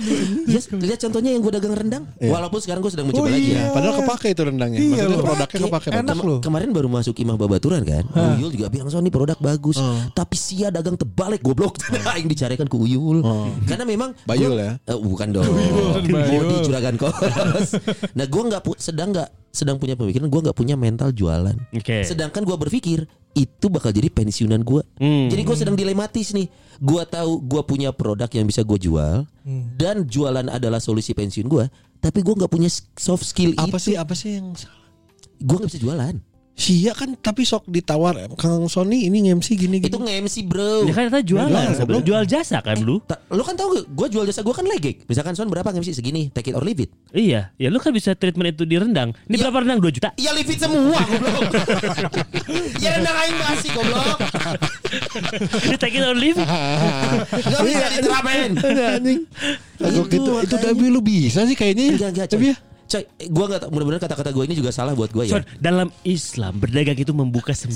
Yes, 0.45 0.69
Lihat 0.69 0.99
contohnya 0.99 1.29
yang 1.29 1.41
gua 1.41 1.53
dagang 1.53 1.73
rendang 1.73 2.03
Walaupun 2.15 2.57
sekarang 2.57 2.79
gua 2.79 2.89
sedang 2.89 3.07
mencoba 3.07 3.21
Oh, 3.21 3.31
lagi 3.31 3.45
iya. 3.47 3.61
ya 3.61 3.71
Padahal 3.71 3.93
kepake 3.99 4.27
itu 4.29 4.41
rendangnya. 4.41 4.79
Iya, 4.79 4.89
Maksudnya 5.05 5.19
produknya 5.19 5.59
kepake. 5.67 5.87
Enak 5.91 6.17
loh. 6.19 6.39
Kemarin 6.39 6.69
baru 6.71 6.87
masuk 6.87 7.15
imah 7.15 7.35
babaturan 7.35 7.81
kan 7.81 8.03
Uyul 8.35 8.49
juga 8.51 8.67
bilang 8.67 8.87
so 8.87 8.97
ini 8.97 9.09
produk 9.09 9.37
bagus 9.37 9.77
Tapi 10.11 10.35
sia 10.35 10.69
dagang 10.69 10.95
terbalik 10.95 11.39
goblok 11.39 11.77
Yang 12.17 12.29
dicarikan 12.29 12.65
ke 12.65 12.75
Uyul 12.75 13.21
Karena 13.63 13.83
memang 13.83 14.17
Bayul 14.23 14.53
gua- 14.53 14.79
ya? 14.79 14.87
Eh, 14.87 14.97
Bukan 14.97 15.27
dong 15.29 15.45
Bayul. 15.45 16.41
Bodi 16.41 16.55
juragan 16.63 16.95
kos 16.95 17.13
Nah 18.17 18.25
gua 18.25 18.43
nggak 18.47 18.61
sedang 18.77 19.11
nggak 19.11 19.29
sedang 19.49 19.77
punya 19.77 19.93
pemikiran 19.93 20.27
Gua 20.27 20.41
nggak 20.43 20.57
punya 20.57 20.73
mental 20.73 21.09
jualan 21.09 21.53
Oke. 21.71 22.01
Sedangkan 22.01 22.41
gua 22.41 22.55
berpikir 22.55 23.05
itu 23.29 23.69
bakal 23.69 23.93
jadi 23.93 24.09
pensiunan 24.09 24.57
gua. 24.59 24.81
Hmm. 24.97 25.29
Jadi 25.29 25.41
gua 25.43 25.53
sedang 25.53 25.77
dilematis 25.77 26.33
nih. 26.33 26.49
Gua 26.79 27.03
tahu 27.03 27.43
gua 27.43 27.61
punya 27.61 27.91
produk 27.91 28.31
yang 28.31 28.47
bisa 28.47 28.63
gua 28.63 28.79
jual 28.79 29.15
dan 29.75 30.07
jualan 30.07 30.47
adalah 30.47 30.79
solusi 30.79 31.11
pensiun 31.11 31.45
gua, 31.45 31.67
tapi 31.99 32.23
gua 32.23 32.39
nggak 32.39 32.51
punya 32.51 32.71
soft 32.95 33.27
skill 33.27 33.51
Apa 33.55 33.75
itu. 33.75 33.91
sih 33.91 33.95
apa 33.99 34.13
sih 34.15 34.39
yang 34.39 34.55
salah? 34.55 34.79
Gua 35.39 35.59
nggak 35.59 35.69
bisa 35.75 35.81
jualan. 35.83 36.15
Sia 36.59 36.91
kan 36.91 37.15
tapi 37.15 37.41
sok 37.41 37.63
ditawar 37.65 38.19
Kang 38.35 38.67
Sony 38.67 39.07
ini 39.07 39.23
nge-MC 39.23 39.55
gini 39.55 39.79
Itu 39.79 39.95
gini. 39.95 40.11
nge-MC 40.19 40.35
bro. 40.43 40.83
Ya 40.83 40.91
kan 40.91 41.07
kita 41.07 41.21
jualan, 41.23 41.47
Jualan, 41.47 41.71
sebenarnya. 41.73 42.03
jual 42.03 42.23
jasa 42.27 42.57
kan 42.59 42.77
lu? 42.77 42.99
Ta- 43.01 43.23
Lu 43.29 43.39
kan 43.39 43.55
tahu 43.55 43.73
gak? 43.73 43.85
Gue 43.89 44.07
jual 44.09 44.23
jasa 44.23 44.41
gue 44.41 44.51
kan 44.51 44.65
legek. 44.65 45.05
Misalkan 45.05 45.33
Son 45.33 45.47
berapa 45.47 45.63
nge-MC 45.65 45.95
segini, 45.95 46.27
take 46.27 46.51
it 46.51 46.55
or 46.55 46.61
leave 46.61 46.77
it. 46.77 46.91
Iya, 47.09 47.55
ya 47.55 47.67
lu 47.67 47.77
kan 47.77 47.89
bisa 47.89 48.11
treatment 48.11 48.51
itu 48.51 48.63
di 48.63 48.75
rendang. 48.75 49.15
Ini 49.23 49.33
Ya. 49.33 49.41
berapa 49.41 49.57
rendang? 49.61 49.79
2 49.79 49.87
juta. 49.89 50.09
Ya 50.15 50.29
leave 50.29 50.47
it 50.47 50.59
semua 50.59 50.99
goblok. 50.99 51.47
ya 52.77 52.89
rendang 52.91 53.17
aing 53.17 53.37
basi 53.39 53.67
goblok. 53.71 54.17
Ini 55.63 55.75
take 55.77 55.95
it 55.95 56.03
or 56.03 56.13
leave 56.13 56.35
it. 56.35 56.43
Gak 57.39 57.61
bisa 57.63 57.85
diterapin. 57.93 58.51
anjing. 58.59 59.19
Aku 59.79 59.87
Itu 59.87 60.11
gitu 60.11 60.31
itu 60.43 60.55
tapi 60.55 60.85
lu 60.85 60.99
bisa 60.99 61.47
sih 61.47 61.55
kayaknya 61.55 61.83
ya. 61.85 61.91
Enggak 61.95 62.09
enggak 62.11 62.27
Tapi 62.29 62.45
ya. 62.45 62.55
Coy, 62.89 63.05
gue 63.05 63.45
gak 63.45 63.59
tau 63.61 63.69
Mudah-mudahan 63.69 64.01
kata-kata 64.01 64.33
gue 64.33 64.43
ini 64.43 64.57
juga 64.57 64.73
salah 64.73 64.97
buat 64.97 65.13
gue 65.13 65.29
ya. 65.29 65.37
Son, 65.37 65.45
dalam 65.55 65.93
Islam 66.01 66.57
berdagang 66.57 66.97
itu 66.97 67.13
membuka 67.13 67.53
9 67.53 67.69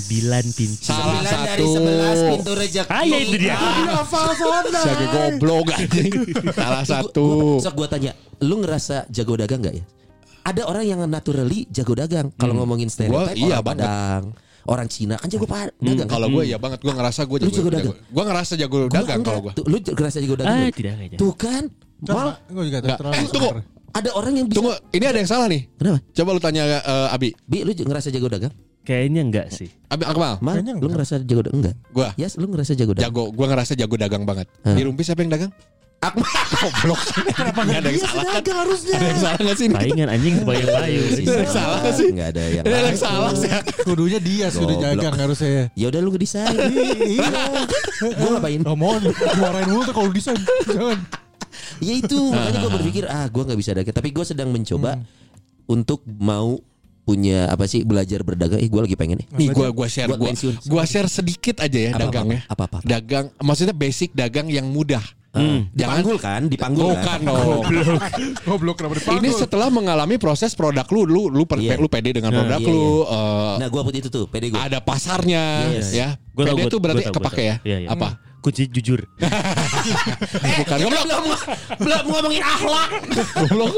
pintu. 0.50 0.82
Salah 0.82 1.22
Sembilan 1.22 1.38
dari 1.46 1.62
satu. 1.62 1.70
sebelas 1.70 2.18
pintu 2.26 2.50
rezeki. 2.52 2.90
Ah, 2.90 3.04
ya 3.04 3.16
itu 3.16 3.36
dia. 3.38 3.54
Sebagai 4.74 5.06
goblok. 5.08 5.66
Salah 6.58 6.82
satu. 6.82 7.26
Sok 7.58 7.74
gue 7.76 7.88
tanya, 7.88 8.10
lu 8.42 8.58
ngerasa 8.58 9.06
jago 9.08 9.34
dagang 9.34 9.62
gak 9.62 9.74
ya? 9.74 9.84
Ada 10.44 10.66
orang 10.66 10.84
yang 10.84 10.98
naturally 11.06 11.64
jago 11.70 11.94
dagang. 11.94 12.34
Kalau 12.34 12.52
ngomongin 12.54 12.90
stereotype 12.90 13.32
Gua 13.32 13.32
iya 13.32 13.58
orang. 13.58 13.64
Padang, 13.64 14.22
orang 14.66 14.86
Cina 14.88 15.14
kan 15.14 15.30
jago 15.30 15.46
pa- 15.46 15.70
dagang. 15.72 16.04
Kalau 16.04 16.26
gue 16.28 16.44
ya 16.44 16.58
banget 16.58 16.82
gue 16.82 16.90
ngerasa 16.90 17.24
gue 17.24 17.38
jago, 17.38 17.48
jago 17.48 17.54
jago, 17.62 17.70
dagang? 17.70 17.96
Gue 18.10 18.24
ngerasa 18.26 18.52
jago 18.58 18.76
Gua 18.82 18.90
dagang 18.92 19.20
kalau 19.22 19.40
gue. 19.40 19.52
Lu 19.62 19.76
ngerasa 19.78 20.16
jago 20.18 20.34
dagang? 20.36 20.50
Ah, 20.50 20.58
nggak? 20.60 20.74
tidak 20.74 20.92
kayaknya. 20.98 21.18
Tuh 21.18 21.32
kan, 21.32 21.62
mal 22.02 22.28
Gue 22.44 22.64
juga 22.66 22.78
Enggak. 22.82 22.98
terlalu 22.98 23.24
Tunggu. 23.30 23.50
Ada 23.94 24.10
orang 24.12 24.34
yang 24.34 24.46
bisa. 24.46 24.58
Tunggu, 24.58 24.74
ini 24.90 25.04
ada 25.04 25.16
yang 25.16 25.30
salah 25.30 25.46
nih. 25.46 25.70
Kenapa? 25.74 25.98
Coba 26.10 26.28
lu 26.30 26.40
tanya 26.42 26.62
eh, 26.66 27.14
Abi. 27.14 27.30
Bi, 27.40 27.62
lu 27.62 27.70
ngerasa 27.70 28.10
jago 28.10 28.26
dagang? 28.26 28.50
Kayaknya 28.82 29.20
enggak 29.22 29.46
sih. 29.48 29.70
Abi 29.88 30.04
Akmal. 30.04 30.36
Mal, 30.38 30.60
Kayaknya 30.60 30.72
lu 30.72 30.78
enggak. 30.78 30.92
ngerasa 30.92 31.14
jago 31.22 31.40
dagang? 31.40 31.56
Enggak. 31.56 31.74
Gua 31.88 32.08
Yes, 32.14 32.36
lu 32.36 32.46
ngerasa 32.46 32.72
jago 32.74 32.92
dagang? 32.92 33.04
jago, 33.08 33.24
gue 33.30 33.46
ngerasa 33.48 33.72
jago 33.74 33.94
dagang 33.96 34.22
banget. 34.24 34.46
Hah. 34.60 34.76
Di 34.76 34.82
Rumpis 34.84 35.08
siapa 35.08 35.22
yang 35.22 35.32
dagang? 35.32 35.52
Akmal. 36.04 36.28
Goblok. 36.60 37.00
Kenapa 37.38 37.60
enggak 37.64 37.80
ada 37.80 37.88
yang 37.88 38.02
salah? 38.02 38.22
dagang 38.36 38.58
harusnya. 38.60 38.92
Ada 38.92 39.06
yang 39.08 39.20
salah 39.22 39.38
enggak 39.40 39.56
sih 39.56 39.64
ini? 39.64 39.74
Palingan 39.74 40.08
anjing 40.12 40.34
kebayang 40.36 40.68
payu 40.68 41.00
sih. 41.08 41.24
Ada 41.24 41.32
yang 41.32 41.54
salah 41.54 41.78
nggak 41.80 41.94
sih? 41.96 42.08
Enggak 42.12 42.28
ada 42.28 42.42
yang 42.44 42.64
Ada 42.66 42.76
yang 42.76 42.98
salah 43.00 43.32
sih. 43.32 43.50
Kudunya 43.80 44.18
dia 44.20 44.46
sudah 44.52 44.76
dagang 44.76 45.14
harusnya 45.16 45.48
ya. 45.48 45.64
Ya 45.72 45.86
udah 45.88 46.00
lu 46.04 46.10
ngedesain. 46.12 46.52
Iya. 46.52 47.28
Gua 48.20 48.28
ngapain? 48.36 48.60
Mohon 48.60 49.00
dimarahin 49.16 49.68
mulu 49.72 49.82
tuh 49.88 49.94
kalau 49.96 50.10
desain. 50.12 50.36
Jangan. 50.68 50.98
Ya 51.78 51.94
itu 51.94 52.18
makanya 52.30 52.58
gue 52.60 52.72
berpikir 52.72 53.04
ah 53.06 53.26
gue 53.26 53.42
nggak 53.42 53.58
bisa 53.58 53.70
dagang. 53.72 53.94
Tapi 53.94 54.08
gue 54.10 54.24
sedang 54.24 54.48
mencoba 54.48 55.00
untuk 55.64 56.02
mau 56.06 56.60
punya 57.02 57.48
apa 57.48 57.64
sih 57.64 57.84
belajar 57.84 58.24
berdagang. 58.24 58.58
Eh 58.58 58.68
gue 58.68 58.80
lagi 58.80 58.96
pengen 58.96 59.20
nih. 59.20 59.28
Nih 59.36 59.48
gua 59.50 59.68
gua 59.68 59.84
share 59.84 60.08
pensiun. 60.08 60.64
gua 60.64 60.84
share 60.84 61.04
sedikit 61.04 61.60
aja 61.60 61.76
ya 61.76 61.90
Apa, 61.90 61.96
apa, 61.98 62.04
dagangnya. 62.08 62.40
apa, 62.48 62.62
apa, 62.64 62.76
apa? 62.80 62.86
Dagang 62.86 63.28
maksudnya 63.38 63.72
basic 63.72 64.12
dagang 64.12 64.48
yang 64.48 64.64
mudah. 64.64 65.04
Dipanggul 65.74 66.16
kan? 66.16 66.46
Dipanggul 66.46 66.94
Bukan 66.94 67.02
kan? 67.02 67.20
Goblok 68.46 68.78
kenapa 68.78 68.94
dipanggul? 68.96 69.18
Ini 69.18 69.30
setelah 69.34 69.66
mengalami 69.66 70.14
proses 70.16 70.54
produk 70.54 70.86
lu, 70.88 71.02
lu 71.04 71.22
lu 71.26 71.42
per- 71.42 71.58
Iya. 71.58 71.74
lu 71.74 71.90
pede 71.90 72.14
dengan 72.14 72.30
produk 72.30 72.60
iya, 72.62 72.70
lu. 72.70 73.02
eh, 73.02 73.54
Nah, 73.58 73.68
gua 73.68 73.82
putih 73.82 73.98
itu 73.98 74.08
tuh, 74.08 74.24
pede 74.24 74.48
gua. 74.48 74.62
ada 74.62 74.78
pasarnya, 74.78 75.74
Yes. 75.74 75.90
ya. 75.90 76.14
Gua 76.32 76.46
tahu, 76.46 76.56
pede 76.56 76.62
itu 76.64 76.76
berarti 76.78 77.02
gua 77.02 77.04
tahu, 77.04 77.12
gua 77.12 77.20
kepake 77.26 77.36
tahu. 77.36 77.50
ya. 77.50 77.56
Iya, 77.66 77.78
iya. 77.82 77.88
Apa? 77.90 78.08
Kunci 78.44 78.68
jujur. 78.68 79.00
Bukan 80.60 80.76
Kita 80.76 80.84
goblok. 80.84 81.00
belum 81.00 81.24
belum 81.80 82.02
ngomongin 82.06 82.42
akhlak. 82.44 82.90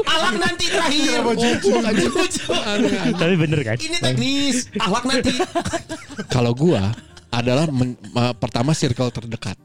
Akhlak 0.03 0.35
nanti 0.35 0.65
terakhir. 0.67 1.23
Tapi 3.15 3.35
bener 3.39 3.59
kan? 3.63 3.77
Ini 3.79 3.97
teknis. 3.97 4.67
Akhlak 4.75 5.07
nanti. 5.07 5.31
Kalau 6.27 6.51
gua 6.51 6.91
adalah 7.29 7.71
men- 7.71 7.95
ma- 8.11 8.35
pertama 8.35 8.75
circle 8.75 9.07
terdekat. 9.07 9.55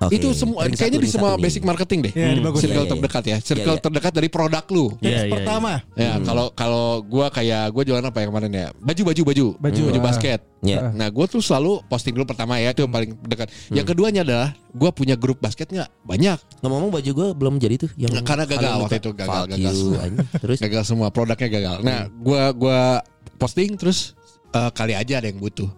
Oke, 0.00 0.16
Itu 0.16 0.32
semua 0.32 0.64
ring 0.64 0.72
kayaknya 0.72 0.96
satu, 0.96 1.04
di 1.04 1.10
semua 1.12 1.30
basic 1.36 1.60
marketing 1.60 2.08
deh. 2.08 2.12
Iya, 2.16 2.32
di 2.32 2.40
bagus. 2.40 2.64
Circle 2.64 2.72
Iya, 2.72 2.84
iya. 2.88 2.92
terdekat 2.96 3.24
ya. 3.28 3.36
Circle 3.44 3.60
Iya, 3.60 3.76
iya. 3.76 3.84
terdekat 3.84 4.12
dari 4.16 4.28
produk 4.32 4.64
lu. 4.72 4.84
Iya, 4.96 4.96
iya, 4.96 5.20
iya. 5.28 5.32
pertama. 5.36 5.72
Ya, 5.92 6.12
kalau 6.24 6.46
kalau 6.56 6.86
gua 7.04 7.28
kayak 7.28 7.68
gua 7.68 7.82
jualan 7.84 8.04
apa 8.08 8.18
ya 8.24 8.26
kemarin 8.32 8.48
ya? 8.48 8.66
Baju 8.80 9.02
baju 9.12 9.22
baju. 9.28 9.46
Baju, 9.60 9.82
ah. 9.92 10.00
basket. 10.00 10.40
Ya. 10.64 10.92
Nah, 10.92 11.08
gue 11.08 11.24
tuh 11.24 11.40
selalu 11.40 11.80
posting 11.88 12.12
dulu 12.12 12.28
pertama 12.28 12.56
ya 12.60 12.72
itu 12.72 12.84
yang 12.84 12.92
paling 12.92 13.12
dekat. 13.24 13.48
Yang 13.68 13.84
Hmm. 13.84 13.92
keduanya 13.92 14.20
adalah 14.24 14.48
gue 14.72 14.90
punya 14.92 15.16
grup 15.20 15.36
basket 15.36 15.68
nggak 15.68 15.88
banyak. 16.04 16.36
Ngomong-ngomong 16.64 16.92
baju 16.96 17.10
gua 17.12 17.28
belum 17.36 17.54
jadi 17.60 17.76
tuh 17.76 17.90
yang 18.00 18.12
Nah, 18.12 18.24
karena 18.24 18.44
gagal 18.48 18.72
waktu 18.80 18.96
itu, 19.04 19.10
gagal, 19.12 19.44
gagal 19.52 19.72
you, 19.72 19.84
semua. 19.92 20.02
Terus 20.44 20.58
Gagal 20.64 20.82
semua 20.88 21.08
produknya 21.12 21.48
gagal. 21.52 21.76
Nah, 21.84 22.08
gue 22.08 22.42
gua 22.56 23.04
posting 23.36 23.76
terus 23.76 24.16
eh, 24.50 24.70
kali 24.72 24.96
aja 24.96 25.20
ada 25.20 25.28
yang 25.28 25.36
butuh. 25.36 25.68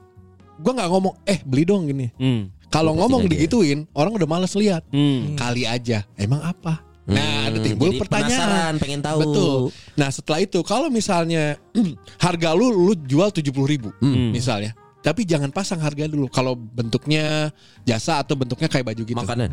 Gue 0.62 0.73
nggak 0.79 0.91
ngomong 0.95 1.14
eh 1.27 1.43
beli 1.43 1.66
dong 1.66 1.91
gini. 1.91 2.07
Hmm. 2.14 2.51
Kalau 2.73 2.97
ngomong 2.97 3.23
aja. 3.23 3.31
digituin 3.31 3.85
orang 3.93 4.16
udah 4.16 4.27
males 4.27 4.53
lihat. 4.55 4.83
Hmm. 4.89 5.37
Kali 5.37 5.62
aja. 5.62 6.09
Emang 6.16 6.41
apa? 6.41 6.81
Nah, 7.03 7.51
ada 7.51 7.59
Hmm, 7.59 7.66
timbul 7.66 7.91
jadi 7.91 7.99
pertanyaan. 7.99 8.31
penasaran, 8.31 8.75
pengen 8.79 9.01
tahu. 9.01 9.18
Betul. 9.20 9.53
Nah 9.95 10.09
setelah 10.09 10.41
itu 10.41 10.59
kalau 10.62 10.87
misalnya 10.87 11.59
harga 12.25 12.49
lu 12.55 12.70
lu 12.70 12.95
jual 12.97 13.29
tujuh 13.29 13.51
puluh 13.51 13.68
ribu 13.68 13.91
Hmm. 13.99 14.31
misalnya, 14.31 14.70
tapi 14.99 15.23
jangan 15.23 15.51
pasang 15.51 15.79
harga 15.79 16.07
dulu. 16.07 16.27
Kalau 16.27 16.55
bentuknya 16.55 17.51
jasa 17.83 18.18
atau 18.18 18.33
bentuknya 18.33 18.66
kayak 18.66 18.87
baju 18.89 19.03
gitu. 19.03 19.18
Makanan. 19.18 19.51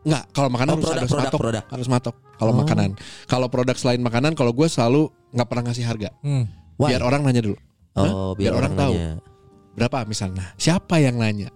Enggak, 0.00 0.24
kalau 0.32 0.48
makanan 0.48 0.72
Oh, 0.72 0.76
harus 0.76 0.86
produk, 0.86 0.98
harus 0.98 1.12
produk, 1.12 1.26
matok. 1.28 1.40
produk. 1.40 1.64
Harus 1.68 1.88
matok. 1.88 2.14
Kalau 2.34 2.52
Oh. 2.54 2.58
makanan. 2.58 2.90
Kalau 3.26 3.46
produk 3.46 3.76
selain 3.76 4.00
makanan, 4.00 4.32
kalau 4.32 4.52
gue 4.52 4.66
selalu 4.66 5.02
nggak 5.30 5.46
pernah 5.46 5.64
ngasih 5.68 5.84
harga. 5.84 6.08
Hmm. 6.24 6.48
Why? 6.80 6.88
Biar 6.88 7.02
orang 7.04 7.20
nanya 7.20 7.42
dulu. 7.44 7.56
Oh, 7.98 8.32
biar, 8.32 8.48
Biar 8.48 8.52
orang 8.56 8.72
orang, 8.72 8.80
tahu. 8.80 8.94
nanya. 8.94 9.12
Berapa 9.76 9.98
misalnya? 10.06 10.44
Siapa 10.56 10.98
yang 10.98 11.20
nanya? 11.20 11.50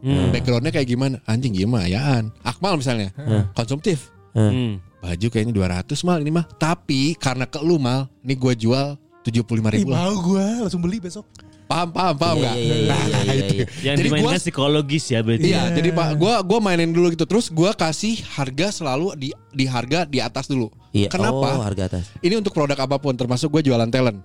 Hmm. 0.00 0.32
Backgroundnya 0.32 0.72
kayak 0.72 0.88
gimana? 0.88 1.16
Anjing 1.28 1.52
gimana 1.52 1.86
yaan. 1.86 2.32
Akmal 2.40 2.76
misalnya. 2.80 3.12
Konsumtif. 3.52 4.08
Hmm. 4.32 4.80
Baju 5.00 5.26
kayaknya 5.32 5.52
200 5.84 6.06
mal 6.08 6.20
ini 6.20 6.32
mah. 6.32 6.44
Tapi 6.56 7.16
karena 7.16 7.48
ke 7.48 7.60
lu 7.60 7.80
mal, 7.80 8.08
ini 8.20 8.36
gue 8.36 8.52
jual 8.56 8.96
75 9.24 9.44
Ih, 9.48 9.80
ribu 9.80 9.88
lah. 9.92 10.08
mau 10.08 10.14
gue 10.20 10.46
langsung 10.64 10.80
beli 10.80 11.00
besok. 11.00 11.24
Paham, 11.70 11.88
paham, 11.88 12.14
paham 12.18 12.34
Iya, 12.34 12.42
nggak? 12.42 12.56
iya, 12.56 12.74
iya, 12.74 12.88
Nah, 12.90 12.98
iya, 12.98 13.18
iya, 13.22 13.46
iya. 13.46 13.66
Yang 13.80 13.94
Jadi 13.94 14.06
dimainkan 14.10 14.26
gua- 14.26 14.42
psikologis 14.42 15.04
ya 15.06 15.20
berarti. 15.22 15.46
Iya, 15.46 15.62
jadi 15.70 15.88
Pak, 15.92 16.08
gua 16.18 16.34
gua 16.42 16.58
mainin 16.58 16.90
dulu 16.90 17.06
gitu. 17.08 17.22
Terus 17.22 17.46
gua 17.48 17.70
kasih 17.72 18.18
harga 18.28 18.74
selalu 18.74 19.14
di 19.14 19.28
di 19.48 19.64
harga 19.64 20.02
di 20.02 20.18
atas 20.18 20.44
dulu. 20.44 20.66
Iya. 20.90 21.06
Kenapa? 21.06 21.46
Oh, 21.48 21.62
harga 21.62 21.86
atas. 21.86 22.10
Ini 22.18 22.34
untuk 22.34 22.50
produk 22.50 22.74
apa 22.74 22.98
pun, 22.98 23.14
termasuk 23.14 23.46
gue 23.48 23.62
jualan 23.64 23.86
talent. 23.86 24.18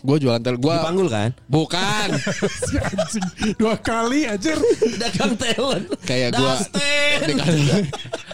Gue 0.00 0.16
jualan 0.16 0.40
talent. 0.40 0.56
Gue 0.56 0.72
Dipanggul 0.72 1.04
kan? 1.06 1.36
bukan 1.44 2.08
Si 2.64 2.80
anjing 2.80 3.28
dua 3.54 3.76
kali 3.76 4.24
aja. 4.24 4.56
Dagang 4.96 5.36
talent. 5.36 5.84
kayak 6.02 6.32
gue 6.32 6.40
Dustin. 6.40 7.18
di 7.20 7.34
kantor, 7.36 7.80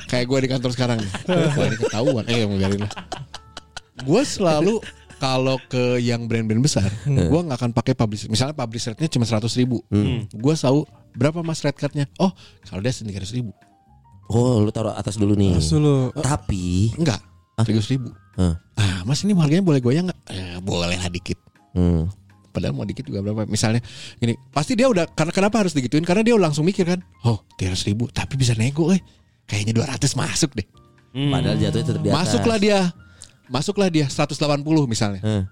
kayak 0.06 0.24
gue 0.24 0.38
di 0.38 0.48
kantor 0.48 0.70
sekarang. 0.70 0.98
Wah, 1.26 1.66
ini 1.66 1.76
ketahuan. 1.76 2.22
Eh, 2.24 2.46
mau 2.46 2.54
biarin 2.54 2.80
lah. 2.80 2.92
Gue 4.00 4.22
selalu 4.22 4.78
kalau 5.24 5.56
ke 5.72 6.04
yang 6.04 6.28
brand-brand 6.28 6.60
besar, 6.60 6.92
gue 7.08 7.40
nggak 7.48 7.56
akan 7.56 7.70
pakai 7.72 7.96
publish. 7.96 8.28
Misalnya 8.28 8.52
publish 8.52 8.92
rate-nya 8.92 9.08
cuma 9.08 9.24
seratus 9.24 9.56
ribu, 9.56 9.80
gue 10.28 10.54
selalu 10.54 10.84
berapa 11.16 11.40
mas 11.40 11.64
rate 11.64 11.80
card-nya? 11.80 12.04
Oh, 12.20 12.28
kalau 12.68 12.84
dia 12.84 12.92
tiga 12.92 13.24
ribu, 13.32 13.56
Oh, 14.28 14.60
lu 14.60 14.72
taruh 14.72 14.92
atas 14.92 15.16
dulu 15.16 15.36
nih. 15.36 15.56
Dulu. 15.56 16.12
Tapi, 16.16 16.92
enggak, 17.00 17.20
tiga 17.64 17.80
ribu. 17.88 18.12
Hah. 18.36 18.56
Ah, 18.76 19.00
mas 19.08 19.24
ini 19.24 19.32
harganya 19.32 19.64
boleh 19.64 19.80
goyang 19.80 20.12
nggak? 20.12 20.20
Eh, 20.28 20.56
boleh 20.60 21.00
lah 21.00 21.08
dikit. 21.08 21.40
hmm. 21.72 22.04
Padahal 22.54 22.70
mau 22.70 22.86
dikit 22.86 23.02
juga 23.02 23.18
berapa? 23.18 23.50
Misalnya 23.50 23.82
gini, 24.20 24.38
pasti 24.54 24.78
dia 24.78 24.86
udah 24.86 25.10
karena 25.10 25.32
kenapa 25.34 25.58
harus 25.64 25.74
digituin? 25.74 26.06
Karena 26.06 26.22
dia 26.22 26.38
langsung 26.38 26.62
mikir 26.62 26.86
kan, 26.86 27.02
oh 27.26 27.42
tiga 27.58 27.74
ribu, 27.74 28.06
tapi 28.12 28.36
bisa 28.36 28.52
nego 28.54 28.92
eh. 28.94 29.00
Kayaknya 29.44 29.84
200 29.98 30.20
masuk 30.20 30.50
deh. 30.56 30.68
Hmm. 31.14 31.30
padahal 31.30 31.56
jatuhnya 31.62 31.86
tetap 31.86 32.02
di 32.02 32.08
atas. 32.10 32.18
Masuklah 32.18 32.58
dia, 32.58 32.78
masuklah 33.54 33.86
dia 33.86 34.10
180 34.10 34.34
misalnya. 34.90 35.22
Heh. 35.22 35.42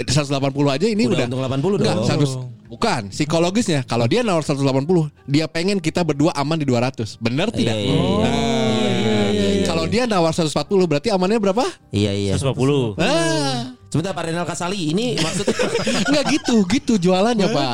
Eh, 0.00 0.08
180 0.08 0.40
aja 0.72 0.86
ini 0.88 1.04
Udah 1.04 1.20
udah, 1.20 1.26
untung 1.28 1.42
80 1.44 1.76
Enggak, 1.84 1.96
dong. 2.00 2.08
100 2.08 2.72
bukan 2.72 3.02
psikologisnya. 3.12 3.80
Kalau 3.84 4.08
dia 4.08 4.24
nawar 4.24 4.40
180, 4.40 5.12
dia 5.28 5.44
pengen 5.44 5.76
kita 5.76 6.00
berdua 6.00 6.32
aman 6.32 6.56
di 6.56 6.64
200. 6.64 7.20
Benar 7.20 7.52
tidak? 7.52 7.76
Iya, 7.76 7.84
iya, 7.84 7.92
iya. 7.92 8.16
Nah, 8.24 8.32
Iya, 8.32 8.90
iya, 8.96 9.16
iya, 9.28 9.48
iya. 9.60 9.64
Kalau 9.68 9.84
dia 9.84 10.08
nawar 10.08 10.32
140 10.32 10.88
berarti 10.88 11.12
amannya 11.12 11.36
berapa? 11.36 11.64
Iya, 11.92 12.12
iya. 12.16 12.34
150. 12.40 12.96
Ah, 12.96 13.76
Sebentar 13.92 14.16
Pak 14.16 14.24
Renal 14.24 14.48
Kasali 14.48 14.88
ini 14.88 15.20
maksudnya 15.20 15.52
Enggak 16.08 16.24
gitu, 16.32 16.64
gitu 16.64 16.92
jualannya 16.96 17.44
Pak. 17.52 17.72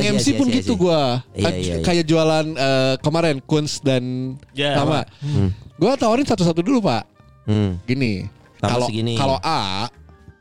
Asyik, 0.00 0.08
MC 0.16 0.16
asyik, 0.24 0.34
pun 0.40 0.46
gitu 0.48 0.72
gua. 0.80 1.20
Iya, 1.36 1.52
iya, 1.52 1.52
iya. 1.52 1.74
Kayak 1.84 2.04
jualan 2.08 2.46
eh, 2.56 2.94
kemarin 3.04 3.36
Kunz 3.44 3.84
dan 3.84 4.32
Ya, 4.56 4.80
sama. 4.80 5.04
Hmm. 5.20 5.52
Gua 5.76 5.92
tawarin 6.00 6.24
satu-satu 6.24 6.64
dulu 6.64 6.80
Pak. 6.88 7.04
hmm. 7.52 7.84
Gini. 7.84 8.24
Kalau 8.60 8.86
segini. 8.90 9.14
kalau 9.14 9.38
A 9.40 9.86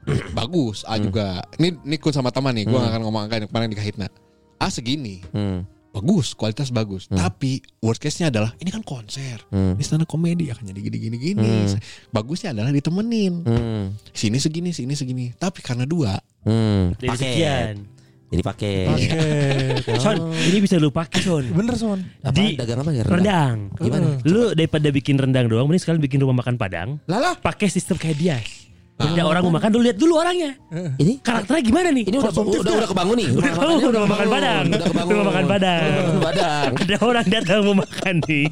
bagus, 0.39 0.87
A 0.87 0.95
juga. 0.97 1.43
Ini 1.59 1.83
ini 1.83 1.95
Kunz 1.99 2.15
sama 2.15 2.31
teman 2.31 2.55
nih, 2.55 2.63
gua 2.65 2.79
nggak 2.79 2.91
akan 2.95 3.01
ngomong 3.03 3.21
angka 3.27 3.35
yang 3.43 3.49
kemarin 3.51 3.69
di 3.69 3.77
Kahitna. 3.77 4.07
A 4.57 4.67
segini. 4.71 5.21
Hmm. 5.35 5.67
Bagus, 5.91 6.37
kualitas 6.37 6.69
bagus. 6.69 7.09
Tapi 7.09 7.57
worst 7.81 7.97
case-nya 7.97 8.29
adalah 8.29 8.53
ini 8.61 8.69
kan 8.69 8.85
konser. 8.85 9.41
Hmm. 9.49 9.73
Ini 9.73 9.81
stand 9.81 10.05
up 10.05 10.09
komedi 10.09 10.53
akan 10.53 10.69
jadi 10.69 10.79
gini-gini 10.79 11.17
gini. 11.17 11.49
Bagusnya 12.13 12.53
adalah 12.53 12.69
ditemenin. 12.69 13.33
Hmm. 13.41 13.85
Sini 14.13 14.37
segini, 14.37 14.69
sini 14.77 14.93
segini. 14.93 15.33
Tapi 15.33 15.59
karena 15.65 15.89
dua, 15.89 16.13
Hmm. 16.47 16.95
Jadi 16.95 17.07
Paket. 17.11 17.96
Jadi 18.27 18.41
pakai. 18.43 18.75
Son, 20.03 20.17
ini 20.35 20.57
bisa 20.59 20.75
lu 20.75 20.91
pakai 20.91 21.23
Son. 21.23 21.47
Bener 21.47 21.75
Son. 21.79 21.99
Apa 22.19 22.35
Di 22.35 22.59
dagang 22.59 22.83
apa 22.83 22.91
ya? 22.91 23.03
Rendang. 23.07 23.57
Gimana? 23.79 24.19
Lu 24.27 24.51
daripada 24.51 24.91
bikin 24.91 25.15
rendang 25.15 25.47
doang, 25.47 25.71
mending 25.71 25.79
sekalian 25.79 26.03
bikin 26.03 26.19
rumah 26.19 26.43
makan 26.43 26.59
Padang. 26.59 26.99
Lala. 27.07 27.39
Pakai 27.39 27.71
sistem 27.71 27.95
kayak 27.95 28.17
dia. 28.19 28.37
Ada 28.97 29.29
orang 29.29 29.45
mau 29.45 29.53
makan 29.61 29.69
dulu 29.69 29.83
lihat 29.85 29.97
dulu 30.01 30.17
orangnya. 30.17 30.57
Ini 30.97 31.21
Karakternya 31.21 31.61
gimana 31.61 31.87
nih? 31.93 32.09
ini 32.09 32.17
udah 32.17 32.33
udah, 32.33 32.49
nggak? 32.49 32.77
udah 32.81 32.89
kebangun 32.89 33.15
nih. 33.21 33.27
Udah 33.29 33.51
kebangun, 33.53 33.89
rumah 33.93 34.09
makan 34.09 34.27
Padang. 34.27 34.63
Udah 34.65 34.87
kebangun. 34.89 35.13
Rumah 35.13 35.27
makan 35.29 35.45
Padang. 35.45 35.85
Rumah 35.85 36.01
makan 36.01 36.19
Padang. 36.25 36.69
Ada 36.81 36.95
orang 37.05 37.25
datang 37.29 37.59
mau 37.61 37.75
makan 37.77 38.15
nih. 38.25 38.45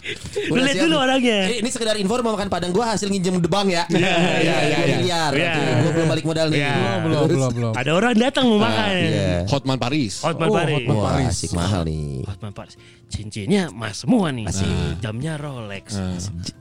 Lu 0.00 0.56
Udah 0.56 0.64
lihat 0.64 0.80
dulu 0.80 0.96
orangnya. 0.96 1.38
Eh, 1.52 1.58
ini 1.60 1.68
sekedar 1.68 1.96
info 2.00 2.16
rumah 2.16 2.32
makan 2.32 2.48
Padang 2.48 2.72
gua 2.72 2.96
hasil 2.96 3.12
nginjem 3.12 3.36
debang 3.40 3.68
ya. 3.68 3.84
Iya, 3.92 3.98
iya, 4.40 4.56
iya, 4.64 4.78
iya. 4.80 4.96
miliar. 4.96 5.30
Iya. 5.36 5.52
Oke, 5.52 5.70
Gua 5.84 5.90
belum 5.92 6.08
balik 6.08 6.24
modal 6.24 6.46
nih. 6.48 6.60
Iya. 6.64 6.74
Belum, 7.04 7.22
belum, 7.28 7.50
belum. 7.52 7.72
Ada 7.76 7.90
orang 7.92 8.12
datang 8.16 8.44
mau 8.48 8.58
makan. 8.64 8.88
Iya. 8.96 9.32
Hotman 9.46 9.78
Paris. 9.78 10.12
Hotman 10.24 10.48
Oh, 10.48 10.54
Paris. 10.56 10.74
Hotman 10.80 10.96
Wah, 10.96 11.04
Paris. 11.12 11.26
asik 11.36 11.50
mahal 11.52 11.82
nih. 11.84 12.24
Hotman 12.24 12.52
Paris. 12.56 12.74
Cincinnya 13.10 13.68
emas 13.74 14.06
semua 14.06 14.30
nih. 14.30 14.46
Asik. 14.46 14.70
Jamnya 15.02 15.34
Rolex. 15.34 15.98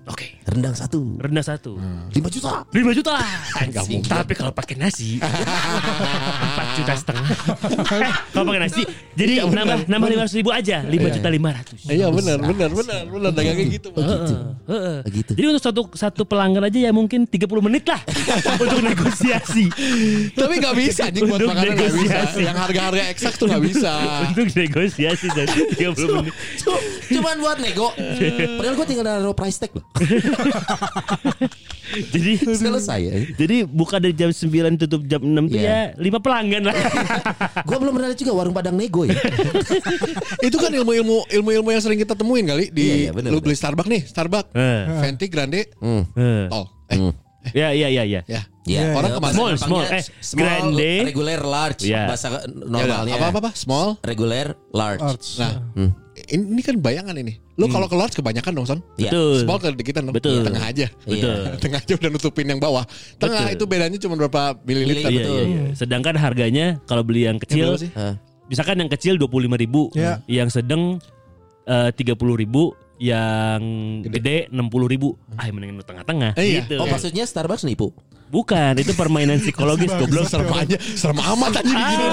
Oke. 0.09 0.41
Rendang 0.49 0.73
satu. 0.73 1.21
Rendah 1.21 1.45
satu. 1.45 1.77
5 1.77 2.17
juta. 2.33 2.65
5 2.65 2.97
juta. 2.97 3.13
Nggak 3.69 3.85
mungkin. 3.85 4.09
Tapi 4.09 4.33
kalau 4.33 4.49
pakai 4.49 4.75
nasi 4.81 5.21
4 5.21 6.77
juta 6.81 6.93
setengah. 6.97 7.27
Eh, 7.93 8.13
kalau 8.33 8.45
pakai 8.49 8.61
nasi 8.65 8.81
jadi 9.13 9.45
nambah 9.45 9.85
nambah 9.85 10.09
500 10.25 10.39
ribu 10.41 10.49
aja 10.49 10.81
5 10.81 11.15
juta 11.15 11.29
500. 11.29 11.85
Iya 11.85 12.07
benar, 12.09 12.37
benar, 12.41 12.69
benar, 12.73 13.01
benar 13.05 13.31
dagangnya 13.31 13.65
gitu. 13.69 13.87
Pak. 13.93 14.01
Gitu. 14.01 14.35
Heeh. 14.73 14.97
Gitu. 15.13 15.31
Jadi 15.37 15.45
untuk 15.53 15.63
satu 15.63 15.81
satu 15.93 16.21
pelanggan 16.25 16.65
aja 16.65 16.79
ya 16.89 16.91
mungkin 16.91 17.29
30 17.29 17.45
menit 17.61 17.85
lah 17.85 18.01
untuk 18.63 18.81
negosiasi. 18.81 19.69
Tapi 20.33 20.53
nggak 20.57 20.75
bisa 20.75 21.01
anjing 21.13 21.29
buat 21.29 21.45
makanan 21.45 21.73
nggak 21.77 21.93
bisa. 21.93 21.93
negosiasi. 21.93 22.41
Yang 22.41 22.57
harga-harga 22.57 23.03
eksak 23.13 23.33
tuh 23.37 23.45
nggak 23.53 23.63
bisa. 23.69 23.91
untuk 24.33 24.47
negosiasi 24.57 25.27
dan 25.37 25.47
30 25.77 26.15
menit. 26.17 26.33
Cuma- 26.59 26.83
Cuman 27.09 27.35
buat 27.39 27.57
nego. 27.57 27.89
Padahal 28.55 28.73
gua 28.73 28.85
tinggal 28.85 29.05
naruh 29.05 29.33
price 29.33 29.57
tag 29.57 29.71
loh. 29.71 29.85
Jadi 31.89 32.37
Selesai 32.45 32.99
ya. 33.01 33.13
jadi 33.33 33.65
buka 33.65 33.97
dari 33.97 34.13
jam 34.13 34.29
9 34.29 34.45
tutup 34.77 35.01
jam 35.03 35.17
6 35.19 35.49
tuh 35.49 35.57
Iya. 35.57 35.89
ya 35.89 35.97
5 35.97 36.21
pelanggan 36.21 36.63
lah. 36.63 36.75
Gua 37.67 37.77
belum 37.77 37.97
pernah 37.97 38.07
lihat 38.09 38.19
juga 38.19 38.33
warung 38.35 38.53
Padang 38.53 38.77
nego 38.77 39.03
ya. 39.03 39.17
Itu 40.47 40.57
kan 40.57 40.69
ilmu-ilmu 40.69 41.25
ilmu-ilmu 41.27 41.69
yang 41.69 41.81
sering 41.81 41.97
kita 41.97 42.13
temuin 42.13 42.45
kali 42.45 42.69
di 42.69 42.83
Iya, 42.83 42.95
iya, 42.95 43.11
benar, 43.11 43.29
lu 43.29 43.41
benar. 43.41 43.45
beli 43.47 43.55
Starbucks 43.57 43.89
nih, 43.89 44.01
Starbucks, 44.05 44.49
Eh. 44.53 44.81
Venti 45.01 45.25
Grande, 45.27 45.61
Hmm. 45.81 46.03
Eh. 46.13 46.45
tol. 46.45 46.65
Eh, 46.85 46.97
Hmm. 46.99 47.13
Ya 47.49 47.71
ya 47.71 47.87
ya 47.87 48.03
ya. 48.03 48.21
ya. 48.21 48.41
Orang 48.93 49.09
ya, 49.09 49.17
ke 49.17 49.21
mana? 49.23 49.33
Small, 49.33 49.51
small. 49.57 49.83
Eh, 49.87 50.03
small, 50.21 50.43
grande. 50.69 50.91
regular, 51.07 51.39
large. 51.41 51.81
Iya. 51.81 52.05
Bahasa 52.05 52.27
Ya 52.29 52.39
normalnya. 52.45 53.13
apa 53.17 53.25
apa 53.33 53.39
apa? 53.41 53.51
Small. 53.57 53.97
Regular, 54.03 54.53
large. 54.69 55.01
Arts. 55.01 55.29
Nah, 55.41 55.57
Hmm. 55.73 55.89
Ini, 56.29 56.43
ini 56.57 56.61
kan 56.61 56.75
bayangan 56.79 57.15
ini. 57.17 57.37
Lo 57.59 57.67
kalau 57.67 57.89
keluar 57.91 58.07
kebanyakan 58.07 58.51
dong 58.55 58.67
son. 58.69 58.79
Iya. 58.95 59.11
Betul. 59.11 59.35
Small 59.43 59.59
kedikitan 59.59 60.01
dong. 60.07 60.15
Betul. 60.15 60.45
Tengah 60.45 60.63
aja. 60.63 60.87
Betul. 61.03 61.39
Tengah 61.63 61.79
aja 61.81 61.93
udah 61.97 62.09
nutupin 62.13 62.47
yang 62.47 62.61
bawah. 62.61 62.85
Tengah 63.17 63.51
Betul. 63.51 63.55
itu 63.59 63.63
bedanya 63.67 63.97
cuma 63.99 64.15
berapa 64.15 64.41
mililiter. 64.63 65.09
Iya, 65.11 65.23
iya, 65.25 65.41
iya. 65.43 65.61
Sedangkan 65.75 66.15
harganya 66.15 66.77
kalau 66.85 67.01
beli 67.03 67.25
yang 67.27 67.37
kecil? 67.41 67.75
Hah. 67.97 68.15
misalkan 68.49 68.81
yang 68.81 68.89
kecil 68.89 69.13
25.000 69.21 69.61
ribu, 69.61 69.93
Ya. 69.93 70.25
yang 70.25 70.49
sedang 70.49 70.97
eh, 71.69 71.89
30.000 71.93 72.17
ribu, 72.33 72.73
yang 72.97 73.61
gede 74.03 74.49
60.000 74.51 74.89
ribu. 74.89 75.13
Ah, 75.37 75.47
mendingan 75.53 75.85
tengah-tengah. 75.85 76.33
Iya. 76.35 76.65
Gitu. 76.65 76.75
Oh 76.81 76.85
maksudnya 76.89 77.23
Starbucks 77.29 77.63
nipu? 77.63 77.93
Bukan, 78.29 78.77
itu 78.77 78.93
permainan 78.93 79.37
psikologis 79.37 79.89
goblok. 79.91 80.25
Serem 80.25 80.49
aja, 80.51 80.77
serem 80.93 81.17
amat 81.17 81.59
aja 81.59 81.65
begini. 81.65 82.05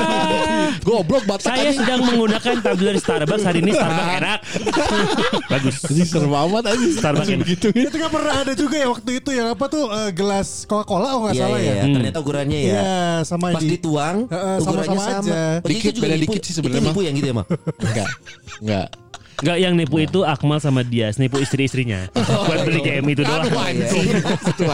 Goblok 0.81 1.25
batak 1.25 1.45
Saya 1.47 1.69
aja. 1.69 1.77
sedang 1.77 2.01
menggunakan 2.03 2.55
tabler 2.59 2.97
Starbucks 2.97 3.45
hari 3.45 3.59
ini 3.61 3.71
Starbucks 3.71 4.13
enak. 4.19 4.39
Bagus. 5.47 5.77
Anjing 5.85 6.09
serem 6.09 6.33
amat 6.33 6.65
aja. 6.67 6.87
Starbucks 6.91 7.29
enak. 7.29 7.41
begitu. 7.45 7.67
Itu 7.71 7.97
kan 7.97 8.09
pernah 8.09 8.35
ada 8.41 8.53
juga 8.53 8.77
ya 8.77 8.89
waktu 8.89 9.11
itu 9.15 9.31
yang 9.31 9.49
apa 9.53 9.65
tuh 9.67 9.85
eh, 9.89 10.11
gelas 10.11 10.65
Coca-Cola 10.65 11.09
oh 11.13 11.21
nggak 11.25 11.35
Iya 11.37 11.43
salah 11.43 11.59
iya. 11.59 11.69
ya. 11.69 11.75
iya. 11.77 11.95
Ternyata 11.95 12.19
ukurannya 12.19 12.59
ya. 12.59 12.73
Iya, 12.73 12.97
sama 13.23 13.47
Pas 13.53 13.61
di 13.61 13.69
dituang 13.77 14.17
Heeh, 14.27 14.57
ukurannya 14.59 14.89
sama-sama 14.89 15.05
sama. 15.05 15.21
aja. 15.21 15.41
Berarti 15.61 15.73
Dikit, 15.77 15.95
beda 16.01 16.17
dikit 16.17 16.43
sih 16.43 16.55
sebenarnya, 16.55 16.91
Itu 16.91 17.03
yang 17.05 17.15
gitu 17.15 17.29
emang. 17.29 17.47
Enggak. 17.77 18.09
Enggak. 18.65 18.89
Enggak 19.37 19.59
yang 19.61 19.75
nipu 19.77 19.97
itu 20.01 20.25
Akmal 20.25 20.59
sama 20.65 20.81
dia, 20.81 21.13
nipu 21.21 21.37
istri-istrinya. 21.37 22.09
Buat 22.17 22.65
beli 22.65 22.81
itu 22.85 23.23
doang. 23.23 23.45
Aduh 23.45 23.61
anjing. 23.61 24.09
Itu. 24.49 24.65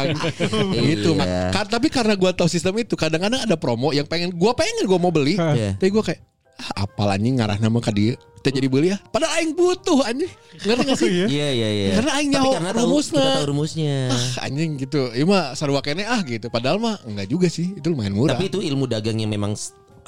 Gitu 0.73 1.11
Iya. 1.13 1.19
Mak. 1.19 1.27
Ka- 1.51 1.71
Tapi 1.73 1.87
karena 1.91 2.15
gua 2.15 2.31
tahu 2.31 2.47
sistem 2.47 2.79
itu 2.79 2.95
kadang-kadang 2.95 3.43
ada 3.43 3.57
promo 3.59 3.91
yang 3.91 4.07
pengen 4.07 4.31
gua 4.31 4.55
pengen 4.55 4.87
gua 4.87 4.99
mau 5.03 5.11
beli. 5.11 5.35
Iya. 5.35 5.75
Tapi 5.79 5.91
gua 5.91 6.03
kayak 6.07 6.21
ah, 6.63 6.87
apal 6.87 7.11
anjing 7.11 7.35
ngarah 7.39 7.59
nama 7.59 7.79
ke 7.83 7.91
dia. 7.91 8.15
Kita 8.43 8.59
jadi 8.59 8.67
beli 8.67 8.91
ya. 8.91 8.99
Padahal 8.99 9.39
aing 9.39 9.55
butuh 9.55 10.03
anjing. 10.03 10.31
Ngerti 10.67 10.83
gak 10.83 10.99
sih? 10.99 11.11
Iya. 11.11 11.27
Iya 11.31 11.49
iya 11.55 11.69
iya. 11.71 11.89
Karena 11.99 12.11
aing 12.19 12.31
nyaho 12.35 12.51
karena 12.59 12.71
tahu 12.75 12.87
rumusna. 12.91 13.19
kita 13.23 13.31
tahu 13.39 13.47
rumusnya. 13.55 13.97
Ah, 14.11 14.47
anjing 14.47 14.71
gitu. 14.83 15.01
Iya 15.15 15.25
mah 15.27 15.45
kene 15.83 16.03
ah 16.07 16.21
gitu. 16.27 16.47
Padahal 16.51 16.79
mah 16.83 16.99
enggak 17.07 17.31
juga 17.31 17.47
sih. 17.47 17.71
Itu 17.79 17.95
lumayan 17.95 18.15
murah. 18.15 18.35
Tapi 18.35 18.51
itu 18.51 18.59
ilmu 18.59 18.91
dagang 18.91 19.19
yang 19.19 19.31
memang 19.31 19.55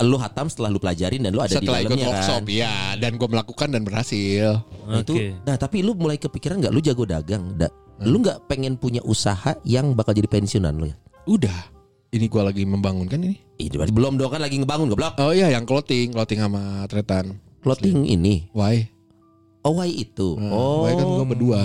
lu 0.03 0.19
hatam 0.19 0.51
setelah 0.51 0.75
lu 0.75 0.83
pelajarin 0.83 1.23
dan 1.23 1.31
lu 1.31 1.39
ada 1.39 1.55
setelah 1.55 1.79
di 1.79 1.87
ikut 1.87 1.95
dalamnya 1.95 2.09
workshop 2.11 2.43
kan. 2.43 2.59
ya 2.59 2.75
dan 2.99 3.13
gua 3.15 3.29
melakukan 3.31 3.69
dan 3.71 3.83
berhasil. 3.87 4.59
Nah, 4.91 5.01
itu, 5.07 5.15
nah 5.47 5.55
tapi 5.55 5.87
lu 5.87 5.95
mulai 5.95 6.19
kepikiran 6.19 6.59
nggak 6.59 6.73
lu 6.75 6.83
jago 6.83 7.07
dagang? 7.07 7.55
Da, 7.55 7.71
Lu 8.03 8.19
nggak 8.19 8.51
pengen 8.51 8.75
punya 8.75 8.99
usaha 9.07 9.55
yang 9.63 9.95
bakal 9.95 10.19
jadi 10.19 10.27
pensiunan 10.27 10.75
lu 10.75 10.91
ya? 10.91 10.97
Udah. 11.31 11.71
Ini 12.11 12.27
gua 12.31 12.51
lagi 12.51 12.67
membangun 12.67 13.07
kan 13.07 13.23
ini. 13.23 13.39
Ini 13.59 13.75
berarti 13.75 13.95
belum 13.95 14.19
dong 14.19 14.31
kan 14.35 14.43
lagi 14.43 14.59
ngebangun 14.59 14.91
goblok. 14.91 15.15
Oh 15.19 15.31
iya 15.31 15.51
yang 15.51 15.67
clothing, 15.67 16.11
clothing 16.15 16.43
sama 16.43 16.87
tretan. 16.91 17.39
Clothing 17.63 18.07
ini. 18.07 18.51
Why? 18.51 18.87
Oh 19.63 19.79
why 19.79 19.91
itu? 19.91 20.35
Oh. 20.39 20.51
Oh. 20.51 20.79
Why 20.87 20.95
kan 20.99 21.07
gua 21.07 21.27
berdua. 21.27 21.63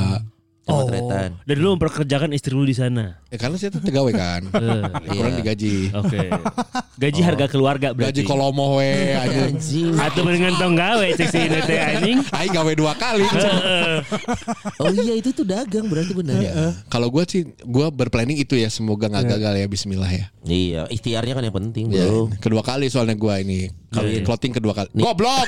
Sama 0.70 0.84
tretan. 0.86 1.30
Dan 1.44 1.56
lu 1.58 1.68
memperkerjakan 1.74 2.30
istri 2.32 2.54
lu 2.54 2.64
di 2.64 2.72
sana. 2.72 3.18
Ya 3.28 3.38
karena 3.38 3.58
saya 3.58 3.74
tuh 3.74 3.82
pegawai 3.82 4.14
kan. 4.14 4.42
Eh, 4.60 4.84
Kurang 5.10 5.34
Iya. 5.34 5.40
digaji. 5.42 5.76
Oke. 5.94 6.20
Gaji 7.02 7.22
harga 7.24 7.46
keluarga 7.48 7.88
berarti. 7.92 8.22
Gaji 8.22 8.24
kolomo 8.24 8.78
we 8.78 8.92
aja. 9.12 9.48
Anjing. 9.48 9.96
Atau 9.96 10.22
mendingan 10.22 10.54
tong 10.56 10.76
gawe 10.76 11.08
cek 11.10 11.28
si 11.28 11.40
ini 11.40 11.60
teh 11.64 11.80
anjing. 11.80 12.18
Aing 12.30 12.52
gawe 12.52 12.72
dua 12.74 12.94
kali. 12.94 13.24
Oh 14.80 14.92
iya 14.92 15.14
itu 15.16 15.32
tuh 15.32 15.44
dagang 15.44 15.88
berarti 15.88 16.14
benar. 16.14 16.40
Ya. 16.40 16.72
Kalau 16.88 17.08
gua 17.10 17.24
sih 17.24 17.48
gua 17.64 17.90
berplanning 17.90 18.38
itu 18.38 18.56
ya 18.56 18.68
semoga 18.68 19.08
nggak 19.08 19.26
gagal 19.28 19.54
ya 19.56 19.68
bismillah 19.68 20.08
ya. 20.08 20.26
Iya, 20.44 20.82
ikhtiarnya 20.88 21.34
kan 21.36 21.44
yang 21.44 21.56
penting, 21.56 21.86
Ya, 21.92 22.08
Bro. 22.08 22.32
kedua 22.40 22.64
kali 22.64 22.88
soalnya 22.88 23.14
gua 23.14 23.40
ini 23.40 23.70
kalau 23.90 24.06
Iya, 24.06 24.22
iya. 24.22 24.26
clothing 24.26 24.54
kedua 24.54 24.74
kali. 24.74 24.90
Nih. 24.92 25.02
Goblok. 25.02 25.48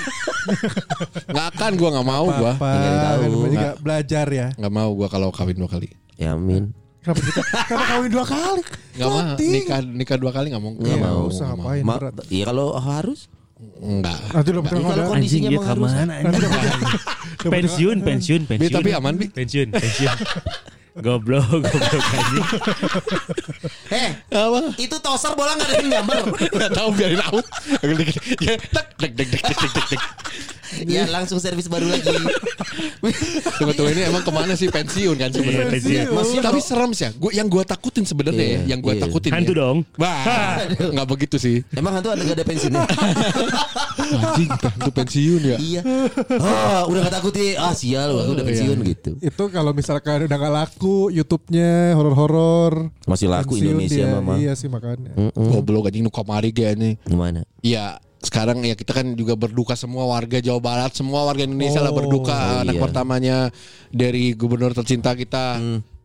nggak 1.32 1.46
akan 1.54 1.72
gua 1.76 1.90
nggak 1.94 2.08
mau 2.08 2.26
gua. 2.28 2.54
apa 2.54 2.70
tahu. 2.74 3.46
juga 3.48 3.70
belajar 3.78 4.26
ya. 4.28 4.48
Nggak 4.58 4.74
mau 4.74 4.90
gua 4.92 5.08
kalau 5.08 5.30
kawin 5.30 5.56
dua 5.56 5.70
kali. 5.70 5.88
Ya 6.18 6.34
amin. 6.34 6.74
Kenapa 7.02 7.22
kita 7.22 7.42
kenapa 7.66 7.86
kawin 7.88 8.10
dua 8.10 8.26
kali? 8.26 8.62
Nggak 8.94 9.10
mau 9.10 9.20
nikah 9.38 9.80
nikah 9.82 10.18
dua 10.18 10.32
kali 10.32 10.48
nggak 10.50 10.62
mau. 10.62 10.72
Nggak 10.74 10.98
Nggak 10.98 11.12
mau. 11.12 11.22
usah 11.28 11.46
ngapain 11.52 11.84
Ma- 11.84 11.98
berat. 11.98 12.14
Iya 12.28 12.44
kalau 12.46 12.68
harus. 12.76 13.20
Enggak. 13.78 14.18
Nanti 14.34 14.50
udah 14.50 14.64
Iya, 14.64 14.70
kalau 14.82 15.06
Kondisinya 15.06 15.14
Anjing 15.14 15.44
ya 15.46 15.62
anjing? 15.62 16.82
Pensiun, 17.42 17.98
pensiun, 18.02 18.42
Bi, 18.42 18.50
pensiun. 18.58 18.74
tapi 18.74 18.90
aman 18.92 19.14
bi. 19.18 19.26
Pensiun, 19.30 19.68
pensiun. 19.70 20.18
Goblok, 20.92 21.48
goblok 21.48 22.04
anjing. 22.12 22.46
Eh, 23.96 24.12
Apa? 24.36 24.60
itu 24.76 24.96
toser 25.00 25.32
bola 25.40 25.56
nggak 25.56 25.68
ada 25.72 25.76
yang 25.80 25.90
gambar. 25.92 26.22
Nggak 26.52 26.72
tahu 26.76 26.90
biarin 26.92 27.24
out. 27.32 27.46
Ya, 28.44 28.60
dek, 29.00 29.12
dek, 29.16 29.28
dek, 29.32 29.40
dek, 29.40 29.56
dek, 29.56 29.72
dek, 29.72 29.86
dek. 29.96 30.02
Ya 30.88 31.04
langsung 31.10 31.38
servis 31.38 31.68
baru 31.68 31.88
lagi. 31.90 32.08
Tunggu 33.62 33.92
ini 33.92 34.02
emang 34.08 34.24
ke 34.24 34.32
mana 34.32 34.54
sih 34.54 34.70
pensiun 34.70 35.16
kan 35.18 35.30
sebenarnya. 35.34 35.68
Iya, 35.68 35.74
pensiun. 35.74 36.06
Maksudnya 36.16 36.44
Tapi 36.46 36.60
serem 36.62 36.92
sih 36.94 37.04
ya. 37.08 37.12
Gua 37.18 37.32
yang 37.34 37.48
gua 37.50 37.64
takutin 37.66 38.04
sebenarnya 38.06 38.42
Iya, 38.46 38.58
ya, 38.58 38.62
yang 38.76 38.80
gua 38.80 38.94
iya. 38.96 39.02
takutin. 39.06 39.32
Hantu 39.34 39.54
ya. 39.54 39.60
dong. 39.62 39.78
Bah, 39.98 40.22
nggak 40.70 41.08
begitu 41.10 41.36
sih. 41.42 41.58
Emang 41.74 41.94
hantu 41.98 42.10
ada 42.14 42.22
gak 42.22 42.38
ada 42.38 42.46
pensiunnya? 42.46 42.84
Anjing, 44.22 44.50
hantu 44.52 44.92
pensiun 44.92 45.42
ya. 45.46 45.58
iya. 45.58 45.82
Ah, 46.38 46.84
udah 46.88 47.00
gak 47.08 47.16
takut 47.22 47.34
ya. 47.36 47.60
Ah, 47.60 47.74
sial, 47.74 48.12
aku 48.12 48.32
udah 48.36 48.46
pensiun 48.46 48.78
gitu. 48.86 49.12
Itu 49.20 49.44
kalau 49.50 49.72
misalkan 49.72 50.26
udah 50.28 50.38
gak 50.38 50.54
laku 50.54 51.10
YouTube-nya 51.10 51.96
horor-horor. 51.96 52.92
Masih 53.08 53.28
laku 53.32 53.56
pensiun 53.58 53.68
Indonesia 53.72 54.06
dia. 54.06 54.14
mama. 54.14 54.34
Iya 54.38 54.52
sih 54.56 54.68
makanya. 54.68 55.12
Mm-mm. 55.16 55.48
Goblok 55.52 55.88
anjing 55.90 56.04
nu 56.04 56.12
kamari 56.12 56.52
ge 56.52 56.74
nih. 56.76 56.94
Gimana? 57.04 57.42
Ya 57.62 57.98
sekarang 58.22 58.62
ya 58.62 58.78
kita 58.78 58.94
kan 58.94 59.18
juga 59.18 59.34
berduka 59.34 59.74
semua 59.74 60.06
warga 60.06 60.38
Jawa 60.38 60.62
Barat, 60.62 60.94
semua 60.94 61.26
warga 61.26 61.42
Indonesia 61.42 61.82
lah 61.82 61.90
Oh, 61.90 61.98
berduka 61.98 62.38
oh 62.38 62.62
anak 62.62 62.78
iya. 62.78 62.82
pertamanya 62.82 63.38
dari 63.90 64.38
gubernur 64.38 64.78
tercinta 64.78 65.18
kita. 65.18 65.58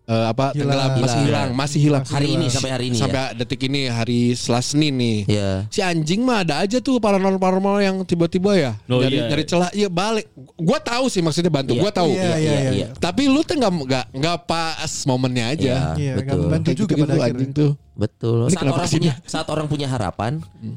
Eh, 0.07 0.25
apa 0.25 0.45
Hilang. 0.49 0.63
tenggelam 0.65 0.91
masih 0.97 1.03
Hilang. 1.19 1.27
hilang 1.27 1.49
masih 1.53 1.79
hilang 1.81 2.05
Hari 2.07 2.29
ini 2.31 2.47
sampai 2.47 2.71
hari 2.71 2.85
ini 2.89 2.97
sampai 2.97 3.35
detik 3.35 3.61
ini 3.63 3.81
hari 3.87 4.21
Selasa 4.33 4.67
Senin 4.69 4.95
nih 4.95 5.19
Ya. 5.27 5.51
si 5.69 5.81
anjing 5.81 6.23
mah 6.23 6.43
ada 6.43 6.59
aja 6.59 6.79
tuh 6.79 6.97
paranormal 6.97 7.37
paranormal 7.37 7.77
yang 7.81 7.97
tiba-tiba 8.03 8.55
ya 8.55 8.73
Oh, 8.87 8.99
nyari 8.99 9.17
iya. 9.17 9.27
nyari 9.29 9.45
celah 9.45 9.71
iya 9.71 9.87
balik 9.87 10.27
gua 10.55 10.79
tahu 10.79 11.07
sih 11.07 11.21
maksudnya 11.21 11.49
bantu 11.49 11.73
Iya. 11.73 11.81
gua 11.81 11.91
tahu 11.93 12.11
Iya, 12.13 12.35
iya, 12.37 12.59
iya. 12.73 12.87
tapi 12.97 13.27
lu 13.27 13.43
tuh 13.43 13.55
nggak 13.55 13.73
nggak 13.85 14.05
nggak 14.15 14.37
pas 14.45 14.93
momennya 15.05 15.45
aja 15.49 15.75
Iya, 15.93 15.95
Iya, 15.97 16.13
betul. 16.17 16.41
Kayak 16.47 16.63
juga 16.73 16.93
gitu-gitu 16.93 17.03
pada 17.03 17.15
anjing 17.21 17.51
akhirnya. 17.51 17.59
tuh 17.59 17.73
Betul. 17.97 18.39
Ini 18.45 18.53
Saat 18.53 18.69
orang 18.69 18.85
punya 18.93 19.13
saat 19.25 19.47
orang 19.49 19.67
punya 19.67 19.89
harapan, 19.89 20.33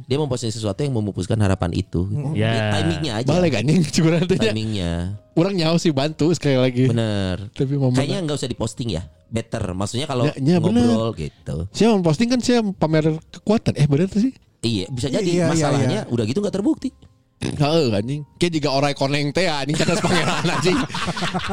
dia 0.07 0.15
memposisikan 0.15 0.55
sesuatu 0.55 0.79
yang 0.79 0.95
memupuskan 0.95 1.35
harapan 1.35 1.75
itu. 1.75 2.07
Ya. 2.31 2.79
Timingnya 2.79 3.19
aja. 3.19 3.27
balik 3.27 3.59
anjing 3.59 3.83
sebenarnya 3.91 4.39
Timingnya. 4.39 5.19
orang 5.35 5.51
nyawa 5.53 5.75
sih 5.75 5.91
bantu 5.91 6.31
sekali 6.31 6.55
lagi 6.55 6.87
Bener. 6.87 7.51
tapi 7.51 7.75
momen 7.75 7.91
Kayaknya 7.93 8.23
nggak 8.23 8.37
usah 8.39 8.47
diposting 8.47 8.95
ya. 8.95 9.03
Better. 9.29 9.61
Maksudnya 9.71 10.05
kalau 10.05 10.25
Ya, 10.25 10.33
ya, 10.35 10.57
bener. 10.57 10.89
ngobrol 10.89 11.13
gitu. 11.15 11.69
saya 11.69 11.93
posting 12.01 12.27
kan 12.27 12.41
saya 12.41 12.59
pamer 12.65 13.13
kekuatan 13.29 13.77
eh 13.77 13.85
bener 13.85 14.09
tuh 14.09 14.21
sih 14.21 14.33
Iya, 14.59 14.91
bisa 14.91 15.07
jadi 15.07 15.23
Iya, 15.23 15.35
iya, 15.39 15.45
masalahnya 15.47 16.01
iya. 16.03 16.11
udah 16.11 16.23
gitu 16.27 16.43
nggak 16.43 16.51
terbukti. 16.51 16.91
Heeh 17.39 17.95
anjing. 17.95 18.27
Kayak 18.35 18.51
juga 18.59 18.69
orang 18.75 18.91
koneng 18.91 19.31
teh 19.31 19.47
anjing 19.47 19.71
cadas 19.71 20.03
pangeran 20.03 20.43
anjing. 20.43 20.75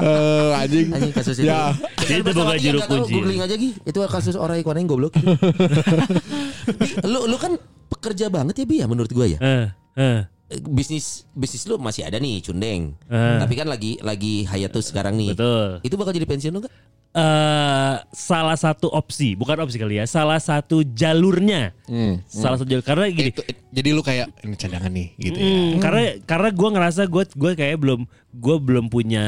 Eh 0.03 0.51
anjing. 0.59 0.87
Anjing 0.91 1.13
kasus 1.15 1.39
itu. 1.39 1.47
Ya. 1.47 1.71
Jadi 2.03 2.27
itu 2.27 2.33
bukan 2.35 2.59
juru 2.59 2.79
kunci. 2.83 3.13
Googling 3.15 3.39
aja 3.39 3.55
Gi. 3.55 3.71
Itu 3.87 3.99
kasus 4.11 4.35
orang 4.35 4.59
yang 4.59 4.91
goblok. 4.91 5.15
Lu 7.07 7.31
lu 7.31 7.37
kan 7.39 7.55
pekerja 7.87 8.27
banget 8.27 8.59
ya 8.59 8.67
Bi 8.67 8.83
ya 8.83 8.87
menurut 8.91 9.11
gua 9.11 9.31
ya. 9.31 9.39
Eh, 9.39 9.67
eh. 9.95 10.19
Eh, 10.47 10.59
Bisnis 10.63 11.27
bisnis 11.31 11.67
lu 11.67 11.75
masih 11.77 12.03
ada 12.03 12.19
nih 12.19 12.39
cundeng. 12.39 12.95
Eh. 13.07 13.39
Tapi 13.39 13.55
kan 13.55 13.67
lagi 13.67 13.99
lagi 13.99 14.43
hiatus 14.43 14.91
sekarang 14.91 15.15
nih. 15.15 15.35
Betul. 15.35 15.83
Itu 15.83 15.95
bakal 15.95 16.15
jadi 16.15 16.27
pensiun 16.27 16.51
lu 16.51 16.63
gak? 16.63 16.75
Eh 17.15 17.95
salah 18.11 18.57
satu 18.59 18.91
opsi, 18.91 19.39
bukan 19.39 19.63
opsi 19.63 19.77
kali 19.79 20.03
ya, 20.03 20.05
salah 20.09 20.43
satu 20.43 20.83
jalurnya. 20.83 21.71
Hmm. 21.87 22.15
Salah 22.25 22.57
satu 22.57 22.67
jalur 22.67 22.83
karena 22.83 23.07
gini. 23.09 23.31
Itu, 23.31 23.43
jadi 23.71 23.89
lu 23.91 24.01
kayak 24.01 24.27
ini 24.41 24.55
cadangan 24.55 24.89
nih 24.89 25.09
gitu 25.17 25.37
ya. 25.37 25.47
Hmm, 25.47 25.71
karena 25.79 26.03
karena 26.21 26.49
gue 26.51 26.69
ngerasa 26.69 27.03
gue 27.05 27.25
gue 27.29 27.53
kayak 27.55 27.77
belum 27.77 28.01
gue 28.33 28.57
belum 28.59 28.87
punya 28.87 29.25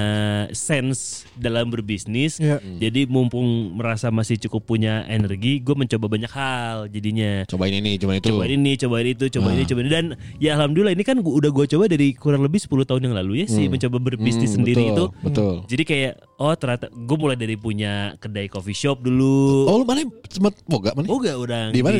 sense 0.52 1.00
dalam 1.34 1.68
berbisnis. 1.68 2.36
Iya. 2.36 2.60
Jadi 2.78 3.06
mumpung 3.06 3.46
merasa 3.74 4.10
masih 4.10 4.36
cukup 4.38 4.68
punya 4.68 5.06
energi, 5.06 5.58
gue 5.58 5.72
mencoba 5.72 6.06
banyak 6.08 6.28
hal 6.28 6.76
jadinya. 6.86 7.46
Cobain 7.46 7.72
ini, 7.72 7.96
cobain 7.96 8.18
itu. 8.18 8.28
Cobain 8.28 8.52
ini, 8.52 8.72
cobain 8.76 9.06
itu, 9.06 9.24
cobain 9.30 9.54
ini, 9.54 9.64
cobain 9.64 9.84
ini 9.84 9.92
dan 9.92 10.06
ya 10.36 10.54
alhamdulillah 10.54 10.92
ini 10.92 11.02
kan 11.02 11.16
gua- 11.18 11.36
udah 11.36 11.50
gue 11.50 11.64
coba 11.68 11.84
dari 11.86 12.12
kurang 12.12 12.42
lebih 12.42 12.58
10 12.58 12.84
tahun 12.84 13.02
yang 13.02 13.16
lalu 13.16 13.42
ya 13.42 13.46
sih 13.48 13.66
mencoba 13.66 13.96
berbisnis 13.98 14.50
Hmm, 14.50 14.56
sendiri 14.58 14.84
betul, 14.84 14.92
itu. 14.92 15.04
Betul. 15.24 15.52
Jadi 15.66 15.82
kayak 15.84 16.12
oh 16.36 16.54
ternyata 16.54 16.86
gue 16.88 17.16
mulai 17.16 17.34
dari 17.34 17.56
punya 17.56 17.92
kedai 18.16 18.46
coffee 18.46 18.76
shop 18.76 19.00
dulu. 19.00 19.64
Oh 19.64 19.76
lu 19.76 19.84
mana 19.84 20.02
sempat 20.26 20.52
boga 20.64 20.92
mana? 20.92 21.06
Oh 21.06 21.16
gak 21.16 21.34
orang 21.34 21.68
Di 21.70 21.78
di, 21.78 21.82
mana? 21.82 21.96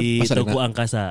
Pasadena? 0.49 0.51
toko 0.51 0.61
angkasa. 0.65 1.03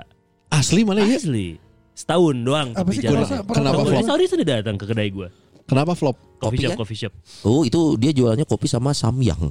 Asli 0.50 0.82
mana 0.82 1.02
ya? 1.02 1.16
Asli. 1.16 1.48
Setahun 1.94 2.36
doang 2.38 2.70
Apa 2.72 2.82
tapi 2.84 2.94
sih 2.94 3.04
jalan. 3.04 3.26
Kenapa 3.48 3.82
flop? 3.84 4.04
sorry 4.04 4.26
sudah 4.26 4.46
datang 4.46 4.76
ke 4.76 4.86
kedai 4.86 5.10
gue. 5.10 5.28
Kenapa 5.68 5.94
flop? 5.94 6.16
Coffee 6.38 6.54
Kopi 6.54 6.58
shop, 6.60 6.70
kan? 6.70 6.78
coffee 6.78 7.00
shop. 7.02 7.14
Oh 7.44 7.62
itu 7.62 7.82
dia 7.98 8.14
jualnya 8.14 8.46
kopi 8.46 8.70
sama 8.70 8.94
samyang. 8.94 9.42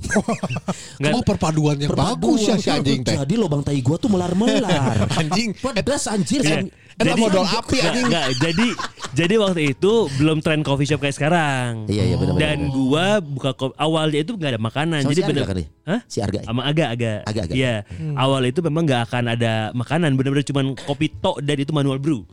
Nggak- 1.03 1.13
Oh 1.13 1.21
perpaduan 1.21 1.77
yang 1.77 1.91
bagus 1.91 2.47
ya 2.47 2.55
si 2.57 2.71
anjing 2.71 3.03
teh. 3.03 3.19
Jadi 3.19 3.35
lobang 3.35 3.61
tai 3.61 3.83
gua 3.83 3.99
tuh 3.99 4.09
melar-melar. 4.09 4.97
Anjing. 5.21 5.53
Pedas 5.53 6.07
anjir. 6.07 6.41
Sam- 6.41 6.71
Eta 6.97 7.13
modal 7.15 7.45
api 7.45 7.77
Nggak, 7.77 7.87
anjing. 7.87 8.07
nggak. 8.09 8.27
jadi 8.39 8.69
jadi 9.13 9.35
waktu 9.37 9.61
itu 9.71 9.93
belum 10.15 10.41
tren 10.41 10.61
coffee 10.61 10.85
shop 10.85 10.99
kayak 10.99 11.13
sekarang. 11.13 11.85
Iya 11.87 12.03
iya 12.05 12.17
benar. 12.17 12.37
Dan 12.37 12.59
gua 12.69 13.19
buka 13.19 13.51
awalnya 13.77 14.19
itu 14.19 14.33
nggak 14.33 14.51
ada 14.51 14.61
makanan. 14.63 15.01
Sama 15.01 15.13
jadi 15.13 15.21
si 15.21 15.27
kan 15.27 15.35
ya? 15.35 15.67
Hah? 15.85 16.01
Si 16.05 16.19
Arga. 16.19 16.41
Sama 16.43 16.65
agak 16.65 16.89
agak. 16.91 17.19
Agak-agak. 17.25 17.53
Iya. 17.53 17.75
Awal 18.15 18.43
itu 18.47 18.61
memang 18.61 18.83
nggak 18.83 19.03
akan 19.07 19.25
ada 19.31 19.53
makanan, 19.73 20.11
benar-benar 20.15 20.45
cuman 20.45 20.65
kopi 20.79 21.13
tok 21.13 21.41
dan 21.41 21.57
itu 21.57 21.71
manual 21.71 21.97
brew. 21.97 22.25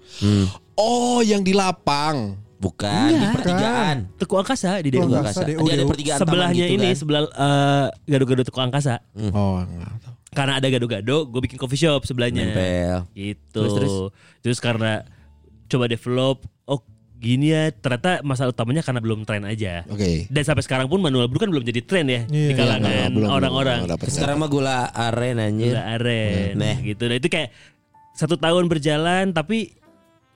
Oh, 0.74 1.20
yang 1.20 1.42
di 1.42 1.52
lapang. 1.52 2.40
Bukan 2.56 3.12
di 3.12 3.20
Iya. 3.20 3.36
pertigaan. 3.36 3.98
Teku 4.16 4.34
angkasa 4.34 4.80
di 4.80 4.90
DU. 4.90 5.04
nggak. 5.04 5.20
Angkasa. 5.28 5.44
Dia 5.44 5.60
ada 5.60 5.84
pertigaan 5.84 6.20
Sebelahnya 6.24 6.66
gitu 6.66 6.74
ini 6.74 6.88
kan. 6.88 6.96
sebelah 6.96 7.22
eh, 7.28 7.86
gado-gado 8.08 8.42
Teku 8.42 8.60
angkasa. 8.60 9.04
Oh, 9.30 9.60
enggak 9.60 9.92
tahu. 10.00 10.14
Karena 10.34 10.58
ada 10.58 10.68
gado-gado, 10.68 11.26
gue 11.26 11.42
bikin 11.42 11.56
coffee 11.56 11.80
shop 11.80 12.04
sebelahnya. 12.04 12.44
Nempel. 12.46 12.98
Gitu. 13.14 13.40
Terus, 13.54 13.74
Terus, 13.74 13.94
terus? 14.42 14.60
karena 14.60 15.06
coba 15.66 15.86
develop, 15.86 16.38
oh 16.64 16.82
gini 17.16 17.50
ya. 17.50 17.70
Ternyata 17.70 18.20
masalah 18.22 18.52
utamanya 18.52 18.82
karena 18.82 19.00
belum 19.00 19.24
tren 19.24 19.42
aja. 19.44 19.88
Oke. 19.88 20.28
Dan 20.28 20.44
sampai 20.44 20.62
sekarang 20.62 20.86
pun 20.86 21.00
manual 21.00 21.26
brew 21.26 21.38
kan 21.38 21.48
belum 21.48 21.64
jadi 21.64 21.82
tren 21.82 22.06
ya 22.06 22.26
Iya. 22.26 22.48
di 22.50 22.54
kalangan 22.54 22.90
Iya, 22.90 23.06
belum, 23.08 23.16
belum, 23.16 23.30
orang-orang. 23.32 23.80
dapet. 23.88 24.08
Sekarang 24.10 24.38
mah 24.38 24.48
gula 24.48 24.90
aren 24.90 25.38
anjir. 25.38 25.72
Gula 25.72 25.84
aren, 25.94 26.54
Nah. 26.56 26.76
gitu. 26.80 27.04
Nah 27.06 27.16
itu 27.16 27.28
kayak 27.28 27.50
satu 28.14 28.36
tahun 28.36 28.68
berjalan, 28.68 29.32
tapi 29.32 29.74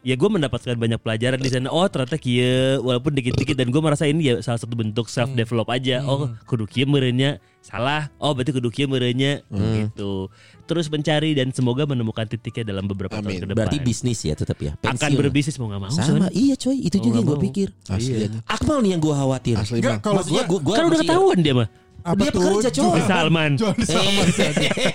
ya 0.02 0.16
gue 0.16 0.30
mendapatkan 0.32 0.74
banyak 0.74 0.98
pelajaran 0.98 1.36
di 1.36 1.52
sana. 1.52 1.68
Oh 1.68 1.84
ternyata 1.86 2.16
kia, 2.16 2.80
walaupun 2.80 3.12
dikit-dikit 3.12 3.54
dan 3.54 3.68
gue 3.68 3.78
merasa 3.78 4.08
ini 4.08 4.24
ya 4.26 4.36
salah 4.40 4.56
satu 4.56 4.74
bentuk 4.74 5.06
self 5.06 5.30
develop 5.34 5.68
aja. 5.68 6.02
Oh 6.02 6.32
kudu 6.46 6.64
kia 6.64 6.88
merenya 6.88 7.38
salah. 7.68 8.08
Oh 8.18 8.32
berarti 8.32 8.50
kudu 8.50 8.70
kia 8.70 8.88
merenya 8.88 9.44
gitu. 9.52 10.32
Terus 10.64 10.88
mencari 10.88 11.32
dan 11.32 11.52
semoga 11.52 11.84
menemukan 11.84 12.24
titiknya 12.24 12.72
dalam 12.72 12.88
beberapa 12.88 13.12
tahun 13.14 13.28
Amin. 13.28 13.40
ke 13.40 13.46
depan. 13.46 13.58
Berarti 13.58 13.78
bisnis 13.80 14.20
ya 14.22 14.34
tetap 14.34 14.56
ya. 14.58 14.76
akan 14.78 14.96
Pensiun. 14.96 15.16
berbisnis 15.18 15.56
mau 15.56 15.68
nggak 15.68 15.82
mau. 15.82 15.92
Sama 15.92 16.28
Son. 16.28 16.32
iya 16.32 16.56
coy 16.56 16.78
itu 16.78 16.96
Mau 16.96 17.04
juga 17.04 17.18
yang 17.18 17.28
gue 17.28 17.40
pikir. 17.44 17.68
Asli 17.86 18.12
Iya. 18.14 18.28
Akmal 18.46 18.80
nih 18.80 18.92
yang 18.92 19.02
gue 19.02 19.14
khawatir. 19.14 19.56
Asli 19.56 19.80
mah. 19.80 20.00
kalau 20.00 20.20
Maksudnya 20.20 20.44
gua 20.44 20.50
gue 20.50 20.60
gua 20.64 20.76
kan 20.76 20.84
udah 20.88 21.00
ketahuan 21.00 21.40
dia 21.40 21.56
mah. 21.56 21.70
apa 22.08 22.24
Dia 22.24 22.32
tuh? 22.32 22.40
pekerja, 22.40 22.70
coy. 22.72 23.00
Salman. 23.04 23.52
John 23.60 23.76
Salman. 23.90 24.28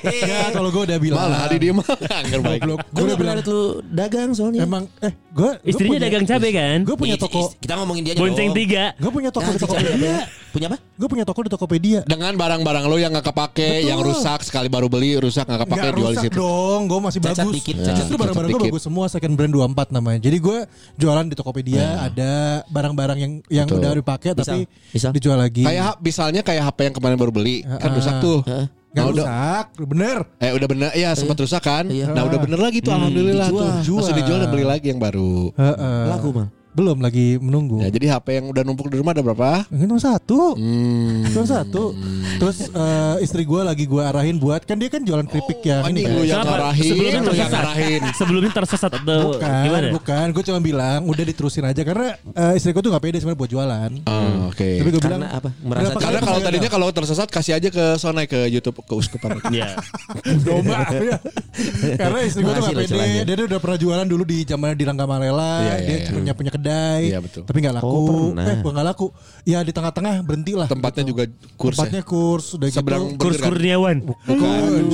Ya 0.03 0.49
kalau 0.49 0.69
gue 0.69 0.83
udah 0.83 0.99
bilang. 0.99 1.19
Malah 1.23 1.45
di 1.47 1.57
dia 1.61 1.73
mah. 1.73 1.85
Goblok. 1.85 2.57
Gue 2.65 2.77
Gue 2.89 3.03
udah 3.05 3.05
gak 3.07 3.21
bilang. 3.21 3.37
lu 3.45 3.61
dagang 3.87 4.31
soalnya. 4.33 4.61
Emang 4.65 4.85
eh 4.99 5.13
gue 5.29 5.51
Istrinya 5.63 5.99
dagang 6.01 6.25
cabe 6.25 6.49
kan? 6.51 6.79
Gue 6.83 6.97
punya 6.97 7.17
toko. 7.17 7.53
Kita 7.55 7.77
ngomongin 7.77 8.03
dia 8.03 8.13
aja 8.13 8.21
Bonceng 8.21 8.51
tiga. 8.53 8.85
Gue 8.97 9.11
punya 9.11 9.29
toko 9.29 9.45
si 9.47 9.61
Tokopedia. 9.61 10.25
Punya 10.53 10.69
apa? 10.69 10.77
Gue 10.95 11.09
punya 11.09 11.25
toko 11.25 11.41
di 11.41 11.51
Tokopedia. 11.51 12.05
Dengan 12.05 12.37
barang-barang 12.37 12.85
lo 12.85 12.97
yang 12.97 13.09
nggak 13.11 13.25
kepake, 13.25 13.81
Betul. 13.81 13.89
yang 13.89 13.99
rusak 13.99 14.41
sekali 14.45 14.69
baru 14.69 14.87
beli, 14.87 15.17
rusak 15.17 15.45
nggak 15.45 15.61
kepake 15.65 15.81
Nggak 15.81 15.91
jual 15.91 16.05
di 16.05 16.13
rusak 16.13 16.25
situ. 16.29 16.37
dong, 16.39 16.81
gue 16.85 17.01
masih 17.01 17.19
Cacat 17.19 17.37
bagus. 17.41 17.55
dikit, 17.57 17.75
Ya. 17.75 17.83
cacat 17.83 17.97
Justru 17.97 18.09
dikit, 18.11 18.21
barang-barang 18.23 18.51
gue 18.53 18.63
bagus 18.69 18.83
semua 18.83 19.05
second 19.09 19.33
brand 19.33 19.53
24 19.73 19.89
namanya. 19.91 20.21
Jadi 20.21 20.37
gue 20.39 20.59
jualan 20.95 21.25
di 21.25 21.35
Tokopedia 21.35 21.85
ada 22.03 22.33
barang-barang 22.69 23.19
yang 23.19 23.33
yang 23.49 23.67
Betul. 23.67 23.81
udah 23.81 23.91
dipakai 23.97 24.31
tapi 24.35 24.69
misal. 24.93 25.11
dijual 25.11 25.37
lagi. 25.37 25.65
Kayak 25.65 25.97
misalnya 25.99 26.41
kayak 26.41 26.63
HP 26.67 26.79
yang 26.85 26.95
kemarin 26.95 27.17
baru 27.17 27.33
beli, 27.33 27.57
kan 27.65 27.91
rusak 27.91 28.15
tuh. 28.21 28.45
Gak 28.45 28.69
Nah, 28.93 29.09
udah 29.09 29.25
rusak, 29.25 29.67
bener. 29.89 30.19
Eh 30.37 30.53
udah 30.53 30.69
bener 30.69 30.89
ya 30.93 31.17
sempat 31.17 31.41
rusak 31.41 31.65
kan. 31.65 31.89
Iya. 31.89 32.13
Nah 32.13 32.29
udah 32.29 32.37
bener 32.37 32.61
lagi 32.61 32.85
tuh 32.85 32.93
alhamdulillah 32.93 33.49
dijual. 33.49 33.81
tuh. 33.81 33.97
Langsung 33.97 34.17
dijual 34.21 34.39
dan 34.39 34.49
beli 34.53 34.67
lagi 34.69 34.87
yang 34.93 35.01
baru. 35.01 35.49
Heeh. 35.57 36.01
Laku 36.13 36.29
mal. 36.29 36.47
Belum 36.73 36.99
lagi 36.99 37.37
menunggu. 37.37 37.85
Ya 37.85 37.93
jadi 37.93 38.17
HP 38.17 38.41
yang 38.41 38.47
udah 38.49 38.65
numpuk 38.65 38.89
di 38.89 38.97
rumah 38.97 39.13
ada 39.13 39.21
berapa? 39.21 39.69
Ini 39.69 39.85
cuma 39.85 40.01
satu. 40.01 40.57
Hmm. 40.57 41.29
Cuma 41.29 41.45
satu. 41.45 41.93
Terus 42.41 42.65
eh, 42.67 43.17
istri 43.21 43.45
gue 43.45 43.61
lagi 43.61 43.85
gue 43.85 44.01
arahin 44.01 44.41
buat 44.41 44.65
kan 44.65 44.81
dia 44.81 44.89
kan 44.89 45.05
jualan 45.05 45.29
keripik 45.29 45.61
yang 45.63 45.85
ini 45.87 46.01
kan. 46.01 46.11
lu 46.11 46.23
yang 46.25 46.41
Kenapa? 46.41 46.73
ngarahin, 46.73 46.89
Sebelumnya 46.89 47.13
lu 47.13 47.13
yang 47.13 47.29
tersesat. 47.29 47.53
ngarahin. 47.53 48.03
Sebelumnya 48.17 48.53
tersesat 48.53 48.91
atau 48.91 49.21
Bukan, 49.37 49.63
gimana? 49.63 49.89
bukan. 49.93 50.27
Gue 50.33 50.43
cuma 50.49 50.59
bilang 50.59 51.01
udah 51.05 51.25
diterusin 51.25 51.65
aja 51.69 51.83
karena 51.85 52.09
eh, 52.17 52.53
istri 52.57 52.73
gue 52.73 52.81
tuh 52.81 52.91
gak 52.91 53.05
pede 53.05 53.21
sebenarnya 53.21 53.41
buat 53.45 53.51
jualan. 53.53 53.91
Oh, 54.09 54.49
Oke. 54.49 54.69
Tapi 54.81 54.89
gue 54.89 55.03
bilang 55.05 55.21
Karena 55.21 55.37
apa? 55.37 55.49
Merasa 55.61 55.93
Karena 55.95 56.21
kalau 56.25 56.41
tadinya 56.41 56.71
kalau 56.73 56.89
tersesat 56.89 57.29
kasih 57.29 57.53
aja 57.61 57.69
ke 57.69 57.85
Sonai 58.01 58.25
ke 58.25 58.49
YouTube 58.49 58.81
ke 58.81 58.95
uskupan. 58.97 59.37
Iya. 59.53 59.77
domba 60.49 60.89
ya. 60.89 61.21
Karena 62.01 62.19
istri 62.25 62.41
gue 62.41 62.53
tuh 62.55 62.65
gak 62.65 62.81
pede. 62.81 63.29
Dia, 63.29 63.45
udah 63.45 63.61
pernah 63.61 63.77
jualan 63.77 64.07
dulu 64.09 64.25
di 64.25 64.49
zaman 64.49 64.73
di 64.73 64.85
Rangga 64.89 65.05
Malela 65.05 65.53
Iya, 65.63 65.75
iya, 65.77 65.77
Dia 65.85 65.97
iya. 66.01 66.09
punya 66.09 66.33
punya 66.33 66.51
kedai 66.63 67.03
Iya, 67.05 67.19
betul. 67.19 67.43
Tapi 67.43 67.59
gak 67.59 67.75
laku 67.77 67.91
Oh, 67.91 68.07
pernah. 68.31 68.45
Eh 68.45 68.57
bukan 68.63 68.73
gak 68.73 68.87
laku 68.87 69.07
Ya 69.43 69.59
di 69.61 69.71
tengah-tengah 69.71 70.15
berhenti 70.23 70.53
lah 70.55 70.67
Tempatnya 70.67 71.03
gitu. 71.03 71.11
juga 71.11 71.23
kurs 71.57 71.75
ya. 71.75 71.79
Tempatnya 71.83 72.03
kurs 72.03 72.47
Udah 72.55 72.67
Seberang 72.71 73.03
gitu 73.09 73.19
Kurs 73.19 73.37
kan? 73.37 73.47
Kurniawan. 73.51 73.97
Bukan 74.07 74.85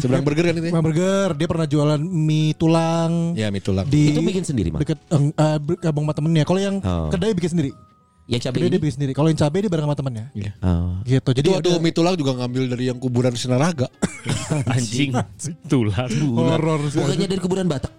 Seberang 0.00 0.24
burger 0.24 0.44
kan 0.46 0.54
itu? 0.56 0.66
ya? 0.66 0.72
Burger 0.74 1.28
Dia 1.34 1.46
pernah 1.46 1.66
jualan 1.66 2.00
mie 2.00 2.56
tulang 2.56 3.36
Ya 3.36 3.52
mie 3.52 3.60
tulang. 3.60 3.84
di 3.84 4.10
Itu 4.10 4.20
bikin 4.20 4.42
sendiri 4.42 4.72
mal. 4.72 4.80
deket 4.80 4.96
abang 5.84 6.02
sama 6.02 6.12
temennya 6.12 6.44
Kalau 6.44 6.58
yang 6.58 6.76
Oh. 6.80 7.12
kedai 7.12 7.30
bikin 7.30 7.52
sendiri 7.52 7.70
Yang 8.30 8.40
cabai 8.46 8.58
ini. 8.62 8.70
dia 8.70 8.78
bikin 8.78 8.94
sendiri 8.94 9.12
Kalau 9.12 9.26
yang 9.26 9.36
cabai 9.36 9.58
dia 9.58 9.70
bareng 9.70 9.86
sama 9.90 9.96
temennya 9.98 10.26
Iya. 10.30 10.52
Oh. 10.62 10.94
Gitu 11.02 11.30
Jadi 11.34 11.42
Itu 11.42 11.50
waktu 11.50 11.70
ada 11.74 11.82
mie 11.82 11.90
tulang 11.90 12.14
juga 12.14 12.32
ngambil 12.38 12.62
dari 12.70 12.84
yang 12.86 12.96
kuburan 12.96 13.34
Sinaraga. 13.34 13.90
Anjing. 14.74 15.10
Tulang. 15.66 16.10
horor 16.36 16.78
Bukannya 16.86 17.26
dari 17.26 17.40
kuburan 17.40 17.66
Batak. 17.66 17.90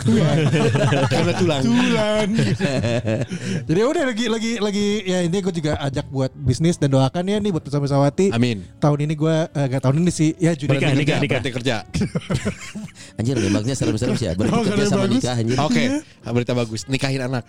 Karena 1.12 1.34
tulang. 1.36 1.62
Tulan. 1.62 2.28
Jadi 3.68 3.80
udah 3.82 4.04
lagi 4.08 4.26
lagi 4.28 4.52
lagi 4.58 4.86
ya 5.04 5.20
ini 5.22 5.38
gue 5.38 5.52
juga 5.52 5.76
ajak 5.82 6.08
buat 6.08 6.32
bisnis 6.32 6.80
dan 6.80 6.94
doakan 6.94 7.28
ya 7.28 7.38
nih 7.38 7.52
buat 7.52 7.64
bersama 7.66 7.90
Sawati. 7.90 8.32
Amin. 8.32 8.64
Tahun 8.80 9.00
ini 9.02 9.14
gue 9.14 9.36
eh, 9.52 9.66
gak 9.68 9.82
tahun 9.84 10.00
ini 10.00 10.12
sih 10.14 10.32
ya 10.38 10.56
Juni. 10.56 10.80
Nikah, 10.80 10.92
nikah, 10.94 10.96
kerja, 10.96 11.20
nikah. 11.20 11.40
berarti 11.42 11.52
kerja. 11.52 11.76
Anjir 13.20 13.36
nembaknya 13.36 13.76
serem-serem 13.76 14.16
sih 14.16 14.28
ya. 14.30 14.34
Berarti 14.38 14.54
Oh, 14.54 14.64
kerja 14.64 14.86
sama 14.88 15.04
bagus. 15.10 15.20
nikah 15.20 15.36
anjir. 15.36 15.58
Oke, 15.60 15.84
berita 16.24 16.54
bagus. 16.54 16.82
Nikahin 16.88 17.22
anak. 17.26 17.44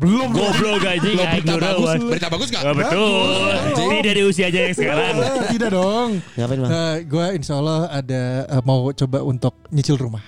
Belum. 0.00 0.28
Goblok 0.32 0.82
anjing. 0.82 1.16
Berita 1.16 1.54
bagus. 1.60 2.07
Berita 2.08 2.28
bagus 2.32 2.48
gak? 2.48 2.62
Ah, 2.64 2.74
betul. 2.74 3.52
Tidak 3.76 4.12
di 4.16 4.22
usianya 4.24 4.60
yang 4.68 4.74
sekarang. 4.74 5.14
Eh, 5.20 5.48
tidak 5.54 5.70
dong. 5.76 6.10
Ngapain 6.34 6.58
bang? 6.64 6.70
gue 7.04 7.26
insya 7.36 7.54
Allah 7.60 7.80
ada 7.92 8.22
eh, 8.48 8.62
mau 8.64 8.88
coba 8.92 9.18
untuk 9.22 9.54
nyicil 9.68 10.00
rumah. 10.00 10.24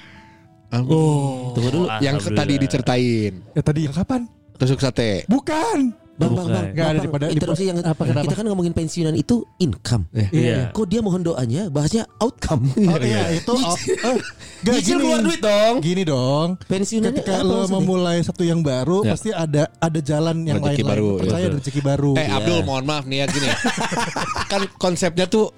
Oh. 0.70 1.50
Tunggu 1.56 1.68
dulu. 1.74 1.86
Yang 1.98 2.30
tadi 2.30 2.54
diceritain. 2.60 3.32
Ya 3.56 3.62
tadi 3.64 3.90
yang 3.90 3.94
kapan? 3.94 4.30
Tusuk 4.60 4.78
sate. 4.78 5.24
Bukan. 5.26 5.96
Bang, 6.20 6.30
bang, 6.30 6.46
bang. 6.46 6.66
Nggak 6.68 6.84
ada 6.84 6.84
Bang, 6.84 6.96
daripada- 7.00 7.26
interupsi 7.30 7.64
yang 7.64 7.78
apa, 7.80 8.02
kenapa? 8.04 8.24
kita 8.24 8.34
kan 8.34 8.44
ngomongin 8.44 8.72
pensiunan 8.72 9.14
itu 9.14 9.36
income. 9.56 10.04
Iya. 10.12 10.68
Kok 10.70 10.84
dia 10.84 11.00
mohon 11.00 11.20
doanya 11.20 11.66
bahasnya 11.66 12.04
outcome. 12.18 12.68
Oh 12.90 12.98
iya 13.00 13.32
itu. 13.32 13.50
Oh, 13.50 13.72
eh, 13.72 14.20
Nyicil 14.62 14.82
gini. 14.92 15.00
keluar 15.00 15.20
duit 15.20 15.40
dong. 15.40 15.74
Gini 15.80 16.02
dong. 16.02 16.48
Pensiunannya 16.62 17.16
Ketika 17.16 17.32
apa 17.34 17.42
lo 17.42 17.54
maksudnya? 17.56 17.74
memulai 17.74 18.18
satu 18.20 18.42
yang 18.42 18.60
baru, 18.60 19.00
Ya. 19.00 19.10
pasti 19.10 19.30
ada 19.30 19.62
ada 19.74 20.00
jalan 20.00 20.36
yang 20.42 20.60
lain-lain. 20.60 20.84
baru, 20.84 21.08
Percaya 21.18 21.40
iya. 21.40 21.48
ada 21.48 21.56
rezeki 21.56 21.80
baru. 21.80 22.12
Eh 22.14 22.28
Abdul 22.28 22.60
mohon 22.62 22.84
maaf 22.84 23.04
nih 23.04 23.18
ya 23.18 23.26
gini. 23.26 23.48
kan 24.52 24.60
konsepnya 24.76 25.24
tuh 25.24 25.48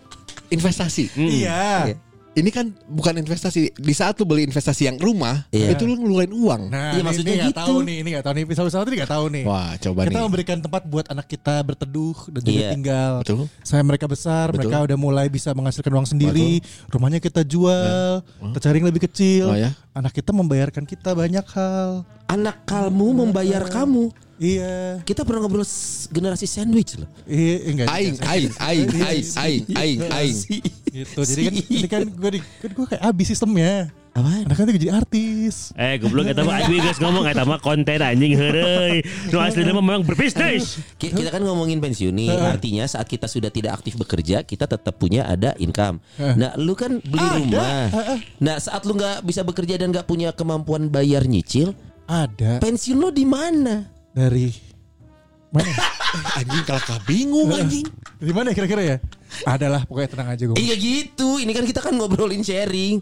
investasi. 0.48 1.10
Iya. 1.16 1.90
Ini 2.32 2.48
kan 2.48 2.72
bukan 2.88 3.20
investasi. 3.20 3.76
Di 3.76 3.92
saat 3.92 4.16
lu 4.16 4.24
beli 4.24 4.48
investasi 4.48 4.88
yang 4.88 4.96
rumah, 4.96 5.44
Iya. 5.52 5.76
itu 5.76 5.84
lu 5.84 6.00
ngeluarin 6.00 6.32
uang. 6.32 6.62
Nah, 6.72 6.96
Iya, 6.96 7.04
maksudnya 7.04 7.28
ini 7.28 7.40
nggak 7.44 7.52
gitu. 7.52 7.60
tahu 7.60 7.76
nih, 7.84 7.96
ini 8.00 8.08
nggak 8.08 8.24
tahu 8.24 8.34
nih. 8.34 8.44
Pisau-pisau 8.48 8.80
ini 8.88 8.96
nggak 8.96 9.12
tahu 9.12 9.24
nih. 9.28 9.44
Wah, 9.44 9.70
coba 9.76 10.00
kita 10.08 10.16
nih. 10.16 10.24
memberikan 10.24 10.58
tempat 10.64 10.82
buat 10.88 11.06
anak 11.12 11.26
kita 11.28 11.54
berteduh 11.60 12.16
dan 12.32 12.40
juga 12.40 12.56
Iya. 12.56 12.70
tinggal. 12.72 13.12
Betul. 13.20 13.52
Saya 13.60 13.82
mereka 13.84 14.08
besar, 14.08 14.48
Betul. 14.48 14.64
mereka 14.64 14.76
udah 14.80 14.96
mulai 14.96 15.26
bisa 15.28 15.52
menghasilkan 15.52 15.92
uang 15.92 16.08
sendiri. 16.08 16.64
Rumahnya 16.88 17.20
kita 17.20 17.44
jual, 17.44 18.24
kita 18.24 18.58
cari 18.64 18.76
yang 18.80 18.88
lebih 18.88 19.04
kecil. 19.04 19.52
Oh, 19.52 19.58
ya? 19.60 19.76
Anak 19.92 20.16
kita 20.16 20.32
membayarkan 20.32 20.88
kita 20.88 21.12
banyak 21.12 21.44
hal. 21.52 22.08
Anak 22.32 22.64
kamu 22.64 23.28
membayar 23.28 23.60
kamu. 23.68 24.08
Iya. 24.42 24.98
Kita 25.00 25.22
pernah 25.22 25.40
ngobrol 25.40 25.62
generasi 26.10 26.44
sandwich 26.44 26.98
loh. 26.98 27.06
Iya, 27.24 27.56
enggak. 27.64 27.86
Aing, 27.88 28.14
aing, 28.18 28.50
aing, 28.68 28.88
aing, 28.90 29.26
aing, 29.38 29.62
aing, 29.72 29.98
aing. 30.02 30.36
Gitu. 30.84 31.20
Jadi 31.22 31.40
kan 31.40 31.54
ini 31.70 31.88
kan 31.88 32.02
gue 32.04 32.30
di 32.32 32.40
kan 32.42 32.70
gue 32.74 32.86
kayak 32.86 33.02
abis 33.06 33.26
sistemnya. 33.30 33.94
Apaan? 34.12 34.44
Anak 34.44 34.56
kan 34.58 34.68
jadi 34.68 34.92
artis. 34.92 35.72
Eh 35.72 35.96
goblok 35.96 36.28
eta 36.28 36.42
mah 36.42 36.60
aing 36.60 36.84
geus 36.84 37.00
ngomong 37.00 37.24
eta 37.24 37.48
mah 37.48 37.56
konten 37.58 37.96
anjing 37.96 38.36
heureuy. 38.36 39.00
Nu 39.32 39.40
aslinya 39.40 39.72
mah 39.72 39.80
memang 39.80 40.04
berbisnis. 40.04 40.84
Ki- 40.98 41.14
Kita 41.14 41.30
kan 41.30 41.40
ngomongin 41.40 41.80
pensiun 41.80 42.12
nih, 42.12 42.28
artinya 42.28 42.84
saat 42.84 43.06
kita 43.06 43.24
sudah 43.24 43.48
tidak 43.48 43.72
aktif 43.74 43.96
bekerja, 43.96 44.42
kita 44.42 44.68
tetap 44.68 45.00
punya 45.00 45.24
ada 45.24 45.56
income. 45.56 45.96
Nah, 46.18 46.52
lu 46.56 46.74
kan 46.74 47.00
beli 47.00 47.24
rumah. 47.40 47.88
Nah, 48.36 48.60
saat 48.60 48.84
lu 48.84 48.92
nggak 48.92 49.22
bisa 49.22 49.40
bekerja 49.40 49.80
dan 49.80 49.88
nggak 49.88 50.04
punya 50.04 50.28
kemampuan 50.30 50.90
bayar 50.90 51.24
nyicil, 51.24 51.72
Ada 52.04 52.60
pensiun 52.60 52.98
lu 52.98 53.08
di 53.08 53.24
mana? 53.24 53.88
Dari 54.12 54.52
mana? 55.52 55.68
Anjing 56.38 56.64
kalau 56.68 56.80
bingung 57.08 57.48
anjing. 57.48 57.88
Dari 58.20 58.32
mana 58.36 58.52
kira-kira 58.52 58.84
ya? 58.84 58.96
Adalah 59.48 59.88
pokoknya 59.88 60.08
tenang 60.12 60.28
aja 60.36 60.44
gue. 60.44 60.56
Iya 60.60 60.74
gitu. 60.76 61.40
Ini 61.40 61.52
kan 61.56 61.64
kita 61.64 61.80
kan 61.80 61.96
ngobrolin 61.96 62.44
sharing. 62.44 63.00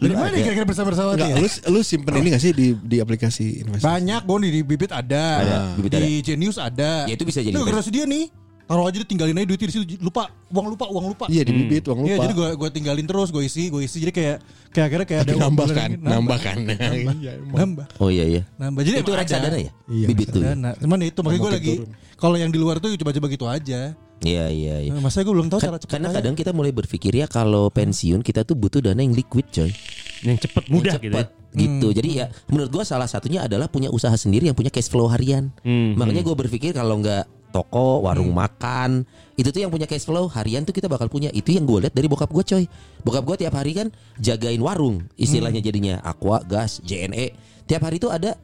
Dari 0.00 0.10
Lu 0.10 0.18
mana 0.18 0.32
ada? 0.32 0.40
ya 0.40 0.44
kira-kira 0.50 0.66
bersama-sama 0.66 1.12
Enggak, 1.12 1.28
ya? 1.28 1.36
lu 1.38 1.48
lu 1.76 1.80
simpen 1.84 2.24
ini 2.24 2.32
gak 2.32 2.42
sih 2.42 2.52
di 2.56 2.72
di 2.72 2.96
aplikasi 2.98 3.62
investasi? 3.62 3.84
Banyak 3.84 4.22
Bon 4.24 4.40
di 4.40 4.64
Bibit 4.64 4.90
ada, 4.90 5.24
Ada, 5.44 5.56
Bibit 5.76 5.92
di 5.92 6.24
Genius 6.24 6.56
ada. 6.56 7.04
Ya, 7.04 7.14
itu 7.14 7.22
bisa 7.28 7.44
jadi 7.44 7.52
Itu 7.52 7.62
generasi 7.68 7.90
dia 7.92 8.08
nih. 8.08 8.32
Taruh 8.70 8.86
aja 8.86 8.96
ditinggalin 8.96 9.34
aja 9.34 9.44
duitnya 9.44 9.66
di 9.66 9.74
situ 9.74 9.84
lupa 9.98 10.22
uang 10.46 10.66
lupa 10.70 10.86
uang 10.86 11.06
lupa 11.10 11.24
Iya 11.26 11.42
di 11.42 11.52
bibit 11.52 11.82
uang 11.84 12.00
Iya 12.00 12.14
lupa. 12.14 12.22
jadi 12.22 12.32
gue 12.32 12.48
gue 12.54 12.68
tinggalin 12.70 13.02
terus 13.04 13.28
gue 13.28 13.42
isi 13.42 13.66
gue 13.66 13.82
isi 13.82 13.98
jadi 13.98 14.12
kayak 14.12 14.36
kayak 14.70 14.84
akhirnya 14.86 15.06
kayak 15.06 15.20
Tapi 15.20 15.30
ada 15.32 15.42
nambah 15.42 15.66
kan, 15.68 15.90
ini. 15.90 15.98
nambah 16.00 16.38
kan. 16.38 16.56
nambah 16.62 17.14
Iya, 17.20 17.32
emang. 17.36 17.56
nambah 17.56 17.86
Oh 17.98 18.08
iya 18.08 18.24
iya. 18.24 18.42
nambah 18.56 18.80
jadi 18.80 18.96
Itu 18.96 19.10
reksadana 19.12 19.50
ada. 19.50 19.58
ya? 19.58 19.72
iya 19.84 20.06
Bibit 20.06 20.28
tuh 20.30 20.40
ya? 20.40 20.54
cuman 20.54 20.98
itu 21.02 21.18
makanya 21.18 21.40
gue 21.40 21.52
lagi 21.52 21.74
kalau 22.14 22.36
yang 22.38 22.48
di 22.48 22.58
luar 22.58 22.78
tuh 22.78 22.94
coba-coba 22.94 23.26
gitu 23.28 23.44
aja 23.44 23.80
Iya 24.20 24.52
iya 24.52 24.76
iya. 24.78 24.92
Nah, 24.92 25.00
masa 25.00 25.24
gue 25.24 25.32
belum 25.32 25.48
tahu 25.48 25.58
Kan- 25.58 25.66
cara 25.66 25.78
cepet 25.80 25.92
karena 25.96 26.08
kadang 26.12 26.36
kita 26.36 26.52
mulai 26.52 26.70
berpikir 26.70 27.08
ya 27.10 27.24
kalau 27.24 27.66
pensiun 27.66 28.20
kita 28.20 28.44
tuh 28.44 28.52
butuh 28.52 28.78
dana 28.78 29.00
yang 29.00 29.10
liquid 29.10 29.48
coy. 29.48 29.72
Yang 30.20 30.44
cepet 30.44 30.68
mudah 30.68 30.92
Yang 30.92 31.00
gitu. 31.00 31.08
ya. 31.08 31.24
cepat, 31.24 31.28
gitu. 31.56 31.86
Jadi 31.90 32.08
ya 32.14 32.26
menurut 32.46 32.68
gua 32.70 32.84
salah 32.84 33.08
satunya 33.08 33.42
adalah 33.42 33.64
punya 33.66 33.88
usaha 33.88 34.12
sendiri 34.12 34.44
yang 34.44 34.52
punya 34.52 34.68
cash 34.68 34.86
flow 34.86 35.08
harian. 35.08 35.48
Hmm, 35.64 35.96
Makanya 35.96 36.20
gue 36.20 36.36
berpikir 36.36 36.70
kalau 36.70 37.00
nggak 37.00 37.24
toko, 37.50 38.06
warung 38.06 38.30
makan, 38.30 39.04
itu 39.34 39.50
tuh 39.50 39.60
yang 39.62 39.72
punya 39.72 39.88
cash 39.88 40.06
flow 40.06 40.30
harian 40.30 40.62
tuh 40.62 40.74
kita 40.74 40.86
bakal 40.86 41.10
punya. 41.10 41.28
Itu 41.34 41.50
yang 41.50 41.66
gue 41.66 41.86
lihat 41.86 41.94
dari 41.94 42.06
bokap 42.06 42.30
gue 42.30 42.44
coy. 42.44 42.64
Bokap 43.02 43.24
gue 43.26 43.36
tiap 43.46 43.54
hari 43.58 43.72
kan 43.74 43.88
jagain 44.16 44.60
warung, 44.62 45.04
istilahnya 45.18 45.60
jadinya 45.64 45.98
aqua, 46.04 46.40
gas, 46.46 46.78
JNE. 46.84 47.34
Tiap 47.64 47.82
hari 47.82 47.96
tuh 47.98 48.12
ada 48.12 48.36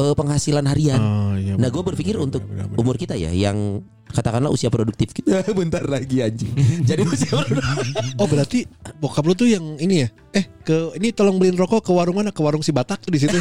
eh, 0.00 0.14
penghasilan 0.14 0.64
harian. 0.66 1.00
Oh, 1.00 1.34
iya, 1.38 1.54
nah 1.56 1.68
gue 1.70 1.82
berpikir 1.82 2.18
untuk 2.18 2.42
umur 2.76 2.98
kita 2.98 3.14
ya 3.14 3.30
yang 3.30 3.82
katakanlah 4.12 4.48
usia 4.48 4.68
produktif 4.68 5.10
kita 5.10 5.40
bentar 5.58 5.82
lagi 5.84 6.20
anjing. 6.20 6.52
Jadi 6.88 7.02
usia 7.02 7.32
produktif. 7.40 7.92
Oh 8.16 8.28
berarti 8.28 8.68
bokap 8.96 9.24
lu 9.24 9.32
tuh 9.32 9.48
yang 9.48 9.76
ini 9.76 10.04
ya? 10.04 10.08
Eh 10.32 10.44
ke 10.62 10.96
ini 10.96 11.10
tolong 11.10 11.36
beliin 11.36 11.56
rokok 11.56 11.82
ke 11.82 11.90
warung 11.90 12.16
mana? 12.16 12.30
Ke 12.30 12.40
warung 12.40 12.60
si 12.60 12.70
Batak 12.70 13.02
tuh 13.02 13.10
di 13.10 13.18
situ. 13.18 13.34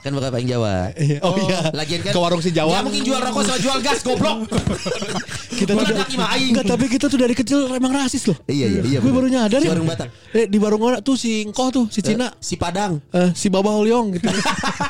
kan 0.00 0.10
bokap 0.10 0.32
paling 0.32 0.48
Jawa. 0.48 0.92
oh 1.22 1.36
iya. 1.38 1.70
Lagian 1.70 2.00
kan 2.00 2.12
Ke 2.12 2.20
warung 2.20 2.40
si 2.40 2.50
Jawa. 2.50 2.80
Nggak 2.80 2.84
mungkin 2.84 3.02
jual 3.04 3.20
rokok 3.20 3.42
sama 3.44 3.58
jual 3.60 3.78
gas 3.80 4.00
goblok. 4.00 4.36
Kita 5.54 5.70
tuh 5.72 5.86
dari. 5.86 6.02
Enggak, 6.50 6.64
tapi 6.66 6.84
kita 6.88 7.06
tuh 7.06 7.18
dari 7.20 7.32
kecil 7.32 7.70
emang 7.70 7.94
rasis 7.94 8.26
loh. 8.26 8.36
Iya 8.44 8.66
iya 8.68 8.80
iya. 8.84 8.98
Gue 8.98 9.12
baru 9.12 9.28
nyadar 9.28 9.60
Si 9.60 9.68
ya. 9.68 9.72
warung 9.72 9.86
Batak. 9.86 10.08
Eh, 10.34 10.46
di 10.48 10.58
warung 10.58 10.82
mana 10.82 10.98
tuh 10.98 11.14
si 11.14 11.46
Ngkoh 11.46 11.68
tuh, 11.70 11.84
si 11.88 12.00
Cina. 12.00 12.32
Si 12.36 12.58
Padang. 12.58 12.98
Eh, 13.12 13.30
si 13.32 13.46
Baba 13.48 13.70
Holyong 13.70 14.18
gitu. 14.18 14.26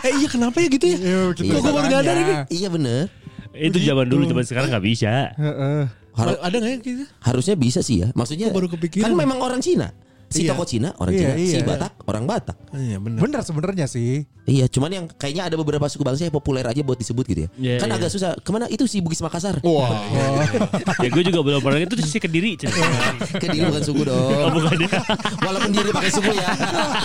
eh 0.05 0.13
iya 0.17 0.29
kenapa 0.29 0.59
ya 0.59 0.69
gitu 0.69 0.87
ya? 0.89 0.97
Iya, 0.97 1.21
gitu 1.37 1.53
Kok 1.53 1.61
gue 1.61 1.73
baru 1.73 1.87
nyadar 1.91 2.15
ini? 2.17 2.35
Iya 2.49 2.69
bener. 2.73 3.07
Itu 3.55 3.79
zaman 3.79 4.07
dulu, 4.07 4.27
zaman 4.27 4.43
sekarang 4.43 4.69
nggak 4.71 4.85
bisa. 4.85 5.31
Heeh. 5.35 5.83
Har- 6.15 6.39
Ada 6.43 6.57
nggak 6.63 6.71
ya 6.71 6.79
gitu? 6.79 7.05
harusnya 7.23 7.55
bisa 7.55 7.83
sih 7.83 8.03
ya. 8.03 8.09
Maksudnya 8.15 8.51
baru 8.51 8.71
kepikiran. 8.71 9.03
kan 9.07 9.13
memang 9.15 9.39
orang 9.39 9.59
Cina. 9.59 9.91
Si 10.35 10.43
iya. 10.43 10.51
toko 10.51 10.67
Cina 10.67 10.91
orang 10.99 11.15
iya, 11.15 11.21
Cina, 11.23 11.35
iya, 11.39 11.55
si 11.55 11.59
Batak 11.63 11.93
orang 12.11 12.27
Batak. 12.27 12.57
Iya 12.75 12.99
bener. 12.99 13.23
bener 13.23 13.41
sebenarnya 13.47 13.87
sih. 13.87 14.27
Iya, 14.45 14.67
cuman 14.69 14.91
yang 14.91 15.05
kayaknya 15.09 15.47
ada 15.47 15.57
beberapa 15.57 15.87
suku 15.87 16.03
bangsa 16.03 16.27
yang 16.27 16.35
populer 16.35 16.67
aja 16.67 16.83
buat 16.83 16.99
disebut 16.99 17.25
gitu 17.31 17.41
ya. 17.47 17.49
Yeah, 17.57 17.79
kan 17.79 17.89
iya. 17.89 17.97
agak 17.97 18.11
susah. 18.11 18.35
Ke 18.43 18.51
mana 18.51 18.67
itu 18.67 18.85
si 18.91 18.99
Bugis 18.99 19.23
Makassar? 19.23 19.63
Wah. 19.63 19.89
Wow. 19.95 20.45
ya 21.07 21.09
gue 21.09 21.23
juga 21.23 21.41
belum 21.41 21.63
pernah 21.63 21.81
itu 21.81 21.97
si 22.03 22.19
Kediri. 22.19 22.59
kediri 23.43 23.71
bukan 23.71 23.83
suku 23.87 24.03
dong. 24.05 24.21
Oh, 24.45 24.51
bukan 24.51 24.85
ya. 24.85 24.91
Walaupun 25.47 25.71
dia 25.71 25.95
pakai 25.95 26.11
suku 26.11 26.33
ya. 26.35 26.51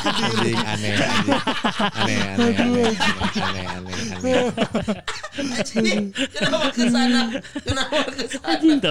Kediri 0.03 0.53
aneh. 0.57 0.93
Aneh 2.01 2.17
aneh. 2.33 2.49
Aneh 2.49 3.65
aneh 3.77 3.93
aneh. 4.17 4.41
aneh. 5.77 5.97
Kenapa 6.33 6.67
ke 6.73 6.83
sana? 6.89 7.21
Kenapa 7.61 7.97
ke 8.09 8.23
sana? 8.25 8.89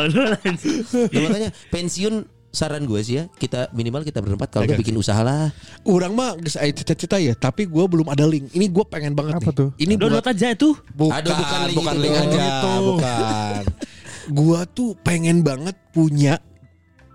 Ya 1.11 1.18
makanya 1.26 1.51
pensiun 1.74 2.38
saran 2.49 2.82
gue 2.82 2.96
sih 2.99 3.16
ya 3.16 3.28
kita 3.30 3.68
minimal 3.70 4.01
kita 4.01 4.18
berempat 4.18 4.49
kalau 4.49 4.64
nggak 4.64 4.80
bikin 4.80 4.96
usaha 4.96 5.20
lah 5.20 5.53
Orang 5.82 6.12
mah 6.12 6.32
geus 6.34 6.57
aya 6.57 6.70
cita-cita 6.70 7.16
ya, 7.16 7.32
tapi 7.32 7.64
gue 7.64 7.80
belum 7.80 8.09
ada 8.09 8.24
link. 8.24 8.49
Ini 8.51 8.68
gue 8.68 8.84
pengen 8.84 9.12
banget 9.12 9.36
Apa 9.36 9.51
nih. 9.51 9.57
tuh? 9.57 9.68
Ini 9.76 9.94
Download 9.94 10.20
buat 10.20 10.32
aja 10.32 10.46
itu. 10.51 10.68
bukan, 10.90 11.16
Aduh, 11.16 11.34
bukan 11.34 11.61
link 11.62 11.76
bukan 11.76 11.94
itu 11.94 12.03
link 12.03 12.16
aja, 12.16 12.40
Gitu. 12.40 12.72
bukan. 12.84 13.62
Gua 14.38 14.61
tuh 14.66 14.92
pengen 14.99 15.40
banget 15.40 15.72
punya 15.90 16.36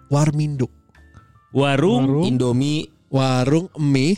Warmindo, 0.09 0.65
Warung. 1.51 2.05
Warung. 2.05 2.25
Indomie 2.25 2.81
warung 3.07 3.69
mie 3.77 4.17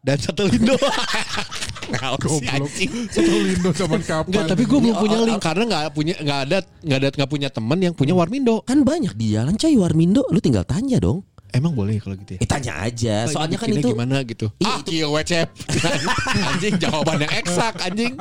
dan 0.00 0.18
satu 0.18 0.46
lindo. 0.46 0.78
Goblok. 1.86 2.42
anjing. 2.44 2.90
Satu 3.14 3.32
lindo 3.38 3.70
zaman 3.70 4.00
kapan 4.02 4.26
Enggak, 4.26 4.44
tapi 4.50 4.62
gue 4.64 4.78
belum 4.80 4.96
Ini, 4.96 5.02
punya 5.02 5.18
link 5.22 5.40
karena 5.40 5.62
nggak 5.64 5.82
punya 5.92 6.14
nggak 6.18 6.40
ada 6.42 6.58
nggak 6.82 6.98
ada 6.98 7.08
nggak 7.14 7.30
punya 7.30 7.48
teman 7.48 7.78
yang 7.78 7.94
punya 7.94 8.14
Warmindo. 8.14 8.60
kan 8.62 8.82
banyak 8.82 9.14
di 9.14 9.32
jalan 9.32 9.54
coy 9.54 9.74
Warmindo 9.74 10.22
lu 10.28 10.38
tinggal 10.38 10.64
tanya 10.64 10.98
dong 10.98 11.22
Emang 11.54 11.72
boleh 11.72 11.96
kalau 12.02 12.18
gitu 12.18 12.36
ya? 12.36 12.40
eh 12.42 12.48
tanya 12.50 12.72
aja 12.84 13.14
soalnya 13.30 13.56
kan 13.56 13.70
itu 13.70 13.94
gimana 13.94 14.20
gitu. 14.26 14.50
Iya, 14.60 14.66
ah, 14.66 14.76
itu- 14.82 14.90
kieu 14.92 15.08
wecep. 15.08 15.48
anjing 16.52 16.74
jawaban 16.76 17.22
yang 17.22 17.32
eksak 17.32 17.74
anjing. 17.80 18.12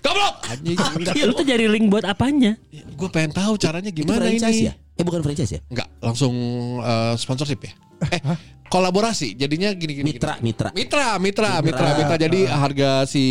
Goblok. 0.00 0.34
Anjing. 0.48 0.78
Lu 1.26 1.32
tuh 1.34 1.44
cari 1.44 1.66
link 1.68 1.90
buat 1.90 2.06
apanya? 2.06 2.56
Gue 2.96 3.08
pengen 3.12 3.34
tahu 3.34 3.60
caranya 3.60 3.90
gimana 3.90 4.24
franchise 4.24 4.56
ini. 4.56 4.68
ya 4.70 4.74
eh 4.96 5.04
bukan 5.04 5.20
franchise 5.20 5.52
ya 5.52 5.60
Enggak, 5.68 5.88
langsung 6.00 6.32
eh, 6.80 7.14
sponsorship 7.20 7.60
ya? 7.60 7.72
Eh, 8.08 8.20
kolaborasi. 8.66 9.34
Jadinya 9.34 9.70
gini 9.72 9.92
gini. 9.94 10.06
mitra 10.10 10.36
gini. 10.36 10.44
mitra 10.46 10.68
Mitra, 10.70 11.06
mitra, 11.16 11.50
mitra, 11.58 11.86
Mitra. 11.86 11.88
mitra. 11.96 12.16
Jadi 12.18 12.40
harga 12.44 12.90
si 13.04 13.24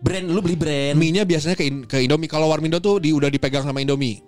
brand 0.00 0.26
lu 0.26 0.40
beli 0.40 0.56
brand 0.56 0.96
mie-nya 0.96 1.22
biasanya 1.22 1.52
ke, 1.52 1.64
In- 1.64 1.84
ke 1.84 2.00
Indomie. 2.00 2.24
Kalau 2.24 2.48
Warmindo 2.48 2.78
tuh 2.78 2.98
di, 2.98 3.12
udah 3.12 3.28
dipegang 3.28 3.62
sama 3.62 3.80
Indomie. 3.80 4.20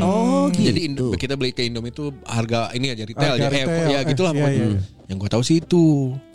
oh 0.00 0.50
gitu 0.50 0.66
Jadi 0.66 0.80
Indo- 0.84 1.14
kita 1.14 1.34
beli 1.34 1.50
ke 1.50 1.62
Indomie 1.62 1.90
itu 1.90 2.10
harga 2.24 2.74
ini 2.74 2.90
aja 2.90 3.06
retail 3.06 3.38
Harga 3.38 3.46
ya. 3.46 3.62
Eh, 3.62 3.62
ya 3.86 3.98
eh, 3.98 4.04
gitulah 4.04 4.32
iya, 4.34 4.40
pokoknya. 4.42 4.64
iya. 4.66 4.80
Yang 5.06 5.16
gue 5.16 5.30
tahu 5.30 5.42
sih 5.42 5.56
itu. 5.58 5.84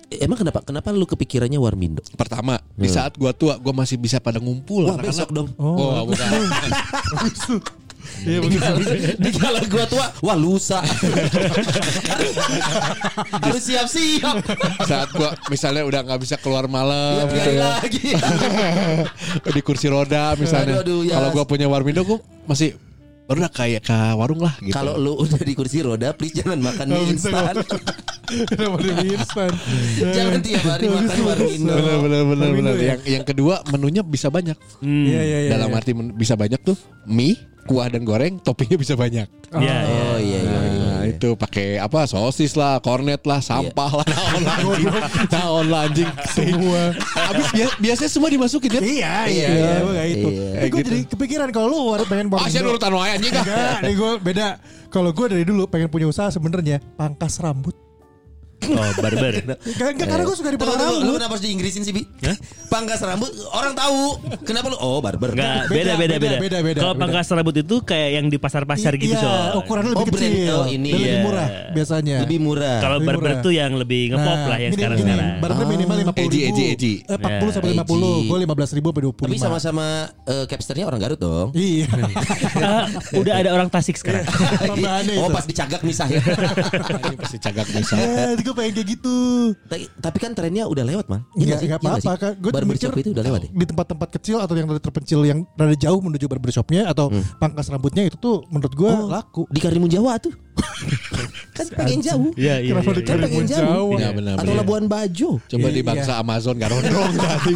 Eh, 0.10 0.26
emang 0.26 0.39
kenapa 0.39 0.64
kenapa 0.64 0.89
lu 0.89 1.06
kepikirannya 1.06 1.62
Warmindo 1.62 2.02
Pertama, 2.18 2.58
di 2.74 2.89
saat 2.89 3.14
gua 3.14 3.30
tua, 3.30 3.62
gua 3.62 3.76
masih 3.76 3.93
bisa 3.93 4.18
pada 4.18 4.41
ngumpul 4.41 4.89
wah 4.89 4.97
anak-anak. 4.97 5.06
besok 5.06 5.30
dong 5.30 5.50
Oh, 5.54 6.02
bukan. 6.10 6.30
Iya 8.20 8.43
di 9.16 9.32
kala 9.32 9.64
gua 9.66 9.86
tua 9.88 10.05
wah 10.20 10.36
lusa 10.36 10.80
harus 13.43 13.64
siap-siap 13.64 14.36
saat 14.84 15.10
gua 15.16 15.34
misalnya 15.47 15.88
udah 15.88 16.01
nggak 16.03 16.20
bisa 16.20 16.36
keluar 16.39 16.68
malam 16.68 17.26
Tiap 17.26 17.32
gitu 17.32 17.49
hari 17.49 17.55
ya. 17.55 17.70
lagi 17.80 18.07
di 19.55 19.62
kursi 19.64 19.88
roda 19.88 20.36
misalnya. 20.36 20.82
Aduh, 20.82 20.84
aduh, 20.84 20.99
ya. 21.07 21.14
Kalau 21.20 21.30
gua 21.34 21.45
punya 21.47 21.66
Warmindo 21.72 22.03
gua 22.03 22.20
masih 22.45 22.76
baru 23.30 23.45
kayak 23.45 23.86
ke 23.86 23.93
warung 24.18 24.41
lah 24.41 24.57
gitu. 24.57 24.74
kalau 24.74 24.97
lu 24.97 25.14
udah 25.14 25.38
di 25.38 25.53
kursi 25.53 25.86
roda 25.86 26.18
please 26.18 26.34
jangan 26.34 26.57
makan 26.66 26.97
mie 26.97 27.14
instan 27.14 27.62
Kenapa 28.26 28.78
di 28.82 28.89
mie 28.89 29.14
instan 29.14 29.53
jangan 30.01 30.41
tiap 30.41 30.66
hari 30.66 30.89
makan 30.89 31.20
Warmindo 31.30 31.74
bener 31.78 31.97
bener 32.01 32.22
bener 32.26 32.47
Warmindo 32.49 32.72
bener. 32.74 32.82
ya? 32.82 32.89
Yang 32.97 33.01
yang 33.05 33.26
kedua 33.30 33.62
menunya 33.70 34.01
bisa 34.01 34.34
banyak. 34.34 34.57
Hmm. 34.82 35.05
Iya 35.05 35.22
iya 35.22 35.38
iya 35.45 35.49
Dalam 35.53 35.70
iya. 35.70 35.78
arti 35.78 35.91
bisa 36.18 36.34
banyak 36.34 36.57
tuh 36.66 36.74
mie, 37.05 37.38
kuah 37.70 37.86
dan 37.86 38.01
goreng, 38.01 38.41
toppingnya 38.41 38.76
bisa 38.76 38.93
banyak. 38.93 39.30
Iya, 39.51 39.61
iya. 39.80 40.01
oh 40.03 40.17
iya 40.17 40.39
iya 40.39 40.59
iya 40.65 40.88
Nah, 40.99 41.07
itu 41.07 41.30
pakai 41.34 41.78
apa 41.78 42.03
sosis 42.03 42.53
lah, 42.53 42.78
kornet 42.80 43.24
lah, 43.24 43.39
sampah 43.39 43.91
lah, 43.93 44.05
naon 44.05 44.41
lah 44.43 44.55
anjing, 44.59 44.89
naon 45.30 45.65
lah 45.67 45.82
anjing. 45.86 46.09
Semua 46.30 46.82
Habis 47.15 47.47
bia- 47.49 47.78
biasanya 47.80 48.11
semua 48.11 48.28
dimasukin 48.28 48.70
ya. 48.70 48.82
Iya 48.82 49.13
iya 49.26 49.47
Iya, 49.47 49.70
iya 49.88 50.03
itu 50.07 50.28
iya. 50.28 50.47
Eh 50.59 50.67
gue 50.67 50.82
jadi 50.82 50.99
kepikiran 51.07 51.49
kalau 51.49 51.67
lu 51.70 51.78
pengen 52.03 52.28
Ah, 52.28 52.45
saya 52.45 52.61
Warmindo 52.61 52.76
nurutan 52.76 52.91
wae 52.91 53.09
anjing 53.11 53.32
ah. 53.32 53.43
Enggak, 53.45 53.78
nih 53.82 53.95
gue 53.95 54.11
beda. 54.20 54.47
Kalau 54.89 55.09
gue 55.13 55.26
dari 55.30 55.43
dulu 55.45 55.63
pengen 55.65 55.88
punya 55.88 56.05
usaha 56.05 56.28
sebenarnya 56.28 56.82
pangkas 56.97 57.39
rambut. 57.39 57.89
Oh, 58.62 58.91
barber. 58.97 59.34
Enggak, 59.39 59.57
enggak 59.95 60.07
karena 60.07 60.24
gue 60.24 60.36
suka 60.36 60.49
dipotong 60.51 60.76
Tunggu, 60.76 60.84
tunggu, 60.86 60.99
lu 60.99 61.05
rambut. 61.07 61.18
kenapa 61.18 61.34
harus 61.34 61.43
diinggrisin 61.43 61.82
sih 61.82 61.89
Bi? 61.89 62.03
Pangkas 62.68 62.99
rambut 62.99 63.28
orang 63.49 63.74
tahu 63.74 63.99
Kenapa 64.43 64.68
lu 64.68 64.78
Oh 64.78 64.99
barber 64.99 65.32
Enggak, 65.32 65.68
Beda, 65.68 65.93
beda 65.95 66.16
beda 66.18 66.38
beda, 66.38 66.57
beda. 66.62 66.80
Kalau 66.80 66.93
pangkas 66.93 67.28
rambut 67.30 67.55
itu 67.55 67.76
kayak 67.82 68.10
yang 68.14 68.26
di 68.28 68.38
pasar-pasar 68.38 68.93
gitu, 68.95 69.10
Iya, 69.10 69.24
Sob. 69.49 69.64
ukurannya 69.64 69.91
Oh, 69.91 69.95
lebih 69.97 70.12
brand. 70.12 70.30
kecil. 70.30 70.55
Oh, 70.55 70.66
ini. 70.68 70.89
Lebih 70.91 71.01
Iya. 71.01 71.22
murah 71.24 71.47
biasanya. 71.72 72.18
Lebih 72.22 72.39
murah 72.39 72.78
Kalau 72.80 72.97
barber 72.99 73.32
tuh 73.39 73.51
yang 73.51 73.72
lebih 73.74 74.01
ngepop 74.12 74.39
lah 74.45 74.57
yang 74.60 74.72
sekarang-sekarang. 74.72 75.28
Gini, 75.30 75.41
barber 75.41 75.66
minimal 75.66 75.95
50 76.05 76.20
Eji, 76.22 76.39
ribu. 76.39 76.49
eji, 76.51 76.64
eji. 76.70 76.93
Eh, 77.01 77.18
40 77.18 77.49
sampai 77.51 77.70
Ya, 77.70 77.76
50. 77.80 77.97
eji. 77.97 78.28
Gue 78.28 78.38
15 78.39 78.70
ribu 78.72 78.88
sampai 78.89 79.03
25. 79.03 79.26
Tapi 79.26 79.38
sama-sama 79.39 79.86
eh, 80.24 80.45
capsternya 80.45 80.86
orang 80.86 80.99
Garut 80.99 81.18
dong 81.18 81.49
Iya. 81.53 81.88
Ah, 82.60 82.86
udah 83.14 83.34
ada 83.36 83.49
orang 83.51 83.70
Tasik 83.70 83.95
sekarang. 83.95 84.28
Tambahannya 84.60 85.16
Oh 85.24 85.30
pas 85.30 85.43
dicagak 85.43 85.82
misah 85.82 86.05
ya 86.05 86.22
pasti 87.16 87.38
cagak 87.39 87.66
bisa. 87.68 87.95
Gue 88.50 88.56
pengen 88.56 88.74
kayak 88.74 88.88
gitu. 88.89 89.18
tapi, 89.64 89.84
tapi 89.95 90.18
kan 90.18 90.32
trennya 90.34 90.66
udah 90.66 90.82
lewat 90.82 91.06
man 91.06 91.22
Enggak, 91.30 91.38
Iya 91.38 91.45
nggak 91.45 91.60
sih? 91.60 91.68
enggak 91.68 91.70
Iya 91.70 91.70
nggak 91.70 91.80
apa-apa 91.80 92.02
sih? 92.10 92.18
kan. 92.20 92.34
Gue 92.36 92.52
Barbershop 92.52 92.91
itu 92.95 93.10
udah 93.12 93.24
lewat 93.24 93.39
ya 93.39 93.50
Di 93.52 93.66
tempat-tempat 93.68 94.10
kecil 94.12 94.38
atau 94.39 94.54
yang 94.54 94.66
rada 94.66 94.82
terpencil 94.82 95.20
yang 95.22 95.39
rada 95.54 95.76
jauh 95.76 96.00
menuju 96.00 96.26
barbershopnya 96.26 96.82
atau 96.86 97.06
Hmm. 97.10 97.22
pangkas 97.38 97.70
rambutnya 97.70 98.04
itu 98.04 98.18
tuh 98.18 98.41
menurut 98.50 98.74
gue 98.74 98.89
Oh. 98.89 99.06
laku. 99.08 99.45
Di 99.47 99.60
Karimun 99.60 99.86
Jawa 99.88 100.18
tuh 100.18 100.34
Kan 101.56 101.66
pengen 101.72 102.00
jauh 102.00 102.32
Iya, 102.34 102.58
iya. 102.60 102.72
Kenapa 102.72 102.89
iya, 102.89 102.95
di 102.95 103.00
iya. 103.00 103.06
Kan 103.06 103.18
pengen 103.22 103.45
jauh 103.45 103.66
Jawa? 103.88 103.95
Iya, 103.95 104.10
benar, 104.12 104.34
Atau. 104.36 104.54
Labuan 104.56 104.86
Bajo 104.86 105.30
Coba 105.41 105.68
Iya, 105.68 105.76
di 105.76 105.82
bangsa 105.82 106.12
Amazon 106.18 106.58
gak 106.58 106.70
ronrong 106.70 107.14
tadi. 107.16 107.54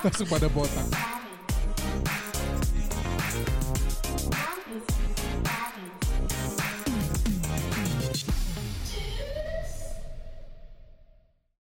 Langsung 0.00 0.28
pada 0.32 0.48
botak. 0.48 0.86